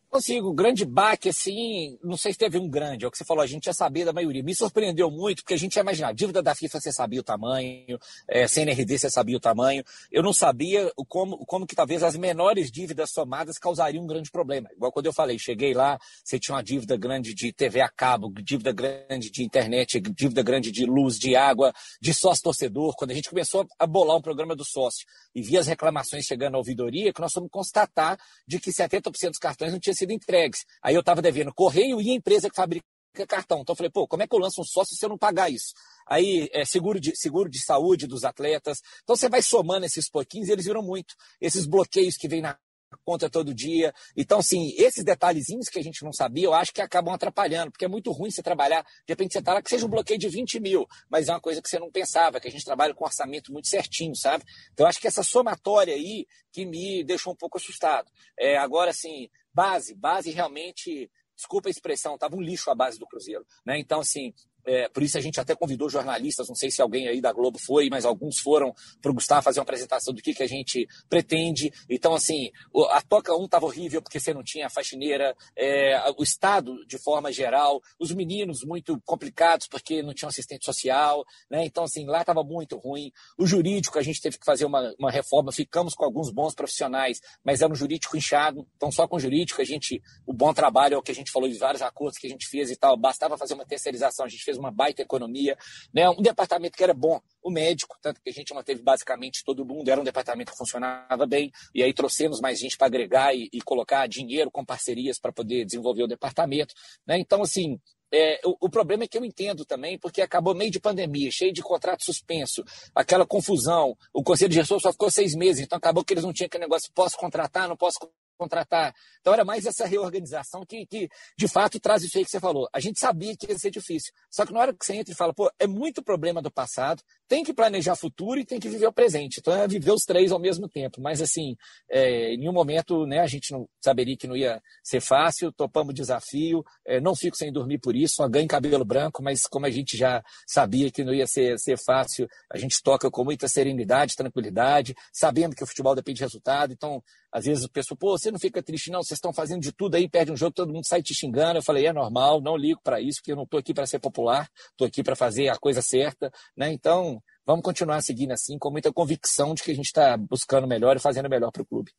Consigo, 0.09 0.53
grande 0.53 0.85
baque, 0.85 1.29
assim, 1.29 1.97
não 2.03 2.15
sei 2.15 2.31
se 2.31 2.37
teve 2.37 2.57
um 2.57 2.69
grande, 2.69 3.03
é 3.03 3.07
o 3.07 3.11
que 3.11 3.17
você 3.17 3.25
falou, 3.25 3.43
a 3.43 3.47
gente 3.47 3.65
já 3.65 3.73
sabia 3.73 4.05
da 4.05 4.13
maioria. 4.13 4.43
Me 4.43 4.55
surpreendeu 4.55 5.11
muito, 5.11 5.41
porque 5.41 5.53
a 5.53 5.57
gente 5.57 5.75
ia 5.75 5.81
imaginar, 5.81 6.13
dívida 6.13 6.41
da 6.41 6.55
FIFA 6.55 6.79
você 6.79 6.91
sabia 6.91 7.19
o 7.19 7.23
tamanho, 7.23 7.99
é, 8.27 8.47
CNRD 8.47 8.97
você 8.97 9.09
sabia 9.09 9.35
o 9.35 9.39
tamanho. 9.39 9.83
Eu 10.11 10.23
não 10.23 10.31
sabia 10.31 10.89
como, 11.09 11.45
como 11.45 11.67
que 11.67 11.75
talvez 11.75 12.01
as 12.01 12.15
menores 12.15 12.71
dívidas 12.71 13.11
somadas 13.11 13.57
causariam 13.57 14.03
um 14.03 14.07
grande 14.07 14.31
problema. 14.31 14.69
Igual 14.71 14.91
quando 14.91 15.07
eu 15.07 15.13
falei, 15.13 15.37
cheguei 15.37 15.73
lá, 15.73 15.99
você 16.23 16.39
tinha 16.39 16.55
uma 16.55 16.63
dívida 16.63 16.95
grande 16.95 17.33
de 17.33 17.51
TV 17.51 17.81
a 17.81 17.89
cabo, 17.89 18.31
dívida 18.41 18.71
grande 18.71 19.29
de 19.29 19.43
internet, 19.43 19.99
dívida 19.99 20.41
grande 20.43 20.71
de 20.71 20.85
luz, 20.85 21.19
de 21.19 21.35
água, 21.35 21.73
de 22.01 22.13
sócio-torcedor. 22.13 22.95
Quando 22.95 23.11
a 23.11 23.13
gente 23.13 23.29
começou 23.29 23.67
a 23.77 23.85
bolar 23.85 24.15
um 24.15 24.21
programa 24.21 24.55
do 24.55 24.63
sócio 24.63 25.05
e 25.33 25.41
via 25.41 25.59
as 25.59 25.67
reclamações 25.67 26.25
chegando 26.25 26.55
à 26.55 26.57
ouvidoria, 26.57 27.11
que 27.11 27.21
nós 27.21 27.33
fomos 27.33 27.49
constatar 27.51 28.17
de 28.47 28.59
que 28.59 28.71
70% 28.71 29.29
dos 29.29 29.39
cartões 29.39 29.71
não 29.71 29.79
tinham 29.79 29.94
sido 29.95 30.11
entregues. 30.11 30.65
Aí 30.81 30.95
eu 30.95 30.99
estava 30.99 31.21
devendo 31.21 31.53
correio 31.53 32.01
e 32.01 32.11
a 32.11 32.13
empresa 32.13 32.49
que 32.49 32.55
fabrica 32.55 32.85
cartão. 33.25 33.61
Então 33.61 33.73
eu 33.73 33.77
falei, 33.77 33.89
pô, 33.89 34.07
como 34.07 34.23
é 34.23 34.27
que 34.27 34.35
eu 34.35 34.39
lanço 34.39 34.59
um 34.59 34.65
sócio 34.65 34.95
se 34.95 35.05
eu 35.05 35.09
não 35.09 35.17
pagar 35.17 35.49
isso? 35.49 35.73
Aí 36.05 36.49
é 36.51 36.65
seguro 36.65 36.99
de, 36.99 37.15
seguro 37.15 37.49
de 37.49 37.63
saúde 37.63 38.07
dos 38.07 38.25
atletas. 38.25 38.79
Então 39.03 39.15
você 39.15 39.29
vai 39.29 39.41
somando 39.41 39.85
esses 39.85 40.09
pouquinhos 40.09 40.49
e 40.49 40.51
eles 40.51 40.65
viram 40.65 40.81
muito. 40.81 41.15
Esses 41.39 41.65
bloqueios 41.65 42.17
que 42.17 42.27
vem 42.27 42.41
na 42.41 42.57
conta 43.03 43.29
todo 43.29 43.53
dia. 43.53 43.93
Então, 44.15 44.39
assim, 44.39 44.73
esses 44.77 45.03
detalhezinhos 45.03 45.67
que 45.67 45.79
a 45.79 45.83
gente 45.83 46.03
não 46.03 46.13
sabia, 46.13 46.45
eu 46.45 46.53
acho 46.53 46.73
que 46.73 46.81
acabam 46.81 47.13
atrapalhando, 47.13 47.71
porque 47.71 47.85
é 47.85 47.87
muito 47.87 48.11
ruim 48.11 48.29
você 48.29 48.41
trabalhar, 48.41 48.83
de 48.83 49.09
repente 49.11 49.33
você 49.33 49.39
está 49.39 49.53
lá 49.53 49.61
que 49.61 49.69
seja 49.69 49.85
um 49.85 49.89
bloqueio 49.89 50.19
de 50.19 50.29
20 50.29 50.59
mil, 50.59 50.87
mas 51.09 51.27
é 51.27 51.31
uma 51.31 51.41
coisa 51.41 51.61
que 51.61 51.67
você 51.67 51.79
não 51.79 51.91
pensava, 51.91 52.39
que 52.39 52.47
a 52.47 52.51
gente 52.51 52.63
trabalha 52.63 52.93
com 52.93 53.03
orçamento 53.03 53.51
muito 53.51 53.67
certinho, 53.67 54.15
sabe? 54.15 54.43
Então, 54.71 54.87
acho 54.87 54.99
que 54.99 55.07
essa 55.07 55.23
somatória 55.23 55.93
aí 55.93 56.25
que 56.51 56.65
me 56.65 57.03
deixou 57.03 57.33
um 57.33 57.35
pouco 57.35 57.57
assustado. 57.57 58.09
É, 58.39 58.57
agora, 58.57 58.91
assim, 58.91 59.29
base, 59.55 59.95
base 59.95 60.29
realmente 60.31 61.09
desculpa 61.35 61.69
a 61.69 61.71
expressão, 61.71 62.15
estava 62.15 62.35
um 62.35 62.41
lixo 62.41 62.69
a 62.69 62.75
base 62.75 62.99
do 62.99 63.07
Cruzeiro. 63.07 63.45
Né? 63.65 63.79
Então, 63.79 64.01
assim, 64.01 64.33
é, 64.65 64.89
por 64.89 65.03
isso 65.03 65.17
a 65.17 65.21
gente 65.21 65.39
até 65.39 65.55
convidou 65.55 65.89
jornalistas, 65.89 66.47
não 66.47 66.55
sei 66.55 66.71
se 66.71 66.81
alguém 66.81 67.07
aí 67.07 67.21
da 67.21 67.31
Globo 67.31 67.59
foi, 67.59 67.89
mas 67.89 68.05
alguns 68.05 68.39
foram 68.39 68.73
para 69.01 69.11
o 69.11 69.13
Gustavo 69.13 69.43
fazer 69.43 69.59
uma 69.59 69.63
apresentação 69.63 70.13
do 70.13 70.21
que, 70.21 70.33
que 70.33 70.43
a 70.43 70.47
gente 70.47 70.87
pretende. 71.09 71.71
Então, 71.89 72.13
assim, 72.13 72.51
a 72.89 73.01
Toca 73.01 73.35
1 73.35 73.45
estava 73.45 73.65
horrível 73.65 74.01
porque 74.01 74.19
você 74.19 74.33
não 74.33 74.43
tinha 74.43 74.69
faxineira, 74.69 75.35
é, 75.55 76.01
o 76.17 76.23
Estado, 76.23 76.85
de 76.87 76.97
forma 76.97 77.31
geral, 77.31 77.81
os 77.99 78.11
meninos 78.11 78.63
muito 78.63 78.99
complicados 79.05 79.67
porque 79.67 80.01
não 80.01 80.13
tinham 80.13 80.29
assistente 80.29 80.65
social, 80.65 81.23
né? 81.49 81.65
Então, 81.65 81.83
assim, 81.83 82.05
lá 82.05 82.21
estava 82.21 82.43
muito 82.43 82.77
ruim. 82.77 83.11
O 83.37 83.45
jurídico, 83.45 83.99
a 83.99 84.03
gente 84.03 84.21
teve 84.21 84.37
que 84.37 84.45
fazer 84.45 84.65
uma, 84.65 84.93
uma 84.99 85.11
reforma, 85.11 85.51
ficamos 85.51 85.93
com 85.93 86.03
alguns 86.03 86.31
bons 86.31 86.53
profissionais, 86.53 87.21
mas 87.43 87.61
era 87.61 87.71
um 87.71 87.75
jurídico 87.75 88.17
inchado, 88.17 88.67
então 88.75 88.91
só 88.91 89.07
com 89.07 89.17
o 89.17 89.19
jurídico 89.19 89.61
a 89.61 89.65
gente, 89.65 90.01
o 90.25 90.33
bom 90.33 90.53
trabalho 90.53 90.95
é 90.95 90.97
o 90.97 91.01
que 91.01 91.11
a 91.11 91.15
gente 91.15 91.31
falou 91.31 91.49
de 91.49 91.57
vários 91.57 91.81
acordos 91.81 92.17
que 92.17 92.27
a 92.27 92.29
gente 92.29 92.47
fez 92.47 92.71
e 92.71 92.75
tal, 92.75 92.97
bastava 92.97 93.37
fazer 93.37 93.53
uma 93.53 93.65
terceirização, 93.65 94.25
a 94.25 94.29
gente 94.29 94.43
fez 94.43 94.54
fez 94.55 94.57
uma 94.57 94.71
baita 94.71 95.01
economia, 95.01 95.57
né? 95.93 96.09
Um 96.09 96.21
departamento 96.21 96.77
que 96.77 96.83
era 96.83 96.93
bom, 96.93 97.19
o 97.43 97.51
médico, 97.51 97.97
tanto 98.01 98.21
que 98.21 98.29
a 98.29 98.33
gente 98.33 98.53
manteve 98.53 98.81
basicamente 98.81 99.43
todo 99.45 99.65
mundo, 99.65 99.89
era 99.89 99.99
um 99.99 100.03
departamento 100.03 100.51
que 100.51 100.57
funcionava 100.57 101.25
bem, 101.27 101.51
e 101.73 101.83
aí 101.83 101.93
trouxemos 101.93 102.39
mais 102.39 102.59
gente 102.59 102.77
para 102.77 102.87
agregar 102.87 103.35
e, 103.35 103.49
e, 103.51 103.61
colocar 103.61 104.07
dinheiro 104.07 104.49
com 104.49 104.65
parcerias 104.65 105.19
para 105.19 105.31
poder 105.31 105.65
desenvolver 105.65 106.03
o 106.03 106.07
departamento, 106.07 106.73
né? 107.05 107.19
Então, 107.19 107.41
assim, 107.41 107.79
é, 108.11 108.39
o, 108.45 108.67
o, 108.67 108.69
problema 108.69 109.03
é 109.03 109.07
que 109.07 109.17
eu 109.17 109.25
entendo 109.25 109.65
também, 109.65 109.99
porque 109.99 110.21
acabou 110.21 110.55
meio 110.55 110.71
de 110.71 110.79
pandemia, 110.79 111.29
cheio 111.31 111.51
de 111.51 111.61
contrato 111.61 112.05
suspenso, 112.05 112.63
aquela 112.93 113.25
confusão. 113.25 113.97
O 114.13 114.23
conselho 114.23 114.49
de 114.49 114.55
gestor 114.55 114.79
só 114.79 114.91
ficou 114.91 115.11
seis 115.11 115.35
meses, 115.35 115.63
então 115.63 115.77
acabou 115.77 116.03
que 116.03 116.13
eles 116.13 116.23
não 116.23 116.31
tinham 116.31 116.47
aquele 116.47 116.63
negócio: 116.63 116.91
posso 116.93 117.17
contratar, 117.17 117.67
não 117.67 117.75
posso 117.75 117.99
contratar. 118.37 118.93
Então 119.19 119.33
era 119.33 119.43
mais 119.45 119.65
essa 119.65 119.85
reorganização 119.85 120.65
que, 120.65 120.85
que, 120.85 121.09
de 121.37 121.47
fato, 121.47 121.79
traz 121.79 122.03
isso 122.03 122.17
aí 122.17 122.23
que 122.23 122.31
você 122.31 122.39
falou. 122.39 122.67
A 122.73 122.79
gente 122.79 122.99
sabia 122.99 123.35
que 123.35 123.51
ia 123.51 123.57
ser 123.57 123.71
difícil. 123.71 124.11
Só 124.29 124.45
que 124.45 124.53
na 124.53 124.59
hora 124.59 124.73
que 124.73 124.85
você 124.85 124.95
entra 124.95 125.13
e 125.13 125.17
fala, 125.17 125.33
pô, 125.33 125.51
é 125.59 125.67
muito 125.67 126.03
problema 126.03 126.41
do 126.41 126.51
passado, 126.51 127.01
tem 127.27 127.43
que 127.43 127.53
planejar 127.53 127.95
futuro 127.95 128.39
e 128.39 128.45
tem 128.45 128.59
que 128.59 128.69
viver 128.69 128.87
o 128.87 128.93
presente. 128.93 129.39
Então 129.39 129.53
é 129.53 129.67
viver 129.67 129.91
os 129.91 130.03
três 130.03 130.31
ao 130.31 130.39
mesmo 130.39 130.67
tempo. 130.67 131.01
Mas, 131.01 131.21
assim, 131.21 131.55
é, 131.89 132.33
em 132.33 132.37
nenhum 132.37 132.53
momento 132.53 133.05
né, 133.05 133.19
a 133.19 133.27
gente 133.27 133.51
não 133.51 133.67
saberia 133.83 134.15
que 134.15 134.27
não 134.27 134.35
ia 134.35 134.61
ser 134.83 135.01
fácil, 135.01 135.51
topamos 135.51 135.91
o 135.91 135.95
desafio, 135.95 136.63
é, 136.85 136.99
não 136.99 137.15
fico 137.15 137.35
sem 137.35 137.51
dormir 137.51 137.79
por 137.79 137.95
isso, 137.95 138.15
só 138.15 138.27
ganho 138.27 138.47
cabelo 138.47 138.85
branco, 138.85 139.23
mas 139.23 139.43
como 139.43 139.65
a 139.65 139.71
gente 139.71 139.97
já 139.97 140.23
sabia 140.47 140.91
que 140.91 141.03
não 141.03 141.13
ia 141.13 141.27
ser, 141.27 141.57
ser 141.59 141.77
fácil, 141.77 142.27
a 142.51 142.57
gente 142.57 142.81
toca 142.81 143.09
com 143.09 143.23
muita 143.23 143.47
serenidade, 143.47 144.15
tranquilidade, 144.15 144.95
sabendo 145.11 145.55
que 145.55 145.63
o 145.63 145.67
futebol 145.67 145.95
depende 145.95 146.17
de 146.17 146.23
resultado. 146.23 146.73
Então, 146.73 147.03
às 147.31 147.45
vezes 147.45 147.65
o 147.65 147.69
pessoal, 147.69 147.97
pô, 147.97 148.17
você 148.17 148.31
não 148.31 148.39
fica 148.39 148.63
triste, 148.63 148.89
não, 148.89 149.03
vocês 149.03 149.17
estão 149.17 149.33
fazendo 149.33 149.61
de 149.61 149.71
tudo 149.71 149.95
aí, 149.95 150.07
perde 150.07 150.31
um 150.31 150.37
jogo, 150.37 150.53
todo 150.53 150.71
mundo 150.71 150.87
sai 150.87 151.01
te 151.01 151.13
xingando. 151.13 151.59
Eu 151.59 151.63
falei, 151.63 151.85
é 151.85 151.91
normal, 151.91 152.39
não 152.39 152.55
ligo 152.55 152.79
para 152.83 153.01
isso, 153.01 153.19
porque 153.19 153.31
eu 153.31 153.35
não 153.35 153.43
estou 153.43 153.59
aqui 153.59 153.73
para 153.73 153.85
ser 153.85 153.99
popular, 153.99 154.49
estou 154.71 154.87
aqui 154.87 155.03
para 155.03 155.15
fazer 155.15 155.49
a 155.49 155.57
coisa 155.57 155.81
certa, 155.81 156.31
né? 156.55 156.71
Então, 156.71 157.14
vamos 157.45 157.63
continuar 157.63 158.01
seguindo 158.01 158.31
assim, 158.31 158.57
com 158.57 158.71
muita 158.71 158.91
convicção 158.91 159.53
de 159.53 159.63
que 159.63 159.71
a 159.71 159.75
gente 159.75 159.85
está 159.85 160.15
buscando 160.17 160.67
melhor 160.67 160.95
e 160.95 160.99
fazendo 160.99 161.29
melhor 161.29 161.51
para 161.51 161.61
o 161.61 161.65
clube. 161.65 161.91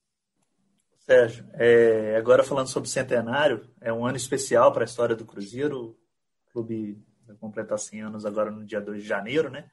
Sérgio, 1.06 1.48
é, 1.54 2.16
agora 2.16 2.42
falando 2.42 2.66
sobre 2.66 2.88
o 2.88 2.92
centenário, 2.92 3.68
é 3.80 3.92
um 3.92 4.04
ano 4.04 4.16
especial 4.16 4.72
para 4.72 4.82
a 4.82 4.86
história 4.86 5.14
do 5.14 5.24
Cruzeiro. 5.24 5.96
O 6.48 6.52
clube 6.52 7.00
vai 7.26 7.36
completar 7.36 7.78
100 7.78 8.02
anos 8.02 8.26
agora 8.26 8.50
no 8.50 8.64
dia 8.64 8.80
2 8.80 9.02
de 9.02 9.08
janeiro, 9.08 9.48
né? 9.48 9.70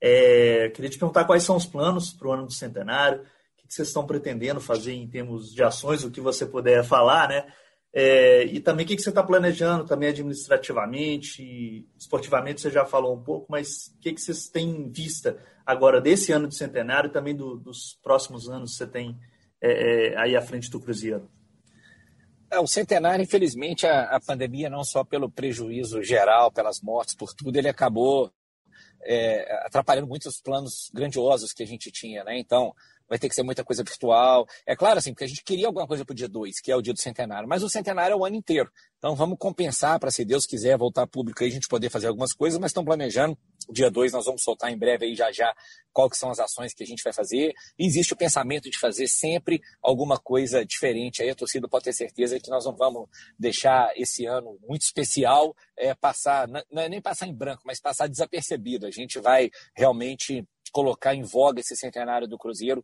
É, 0.00 0.70
queria 0.70 0.90
te 0.90 0.98
perguntar 0.98 1.24
quais 1.26 1.42
são 1.42 1.56
os 1.56 1.66
planos 1.66 2.12
para 2.12 2.26
o 2.26 2.32
ano 2.32 2.46
do 2.46 2.52
centenário, 2.52 3.20
o 3.20 3.68
que 3.68 3.74
vocês 3.74 3.88
estão 3.88 4.06
pretendendo 4.06 4.60
fazer 4.60 4.94
em 4.94 5.06
termos 5.06 5.52
de 5.54 5.62
ações, 5.62 6.04
o 6.04 6.10
que 6.10 6.20
você 6.20 6.46
puder 6.46 6.82
falar, 6.82 7.28
né? 7.28 7.52
É, 7.94 8.44
e 8.44 8.58
também 8.58 8.86
o 8.86 8.88
que, 8.88 8.96
que 8.96 9.02
você 9.02 9.10
está 9.10 9.22
planejando 9.22 9.84
também 9.84 10.08
administrativamente, 10.08 11.86
esportivamente 11.98 12.62
você 12.62 12.70
já 12.70 12.86
falou 12.86 13.14
um 13.14 13.22
pouco, 13.22 13.46
mas 13.50 13.88
o 13.88 13.98
que, 14.00 14.14
que 14.14 14.20
vocês 14.20 14.48
têm 14.48 14.70
em 14.70 14.90
vista 14.90 15.38
agora 15.64 16.00
desse 16.00 16.32
ano 16.32 16.48
de 16.48 16.56
centenário 16.56 17.08
e 17.08 17.12
também 17.12 17.36
do, 17.36 17.56
dos 17.56 17.98
próximos 18.02 18.48
anos 18.48 18.72
que 18.72 18.78
você 18.78 18.86
tem 18.86 19.18
é, 19.60 20.12
é, 20.12 20.18
aí 20.18 20.34
à 20.34 20.40
frente 20.40 20.70
do 20.70 20.80
Cruzeiro? 20.80 21.30
É, 22.50 22.58
o 22.58 22.66
centenário, 22.66 23.22
infelizmente, 23.22 23.86
a, 23.86 24.04
a, 24.04 24.20
pandemia, 24.20 24.70
não 24.70 24.84
só 24.84 25.04
pelo 25.04 25.30
prejuízo 25.30 26.02
geral, 26.02 26.50
pelas 26.50 26.80
mortes, 26.80 27.14
por 27.14 27.34
tudo, 27.34 27.56
ele 27.56 27.68
acabou 27.68 28.32
é, 29.02 29.66
atrapalhando 29.66 30.06
muitos 30.06 30.40
planos 30.40 30.90
grandiosos 30.94 31.52
que 31.52 31.62
a 31.62 31.66
gente 31.66 31.90
tinha, 31.90 32.24
né? 32.24 32.38
Então, 32.38 32.74
vai 33.12 33.18
ter 33.18 33.28
que 33.28 33.34
ser 33.34 33.42
muita 33.42 33.62
coisa 33.62 33.84
virtual. 33.84 34.46
É 34.66 34.74
claro, 34.74 34.98
assim, 34.98 35.12
porque 35.12 35.24
a 35.24 35.28
gente 35.28 35.44
queria 35.44 35.66
alguma 35.66 35.86
coisa 35.86 36.02
para 36.02 36.14
o 36.14 36.16
dia 36.16 36.28
2, 36.28 36.60
que 36.60 36.72
é 36.72 36.76
o 36.76 36.80
dia 36.80 36.94
do 36.94 36.98
centenário, 36.98 37.46
mas 37.46 37.62
o 37.62 37.68
centenário 37.68 38.14
é 38.14 38.16
o 38.16 38.24
ano 38.24 38.36
inteiro. 38.36 38.70
Então 38.96 39.14
vamos 39.14 39.36
compensar 39.38 40.00
para, 40.00 40.10
se 40.10 40.24
Deus 40.24 40.46
quiser, 40.46 40.78
voltar 40.78 41.06
público 41.06 41.42
aí, 41.42 41.50
a 41.50 41.52
gente 41.52 41.68
poder 41.68 41.90
fazer 41.90 42.06
algumas 42.06 42.32
coisas, 42.32 42.58
mas 42.58 42.70
estão 42.70 42.82
planejando. 42.82 43.36
Dia 43.70 43.90
2 43.90 44.12
nós 44.12 44.24
vamos 44.24 44.42
soltar 44.42 44.72
em 44.72 44.78
breve 44.78 45.04
aí 45.04 45.14
já 45.14 45.30
já 45.30 45.52
que 46.10 46.16
são 46.16 46.30
as 46.30 46.38
ações 46.38 46.72
que 46.72 46.82
a 46.82 46.86
gente 46.86 47.04
vai 47.04 47.12
fazer. 47.12 47.52
Existe 47.78 48.14
o 48.14 48.16
pensamento 48.16 48.70
de 48.70 48.78
fazer 48.78 49.06
sempre 49.06 49.60
alguma 49.82 50.18
coisa 50.18 50.64
diferente. 50.64 51.22
Aí 51.22 51.28
a 51.28 51.34
torcida 51.34 51.68
pode 51.68 51.84
ter 51.84 51.92
certeza 51.92 52.40
que 52.40 52.48
nós 52.48 52.64
não 52.64 52.74
vamos 52.74 53.06
deixar 53.38 53.92
esse 53.94 54.24
ano 54.24 54.58
muito 54.66 54.82
especial 54.82 55.54
é, 55.76 55.94
passar, 55.94 56.48
não 56.48 56.80
é 56.80 56.88
nem 56.88 57.00
passar 57.00 57.26
em 57.26 57.34
branco, 57.34 57.62
mas 57.66 57.78
passar 57.78 58.08
desapercebido. 58.08 58.86
A 58.86 58.90
gente 58.90 59.20
vai 59.20 59.50
realmente 59.76 60.48
colocar 60.72 61.14
em 61.14 61.22
voga 61.22 61.60
esse 61.60 61.76
centenário 61.76 62.26
do 62.26 62.38
Cruzeiro 62.38 62.82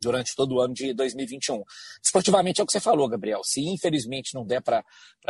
durante 0.00 0.34
todo 0.34 0.56
o 0.56 0.60
ano 0.60 0.74
de 0.74 0.94
2021. 0.94 1.62
Esportivamente 2.02 2.60
é 2.60 2.64
o 2.64 2.66
que 2.66 2.72
você 2.72 2.80
falou, 2.80 3.08
Gabriel. 3.08 3.40
Se 3.44 3.60
infelizmente 3.60 4.34
não 4.34 4.44
der 4.44 4.62
para 4.62 4.84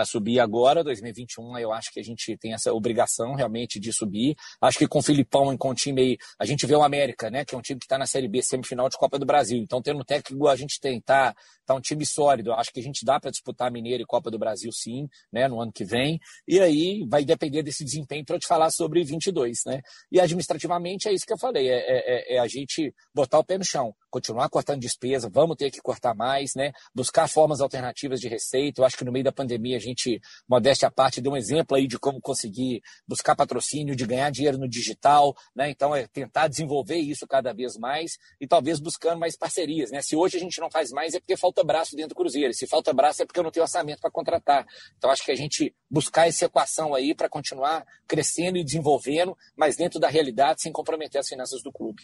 subir 0.04 0.40
agora, 0.40 0.84
2021, 0.84 1.58
eu 1.58 1.72
acho 1.72 1.92
que 1.92 2.00
a 2.00 2.02
gente 2.02 2.36
tem 2.36 2.54
essa 2.54 2.72
obrigação 2.72 3.34
realmente 3.34 3.80
de 3.80 3.92
subir. 3.92 4.36
Acho 4.60 4.78
que 4.78 4.86
com 4.86 5.00
o 5.00 5.02
Filipão 5.02 5.52
e 5.52 5.58
com 5.58 5.70
o 5.70 5.74
time 5.74 6.00
aí, 6.00 6.18
a 6.38 6.44
gente 6.44 6.66
vê 6.66 6.74
o 6.74 6.82
América, 6.82 7.30
né, 7.30 7.44
que 7.44 7.54
é 7.54 7.58
um 7.58 7.62
time 7.62 7.78
que 7.78 7.86
está 7.86 7.98
na 7.98 8.06
Série 8.06 8.28
B, 8.28 8.42
semifinal 8.42 8.88
de 8.88 8.96
Copa 8.96 9.18
do 9.18 9.26
Brasil. 9.26 9.58
Então, 9.58 9.82
tendo 9.82 10.04
técnico, 10.04 10.46
a 10.46 10.56
gente 10.56 10.78
tem, 10.80 11.00
tá, 11.00 11.34
tá 11.66 11.74
um 11.74 11.80
time 11.80 12.06
sólido. 12.06 12.52
Acho 12.52 12.72
que 12.72 12.80
a 12.80 12.82
gente 12.82 13.04
dá 13.04 13.18
para 13.18 13.30
disputar 13.30 13.70
Mineiro 13.70 14.02
e 14.02 14.06
Copa 14.06 14.30
do 14.30 14.38
Brasil, 14.38 14.70
sim, 14.72 15.08
né, 15.32 15.48
no 15.48 15.60
ano 15.60 15.72
que 15.72 15.84
vem. 15.84 16.20
E 16.46 16.60
aí 16.60 17.04
vai 17.08 17.24
depender 17.24 17.62
desse 17.62 17.84
desempenho 17.84 18.24
para 18.24 18.36
eu 18.36 18.40
te 18.40 18.46
falar 18.46 18.70
sobre 18.70 19.02
22, 19.02 19.64
né? 19.66 19.80
E 20.10 20.20
administrativamente 20.20 21.08
é 21.08 21.12
isso 21.12 21.26
que 21.26 21.32
eu 21.32 21.38
falei, 21.38 21.68
é, 21.68 21.78
é, 21.78 22.36
é 22.36 22.38
a 22.38 22.46
gente 22.46 22.94
botar 23.14 23.38
o 23.38 23.44
pé 23.44 23.58
no 23.58 23.64
chão, 23.64 23.94
continuar 24.10 24.48
com 24.48 24.58
cortando 24.60 24.80
despesa, 24.80 25.30
vamos 25.32 25.56
ter 25.56 25.70
que 25.70 25.80
cortar 25.80 26.14
mais, 26.14 26.54
né? 26.54 26.72
Buscar 26.94 27.26
formas 27.28 27.60
alternativas 27.60 28.20
de 28.20 28.28
receita. 28.28 28.80
Eu 28.80 28.84
acho 28.84 28.96
que 28.96 29.04
no 29.04 29.10
meio 29.10 29.24
da 29.24 29.32
pandemia 29.32 29.76
a 29.76 29.80
gente, 29.80 30.20
modéstia 30.46 30.88
à 30.88 30.90
parte, 30.90 31.20
deu 31.20 31.32
um 31.32 31.36
exemplo 31.36 31.76
aí 31.76 31.86
de 31.86 31.98
como 31.98 32.20
conseguir 32.20 32.82
buscar 33.08 33.34
patrocínio, 33.34 33.96
de 33.96 34.06
ganhar 34.06 34.30
dinheiro 34.30 34.58
no 34.58 34.68
digital, 34.68 35.34
né? 35.56 35.70
Então 35.70 35.94
é 35.96 36.06
tentar 36.06 36.46
desenvolver 36.48 36.96
isso 36.96 37.26
cada 37.26 37.54
vez 37.54 37.76
mais 37.76 38.18
e 38.38 38.46
talvez 38.46 38.78
buscando 38.78 39.18
mais 39.18 39.36
parcerias, 39.36 39.90
né? 39.90 40.02
Se 40.02 40.14
hoje 40.14 40.36
a 40.36 40.40
gente 40.40 40.60
não 40.60 40.70
faz 40.70 40.90
mais 40.90 41.14
é 41.14 41.20
porque 41.20 41.36
falta 41.36 41.64
braço 41.64 41.96
dentro 41.96 42.10
do 42.10 42.14
Cruzeiro. 42.14 42.52
Se 42.52 42.66
falta 42.66 42.92
braço 42.92 43.22
é 43.22 43.26
porque 43.26 43.40
eu 43.40 43.44
não 43.44 43.50
tenho 43.50 43.64
orçamento 43.64 44.00
para 44.00 44.10
contratar. 44.10 44.66
Então 44.98 45.10
acho 45.10 45.24
que 45.24 45.32
a 45.32 45.36
gente 45.36 45.74
buscar 45.90 46.28
essa 46.28 46.44
equação 46.44 46.94
aí 46.94 47.14
para 47.14 47.28
continuar 47.28 47.86
crescendo 48.06 48.58
e 48.58 48.64
desenvolvendo, 48.64 49.36
mas 49.56 49.76
dentro 49.76 49.98
da 49.98 50.08
realidade 50.08 50.60
sem 50.60 50.70
comprometer 50.70 51.20
as 51.20 51.28
finanças 51.28 51.62
do 51.62 51.72
clube. 51.72 52.02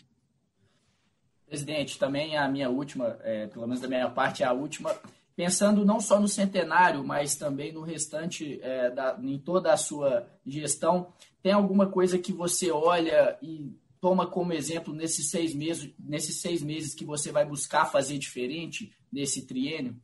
Presidente, 1.46 1.98
também 1.98 2.37
a 2.37 2.48
minha 2.48 2.68
última, 2.68 3.18
é, 3.22 3.46
pelo 3.46 3.66
menos 3.66 3.80
da 3.80 3.88
minha 3.88 4.11
parte, 4.11 4.42
é 4.42 4.46
a 4.46 4.52
última. 4.52 4.94
Pensando 5.37 5.85
não 5.85 6.00
só 6.00 6.18
no 6.18 6.26
centenário, 6.26 7.04
mas 7.04 7.37
também 7.37 7.72
no 7.72 7.82
restante, 7.82 8.59
é, 8.62 8.90
da, 8.90 9.18
em 9.22 9.38
toda 9.38 9.72
a 9.72 9.76
sua 9.76 10.28
gestão, 10.44 11.12
tem 11.42 11.52
alguma 11.52 11.87
coisa 11.88 12.18
que 12.18 12.32
você 12.32 12.70
olha 12.70 13.38
e 13.40 13.70
toma 14.00 14.26
como 14.26 14.52
exemplo 14.52 14.94
nesses 14.94 15.30
seis 15.30 15.54
meses, 15.54 15.92
nesses 15.98 16.40
seis 16.40 16.62
meses 16.62 16.94
que 16.94 17.04
você 17.04 17.30
vai 17.30 17.44
buscar 17.44 17.87
fazer 17.87 18.18
diferente 18.18 18.92
nesse 19.12 19.46
triênio? 19.46 19.96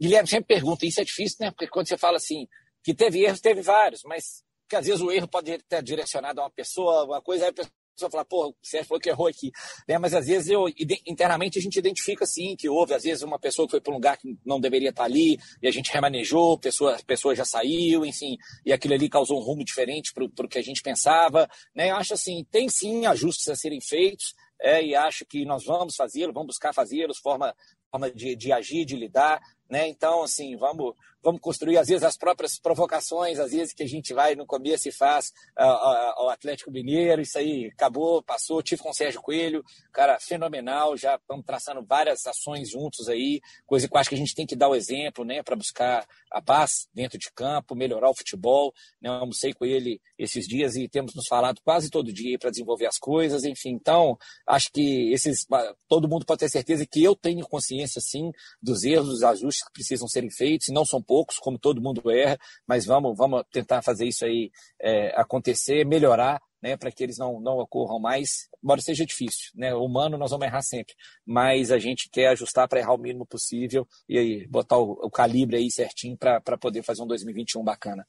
Guilherme 0.00 0.28
sempre 0.28 0.54
pergunta, 0.54 0.86
isso 0.86 1.00
é 1.00 1.04
difícil, 1.04 1.38
né? 1.40 1.50
Porque 1.50 1.66
quando 1.66 1.88
você 1.88 1.98
fala 1.98 2.16
assim, 2.16 2.48
que 2.82 2.94
teve 2.94 3.20
erros, 3.20 3.40
teve 3.40 3.62
vários, 3.62 4.02
mas 4.04 4.44
que 4.68 4.76
às 4.76 4.86
vezes 4.86 5.00
o 5.00 5.10
erro 5.10 5.28
pode 5.28 5.58
ter 5.58 5.82
direcionado 5.82 6.40
a 6.40 6.44
uma 6.44 6.50
pessoa, 6.50 7.04
uma 7.04 7.20
coisa, 7.20 7.44
aí 7.44 7.50
a 7.50 7.52
pessoa 7.52 7.72
pessoa 8.00 8.10
fala, 8.10 8.24
pô, 8.24 8.48
o 8.48 8.54
Sérgio 8.62 8.88
falou 8.88 9.00
que 9.00 9.10
errou 9.10 9.26
aqui. 9.26 9.50
Né? 9.86 9.98
Mas 9.98 10.14
às 10.14 10.26
vezes 10.26 10.48
eu, 10.48 10.66
internamente 11.06 11.58
a 11.58 11.62
gente 11.62 11.78
identifica 11.78 12.24
sim 12.24 12.56
que 12.56 12.68
houve, 12.68 12.94
às 12.94 13.02
vezes 13.02 13.22
uma 13.22 13.38
pessoa 13.38 13.66
que 13.66 13.72
foi 13.72 13.80
para 13.80 13.92
um 13.92 13.96
lugar 13.96 14.16
que 14.16 14.36
não 14.44 14.58
deveria 14.58 14.90
estar 14.90 15.04
ali, 15.04 15.38
e 15.62 15.68
a 15.68 15.70
gente 15.70 15.92
remanejou, 15.92 16.54
a 16.54 16.58
pessoa, 16.58 16.96
a 16.96 17.02
pessoa 17.02 17.34
já 17.34 17.44
saiu, 17.44 18.04
enfim, 18.04 18.36
e 18.64 18.72
aquilo 18.72 18.94
ali 18.94 19.08
causou 19.08 19.38
um 19.38 19.42
rumo 19.42 19.64
diferente 19.64 20.12
para 20.12 20.24
o 20.24 20.48
que 20.48 20.58
a 20.58 20.62
gente 20.62 20.82
pensava. 20.82 21.48
Né? 21.74 21.90
Eu 21.90 21.96
acho 21.96 22.14
assim, 22.14 22.44
tem 22.50 22.68
sim 22.68 23.06
ajustes 23.06 23.48
a 23.48 23.56
serem 23.56 23.80
feitos, 23.80 24.34
é, 24.62 24.84
e 24.84 24.94
acho 24.94 25.24
que 25.24 25.44
nós 25.44 25.64
vamos 25.64 25.96
fazê-lo, 25.96 26.32
vamos 26.32 26.48
buscar 26.48 26.74
fazê-los, 26.74 27.18
forma, 27.18 27.54
forma 27.90 28.10
de, 28.10 28.36
de 28.36 28.52
agir, 28.52 28.84
de 28.84 28.94
lidar. 28.94 29.40
Né? 29.70 29.88
Então, 29.88 30.22
assim, 30.22 30.56
vamos, 30.56 30.94
vamos 31.22 31.40
construir, 31.40 31.76
às 31.78 31.88
vezes, 31.88 32.02
as 32.02 32.16
próprias 32.16 32.58
provocações, 32.58 33.38
às 33.38 33.52
vezes, 33.52 33.72
que 33.72 33.82
a 33.82 33.86
gente 33.86 34.14
vai 34.14 34.34
no 34.34 34.46
começo 34.46 34.88
e 34.88 34.92
faz 34.92 35.32
ao 35.56 36.28
Atlético 36.28 36.70
Mineiro, 36.70 37.20
isso 37.20 37.38
aí 37.38 37.70
acabou, 37.72 38.22
passou, 38.22 38.62
tive 38.62 38.82
com 38.82 38.90
o 38.90 38.94
Sérgio 38.94 39.20
Coelho, 39.20 39.62
cara, 39.92 40.18
fenomenal, 40.20 40.96
já 40.96 41.16
estamos 41.16 41.44
traçando 41.44 41.84
várias 41.84 42.26
ações 42.26 42.70
juntos 42.70 43.08
aí, 43.08 43.40
coisa 43.66 43.88
que 43.88 43.94
eu 43.94 43.98
acho 44.00 44.08
que 44.08 44.14
a 44.14 44.18
gente 44.18 44.34
tem 44.34 44.46
que 44.46 44.56
dar 44.56 44.68
o 44.68 44.74
exemplo, 44.74 45.24
né, 45.24 45.42
para 45.42 45.56
buscar 45.56 46.06
a 46.30 46.40
paz 46.40 46.88
dentro 46.94 47.18
de 47.18 47.30
campo, 47.32 47.74
melhorar 47.74 48.08
o 48.08 48.14
futebol, 48.14 48.72
né, 49.00 49.08
eu 49.08 49.14
almocei 49.14 49.52
com 49.52 49.64
ele 49.64 50.00
esses 50.18 50.46
dias 50.46 50.76
e 50.76 50.88
temos 50.88 51.14
nos 51.14 51.26
falado 51.26 51.60
quase 51.62 51.90
todo 51.90 52.12
dia 52.12 52.38
para 52.38 52.50
desenvolver 52.50 52.86
as 52.86 52.98
coisas, 52.98 53.44
enfim, 53.44 53.70
então, 53.70 54.16
acho 54.46 54.70
que 54.72 55.12
esses, 55.12 55.46
todo 55.88 56.08
mundo 56.08 56.24
pode 56.24 56.40
ter 56.40 56.48
certeza 56.48 56.86
que 56.86 57.02
eu 57.02 57.14
tenho 57.14 57.46
consciência, 57.46 58.00
sim, 58.00 58.30
dos 58.62 58.84
erros, 58.84 59.08
dos 59.08 59.22
ajustes 59.22 59.64
que 59.64 59.72
precisam 59.72 60.08
serem 60.08 60.30
feitos, 60.30 60.68
e 60.68 60.72
não 60.72 60.84
são 60.84 61.02
poucos, 61.10 61.38
como 61.38 61.58
todo 61.58 61.82
mundo 61.82 62.08
erra, 62.08 62.38
mas 62.64 62.86
vamos, 62.86 63.16
vamos 63.18 63.42
tentar 63.50 63.82
fazer 63.82 64.06
isso 64.06 64.24
aí 64.24 64.52
é, 64.80 65.08
acontecer, 65.20 65.84
melhorar, 65.84 66.40
né, 66.62 66.76
para 66.76 66.92
que 66.92 67.02
eles 67.02 67.18
não, 67.18 67.40
não 67.40 67.58
ocorram 67.58 67.98
mais, 67.98 68.48
embora 68.62 68.80
seja 68.80 69.04
difícil. 69.04 69.50
Né? 69.56 69.74
Humano 69.74 70.16
nós 70.16 70.30
vamos 70.30 70.46
errar 70.46 70.62
sempre, 70.62 70.94
mas 71.26 71.72
a 71.72 71.80
gente 71.80 72.08
quer 72.08 72.28
ajustar 72.28 72.68
para 72.68 72.78
errar 72.78 72.94
o 72.94 72.98
mínimo 72.98 73.26
possível 73.26 73.88
e 74.08 74.16
aí 74.16 74.46
botar 74.46 74.78
o, 74.78 74.92
o 74.92 75.10
calibre 75.10 75.56
aí 75.56 75.68
certinho 75.68 76.16
para 76.16 76.56
poder 76.56 76.84
fazer 76.84 77.02
um 77.02 77.08
2021 77.08 77.64
bacana. 77.64 78.06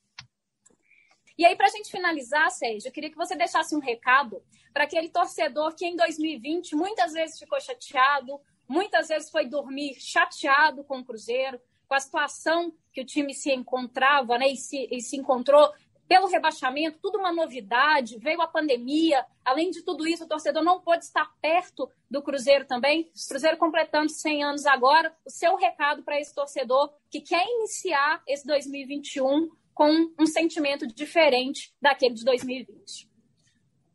E 1.36 1.44
aí, 1.44 1.56
para 1.56 1.66
a 1.66 1.72
gente 1.72 1.90
finalizar, 1.90 2.52
Sérgio, 2.52 2.88
eu 2.88 2.92
queria 2.92 3.10
que 3.10 3.18
você 3.18 3.36
deixasse 3.36 3.76
um 3.76 3.80
recado 3.80 4.44
para 4.72 4.84
aquele 4.84 5.10
torcedor 5.10 5.74
que 5.74 5.88
em 5.88 5.96
2020 5.96 6.76
muitas 6.76 7.14
vezes 7.14 7.40
ficou 7.40 7.60
chateado, 7.60 8.40
muitas 8.68 9.08
vezes 9.08 9.32
foi 9.32 9.48
dormir 9.48 9.96
chateado 10.00 10.84
com 10.84 11.00
o 11.00 11.04
Cruzeiro, 11.04 11.60
com 11.92 11.96
a 11.96 12.00
situação 12.00 12.74
que 12.94 13.02
o 13.02 13.06
time 13.06 13.34
se 13.34 13.52
encontrava 13.52 14.38
né, 14.38 14.48
e, 14.48 14.56
se, 14.56 14.88
e 14.90 15.02
se 15.02 15.18
encontrou 15.18 15.70
pelo 16.08 16.28
rebaixamento, 16.28 17.00
tudo 17.02 17.18
uma 17.18 17.34
novidade, 17.34 18.18
veio 18.18 18.42
a 18.42 18.48
pandemia, 18.48 19.26
além 19.44 19.72
de 19.72 19.82
tudo 19.82 20.08
isso, 20.08 20.24
o 20.24 20.28
torcedor 20.28 20.64
não 20.64 20.80
pôde 20.80 21.04
estar 21.04 21.30
perto 21.42 21.92
do 22.10 22.22
Cruzeiro 22.22 22.64
também. 22.64 23.12
O 23.14 23.28
Cruzeiro 23.28 23.58
completando 23.58 24.10
100 24.10 24.44
anos 24.44 24.66
agora, 24.66 25.14
o 25.26 25.30
seu 25.30 25.58
recado 25.58 26.02
para 26.02 26.18
esse 26.18 26.34
torcedor 26.34 26.94
que 27.10 27.20
quer 27.20 27.46
iniciar 27.46 28.24
esse 28.26 28.48
2021 28.48 29.50
com 29.74 30.14
um 30.18 30.26
sentimento 30.26 30.88
diferente 30.88 31.74
daquele 31.82 32.14
de 32.14 32.24
2020 32.24 33.11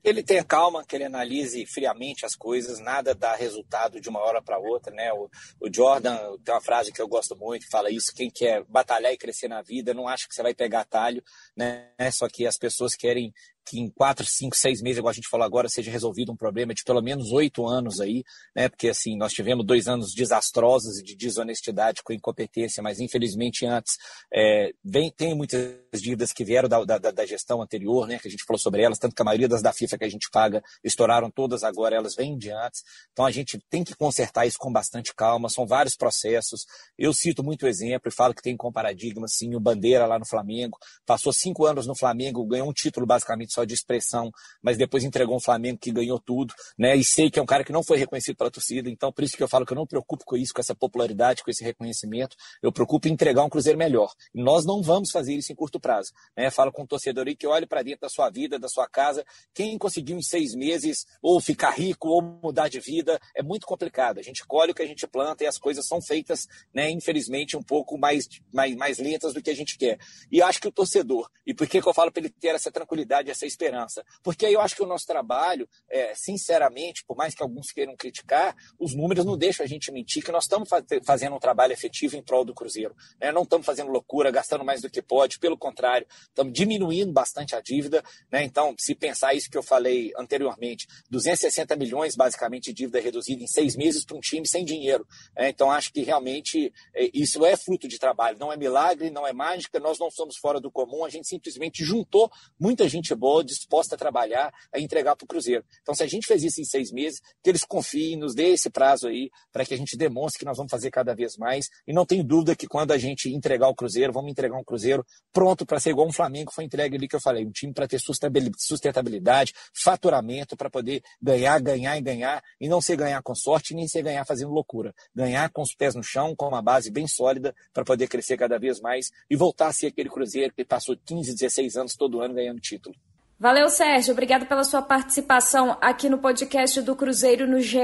ele 0.02 0.22
tenha 0.22 0.44
calma, 0.44 0.84
que 0.84 0.94
ele 0.94 1.04
analise 1.04 1.66
friamente 1.66 2.24
as 2.24 2.34
coisas, 2.34 2.78
nada 2.78 3.14
dá 3.14 3.34
resultado 3.34 4.00
de 4.00 4.08
uma 4.08 4.20
hora 4.20 4.40
para 4.40 4.58
outra, 4.58 4.94
né? 4.94 5.12
O, 5.12 5.28
o, 5.60 5.72
Jordan 5.72 6.16
tem 6.44 6.54
uma 6.54 6.60
frase 6.60 6.92
que 6.92 7.02
eu 7.02 7.08
gosto 7.08 7.36
muito, 7.36 7.64
que 7.64 7.70
fala 7.70 7.90
isso, 7.90 8.14
quem 8.14 8.30
quer 8.30 8.62
batalhar 8.68 9.12
e 9.12 9.18
crescer 9.18 9.48
na 9.48 9.62
vida, 9.62 9.92
não 9.92 10.06
acha 10.06 10.28
que 10.28 10.34
você 10.34 10.42
vai 10.42 10.54
pegar 10.54 10.80
atalho, 10.80 11.22
né? 11.56 11.90
Só 12.12 12.28
que 12.28 12.46
as 12.46 12.58
pessoas 12.58 12.94
querem 12.94 13.32
que 13.66 13.80
em 13.80 13.90
quatro, 13.90 14.24
cinco, 14.24 14.56
seis 14.56 14.80
meses, 14.80 14.98
igual 14.98 15.10
a 15.10 15.14
gente 15.14 15.28
falou 15.28 15.44
agora, 15.44 15.68
seja 15.68 15.90
resolvido 15.90 16.30
um 16.30 16.36
problema 16.36 16.72
de 16.72 16.84
pelo 16.84 17.02
menos 17.02 17.32
oito 17.32 17.66
anos 17.66 18.00
aí, 18.00 18.22
né? 18.54 18.68
Porque 18.68 18.88
assim, 18.88 19.16
nós 19.16 19.32
tivemos 19.32 19.66
dois 19.66 19.88
anos 19.88 20.14
desastrosos 20.14 21.02
de 21.02 21.16
desonestidade 21.16 22.02
com 22.04 22.12
incompetência, 22.12 22.80
mas 22.82 23.00
infelizmente 23.00 23.66
antes 23.66 23.96
é, 24.32 24.70
vem, 24.84 25.10
tem 25.10 25.34
muitas 25.34 26.00
dívidas 26.00 26.32
que 26.32 26.44
vieram 26.44 26.68
da, 26.68 26.84
da, 26.84 26.98
da, 26.98 27.26
gestão 27.26 27.60
anterior, 27.60 28.06
né? 28.06 28.20
Que 28.20 28.28
a 28.28 28.30
gente 28.30 28.44
falou 28.44 28.58
sobre 28.58 28.82
elas, 28.82 28.98
tanto 28.98 29.16
que 29.16 29.22
a 29.22 29.24
maioria 29.24 29.48
das 29.48 29.62
da 29.62 29.72
FIFA 29.72 29.98
que 29.98 30.04
a 30.04 30.08
gente 30.08 30.28
paga 30.30 30.62
estouraram 30.84 31.28
todas 31.28 31.64
agora, 31.64 31.96
elas 31.96 32.14
vêm 32.14 32.38
de 32.38 32.52
antes. 32.52 32.82
Então 33.12 33.26
a 33.26 33.32
gente 33.32 33.58
tem 33.68 33.82
que 33.82 33.96
consertar 33.96 34.46
isso 34.46 34.58
com 34.58 34.72
bastante 34.72 35.12
calma, 35.12 35.48
são 35.48 35.66
vários 35.66 35.96
processos. 35.96 36.66
Eu 36.96 37.12
cito 37.12 37.42
muito 37.42 37.66
exemplo 37.66 38.08
e 38.08 38.14
falo 38.14 38.32
que 38.32 38.42
tem 38.42 38.56
com 38.56 38.70
paradigma, 38.70 39.26
sim, 39.26 39.56
o 39.56 39.60
Bandeira 39.60 40.06
lá 40.06 40.20
no 40.20 40.26
Flamengo, 40.26 40.78
passou 41.04 41.32
cinco 41.46 41.64
anos 41.64 41.86
no 41.86 41.96
Flamengo, 41.96 42.44
ganhou 42.44 42.68
um 42.68 42.72
título 42.72 43.06
basicamente 43.06 43.52
só 43.52 43.64
de 43.64 43.72
expressão, 43.72 44.32
mas 44.60 44.76
depois 44.76 45.04
entregou 45.04 45.36
um 45.36 45.40
Flamengo 45.40 45.78
que 45.78 45.92
ganhou 45.92 46.18
tudo, 46.18 46.52
né? 46.76 46.96
E 46.96 47.04
sei 47.04 47.30
que 47.30 47.38
é 47.38 47.42
um 47.42 47.46
cara 47.46 47.62
que 47.62 47.72
não 47.72 47.84
foi 47.84 47.98
reconhecido 47.98 48.36
pela 48.36 48.50
torcida, 48.50 48.90
então 48.90 49.12
por 49.12 49.22
isso 49.22 49.36
que 49.36 49.42
eu 49.42 49.48
falo 49.48 49.64
que 49.64 49.72
eu 49.72 49.76
não 49.76 49.82
me 49.82 49.88
preocupo 49.88 50.24
com 50.24 50.36
isso, 50.36 50.52
com 50.52 50.60
essa 50.60 50.74
popularidade, 50.74 51.44
com 51.44 51.50
esse 51.50 51.62
reconhecimento. 51.62 52.36
Eu 52.60 52.72
preocupo 52.72 53.06
em 53.06 53.12
entregar 53.12 53.44
um 53.44 53.48
Cruzeiro 53.48 53.78
melhor. 53.78 54.12
E 54.34 54.42
nós 54.42 54.64
não 54.64 54.82
vamos 54.82 55.10
fazer 55.10 55.34
isso 55.34 55.52
em 55.52 55.54
curto 55.54 55.78
prazo. 55.78 56.12
Né? 56.36 56.50
Falo 56.50 56.72
com 56.72 56.82
o 56.82 56.86
torcedor 56.86 57.28
aí 57.28 57.36
que 57.36 57.46
olhe 57.46 57.66
para 57.66 57.82
dentro 57.82 58.00
da 58.00 58.08
sua 58.08 58.28
vida, 58.28 58.58
da 58.58 58.68
sua 58.68 58.88
casa. 58.88 59.24
Quem 59.54 59.78
conseguiu 59.78 60.16
em 60.16 60.22
seis 60.22 60.54
meses 60.54 61.06
ou 61.22 61.40
ficar 61.40 61.70
rico 61.70 62.08
ou 62.08 62.20
mudar 62.22 62.68
de 62.68 62.80
vida 62.80 63.20
é 63.34 63.42
muito 63.42 63.66
complicado. 63.66 64.18
A 64.18 64.22
gente 64.22 64.44
colhe 64.46 64.72
o 64.72 64.74
que 64.74 64.82
a 64.82 64.86
gente 64.86 65.06
planta 65.06 65.44
e 65.44 65.46
as 65.46 65.58
coisas 65.58 65.86
são 65.86 66.02
feitas, 66.02 66.48
né, 66.74 66.90
infelizmente, 66.90 67.56
um 67.56 67.62
pouco 67.62 67.96
mais, 67.96 68.28
mais, 68.52 68.74
mais 68.74 68.98
lentas 68.98 69.32
do 69.32 69.42
que 69.42 69.50
a 69.50 69.54
gente 69.54 69.78
quer. 69.78 69.98
E 70.30 70.42
acho 70.42 70.60
que 70.60 70.68
o 70.68 70.72
torcedor, 70.72 71.30
e 71.46 71.54
por 71.54 71.66
que, 71.66 71.80
que 71.80 71.88
eu 71.88 71.94
falo 71.94 72.10
para 72.10 72.20
ele 72.22 72.30
ter 72.30 72.54
essa 72.54 72.70
tranquilidade, 72.70 73.30
essa 73.30 73.46
esperança? 73.46 74.04
Porque 74.22 74.46
aí 74.46 74.52
eu 74.52 74.60
acho 74.60 74.76
que 74.76 74.82
o 74.82 74.86
nosso 74.86 75.06
trabalho, 75.06 75.68
é, 75.88 76.14
sinceramente, 76.14 77.04
por 77.04 77.16
mais 77.16 77.34
que 77.34 77.42
alguns 77.42 77.70
queiram 77.70 77.96
criticar, 77.96 78.56
os 78.78 78.94
números 78.94 79.24
não 79.24 79.36
deixam 79.36 79.64
a 79.64 79.68
gente 79.68 79.90
mentir 79.90 80.24
que 80.24 80.32
nós 80.32 80.44
estamos 80.44 80.68
fazendo 81.04 81.36
um 81.36 81.38
trabalho 81.38 81.72
efetivo 81.72 82.16
em 82.16 82.22
prol 82.22 82.44
do 82.44 82.54
Cruzeiro. 82.54 82.94
Né? 83.20 83.32
Não 83.32 83.42
estamos 83.42 83.66
fazendo 83.66 83.90
loucura, 83.90 84.30
gastando 84.30 84.64
mais 84.64 84.80
do 84.80 84.90
que 84.90 85.02
pode, 85.02 85.38
pelo 85.38 85.56
contrário, 85.56 86.06
estamos 86.28 86.52
diminuindo 86.52 87.12
bastante 87.12 87.54
a 87.54 87.60
dívida. 87.60 88.02
Né? 88.30 88.44
Então, 88.44 88.74
se 88.78 88.94
pensar 88.94 89.34
isso 89.34 89.50
que 89.50 89.58
eu 89.58 89.62
falei 89.62 90.12
anteriormente, 90.16 90.86
260 91.10 91.76
milhões 91.76 92.16
basicamente 92.16 92.66
de 92.66 92.72
dívida 92.72 93.00
reduzida 93.00 93.42
em 93.42 93.46
seis 93.46 93.76
meses 93.76 94.04
para 94.04 94.16
um 94.16 94.20
time 94.20 94.46
sem 94.46 94.64
dinheiro. 94.64 95.06
É, 95.34 95.48
então, 95.48 95.70
acho 95.70 95.92
que 95.92 96.02
realmente 96.02 96.72
é, 96.94 97.10
isso 97.12 97.44
é 97.44 97.56
fruto 97.56 97.88
de 97.88 97.98
trabalho, 97.98 98.38
não 98.38 98.52
é 98.52 98.56
milagre, 98.56 99.10
não 99.10 99.26
é 99.26 99.32
mágica, 99.32 99.80
nós 99.80 99.98
não 99.98 100.10
somos 100.10 100.36
fora 100.36 100.60
do 100.60 100.70
comum, 100.70 101.04
a 101.04 101.08
gente 101.08 101.25
simplesmente 101.26 101.84
juntou 101.84 102.30
muita 102.58 102.88
gente 102.88 103.14
boa, 103.14 103.44
disposta 103.44 103.94
a 103.94 103.98
trabalhar, 103.98 104.52
a 104.72 104.80
entregar 104.80 105.16
para 105.16 105.24
o 105.24 105.28
Cruzeiro. 105.28 105.64
Então, 105.82 105.94
se 105.94 106.02
a 106.02 106.06
gente 106.06 106.26
fez 106.26 106.42
isso 106.42 106.60
em 106.60 106.64
seis 106.64 106.92
meses, 106.92 107.20
que 107.42 107.50
eles 107.50 107.64
confiem, 107.64 108.16
nos 108.16 108.34
dê 108.34 108.48
esse 108.50 108.70
prazo 108.70 109.08
aí, 109.08 109.30
para 109.52 109.64
que 109.64 109.74
a 109.74 109.76
gente 109.76 109.96
demonstre 109.96 110.38
que 110.38 110.44
nós 110.44 110.56
vamos 110.56 110.70
fazer 110.70 110.90
cada 110.90 111.14
vez 111.14 111.36
mais. 111.36 111.68
E 111.86 111.92
não 111.92 112.06
tem 112.06 112.24
dúvida 112.24 112.56
que 112.56 112.66
quando 112.66 112.92
a 112.92 112.98
gente 112.98 113.32
entregar 113.32 113.68
o 113.68 113.74
Cruzeiro, 113.74 114.12
vamos 114.12 114.30
entregar 114.30 114.58
um 114.58 114.64
Cruzeiro 114.64 115.04
pronto 115.32 115.66
para 115.66 115.78
ser 115.80 115.90
igual 115.90 116.06
um 116.06 116.12
Flamengo 116.12 116.52
foi 116.52 116.64
entregue 116.64 116.96
ali 116.96 117.08
que 117.08 117.16
eu 117.16 117.20
falei, 117.20 117.44
um 117.44 117.50
time 117.50 117.72
para 117.72 117.86
ter 117.86 118.00
sustentabilidade, 118.00 119.52
faturamento, 119.72 120.56
para 120.56 120.70
poder 120.70 121.02
ganhar, 121.20 121.60
ganhar 121.60 121.96
e 121.96 122.00
ganhar, 122.00 122.42
e 122.60 122.68
não 122.68 122.80
ser 122.80 122.96
ganhar 122.96 123.22
com 123.22 123.34
sorte, 123.34 123.74
nem 123.74 123.86
ser 123.86 124.02
ganhar 124.02 124.24
fazendo 124.24 124.50
loucura. 124.50 124.94
Ganhar 125.14 125.50
com 125.50 125.62
os 125.62 125.74
pés 125.74 125.94
no 125.94 126.02
chão, 126.02 126.34
com 126.34 126.48
uma 126.48 126.62
base 126.62 126.90
bem 126.90 127.06
sólida, 127.06 127.54
para 127.72 127.84
poder 127.84 128.08
crescer 128.08 128.36
cada 128.36 128.58
vez 128.58 128.80
mais 128.80 129.10
e 129.28 129.36
voltar 129.36 129.68
a 129.68 129.72
ser 129.72 129.88
aquele 129.88 130.08
Cruzeiro 130.08 130.52
que 130.54 130.64
passou 130.64 130.96
15, 131.16 131.34
16 131.34 131.76
anos 131.76 131.96
todo 131.96 132.20
ano 132.20 132.34
ganhando 132.34 132.60
título. 132.60 132.94
Valeu, 133.38 133.68
Sérgio. 133.68 134.12
Obrigado 134.12 134.46
pela 134.46 134.64
sua 134.64 134.80
participação 134.80 135.76
aqui 135.80 136.08
no 136.08 136.18
podcast 136.18 136.80
do 136.80 136.96
Cruzeiro 136.96 137.46
no 137.46 137.60
GE. 137.60 137.78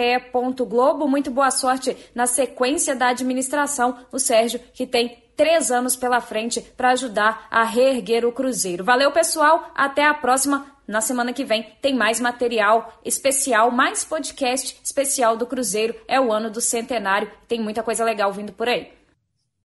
Globo. 0.66 1.06
Muito 1.06 1.30
boa 1.30 1.50
sorte 1.50 1.94
na 2.14 2.26
sequência 2.26 2.94
da 2.94 3.08
administração. 3.08 3.98
O 4.10 4.18
Sérgio, 4.18 4.60
que 4.72 4.86
tem 4.86 5.22
três 5.36 5.70
anos 5.70 5.94
pela 5.94 6.20
frente 6.22 6.60
para 6.60 6.92
ajudar 6.92 7.48
a 7.50 7.64
reerguer 7.64 8.24
o 8.24 8.32
Cruzeiro. 8.32 8.82
Valeu, 8.82 9.12
pessoal. 9.12 9.70
Até 9.74 10.06
a 10.06 10.14
próxima. 10.14 10.66
Na 10.86 11.00
semana 11.00 11.32
que 11.32 11.44
vem 11.44 11.62
tem 11.80 11.94
mais 11.94 12.18
material 12.18 12.98
especial, 13.04 13.70
mais 13.70 14.04
podcast 14.04 14.78
especial 14.82 15.36
do 15.36 15.46
Cruzeiro. 15.46 15.94
É 16.08 16.20
o 16.20 16.32
ano 16.32 16.50
do 16.50 16.60
centenário. 16.60 17.30
Tem 17.46 17.60
muita 17.60 17.82
coisa 17.82 18.04
legal 18.04 18.32
vindo 18.32 18.52
por 18.52 18.68
aí. 18.68 19.01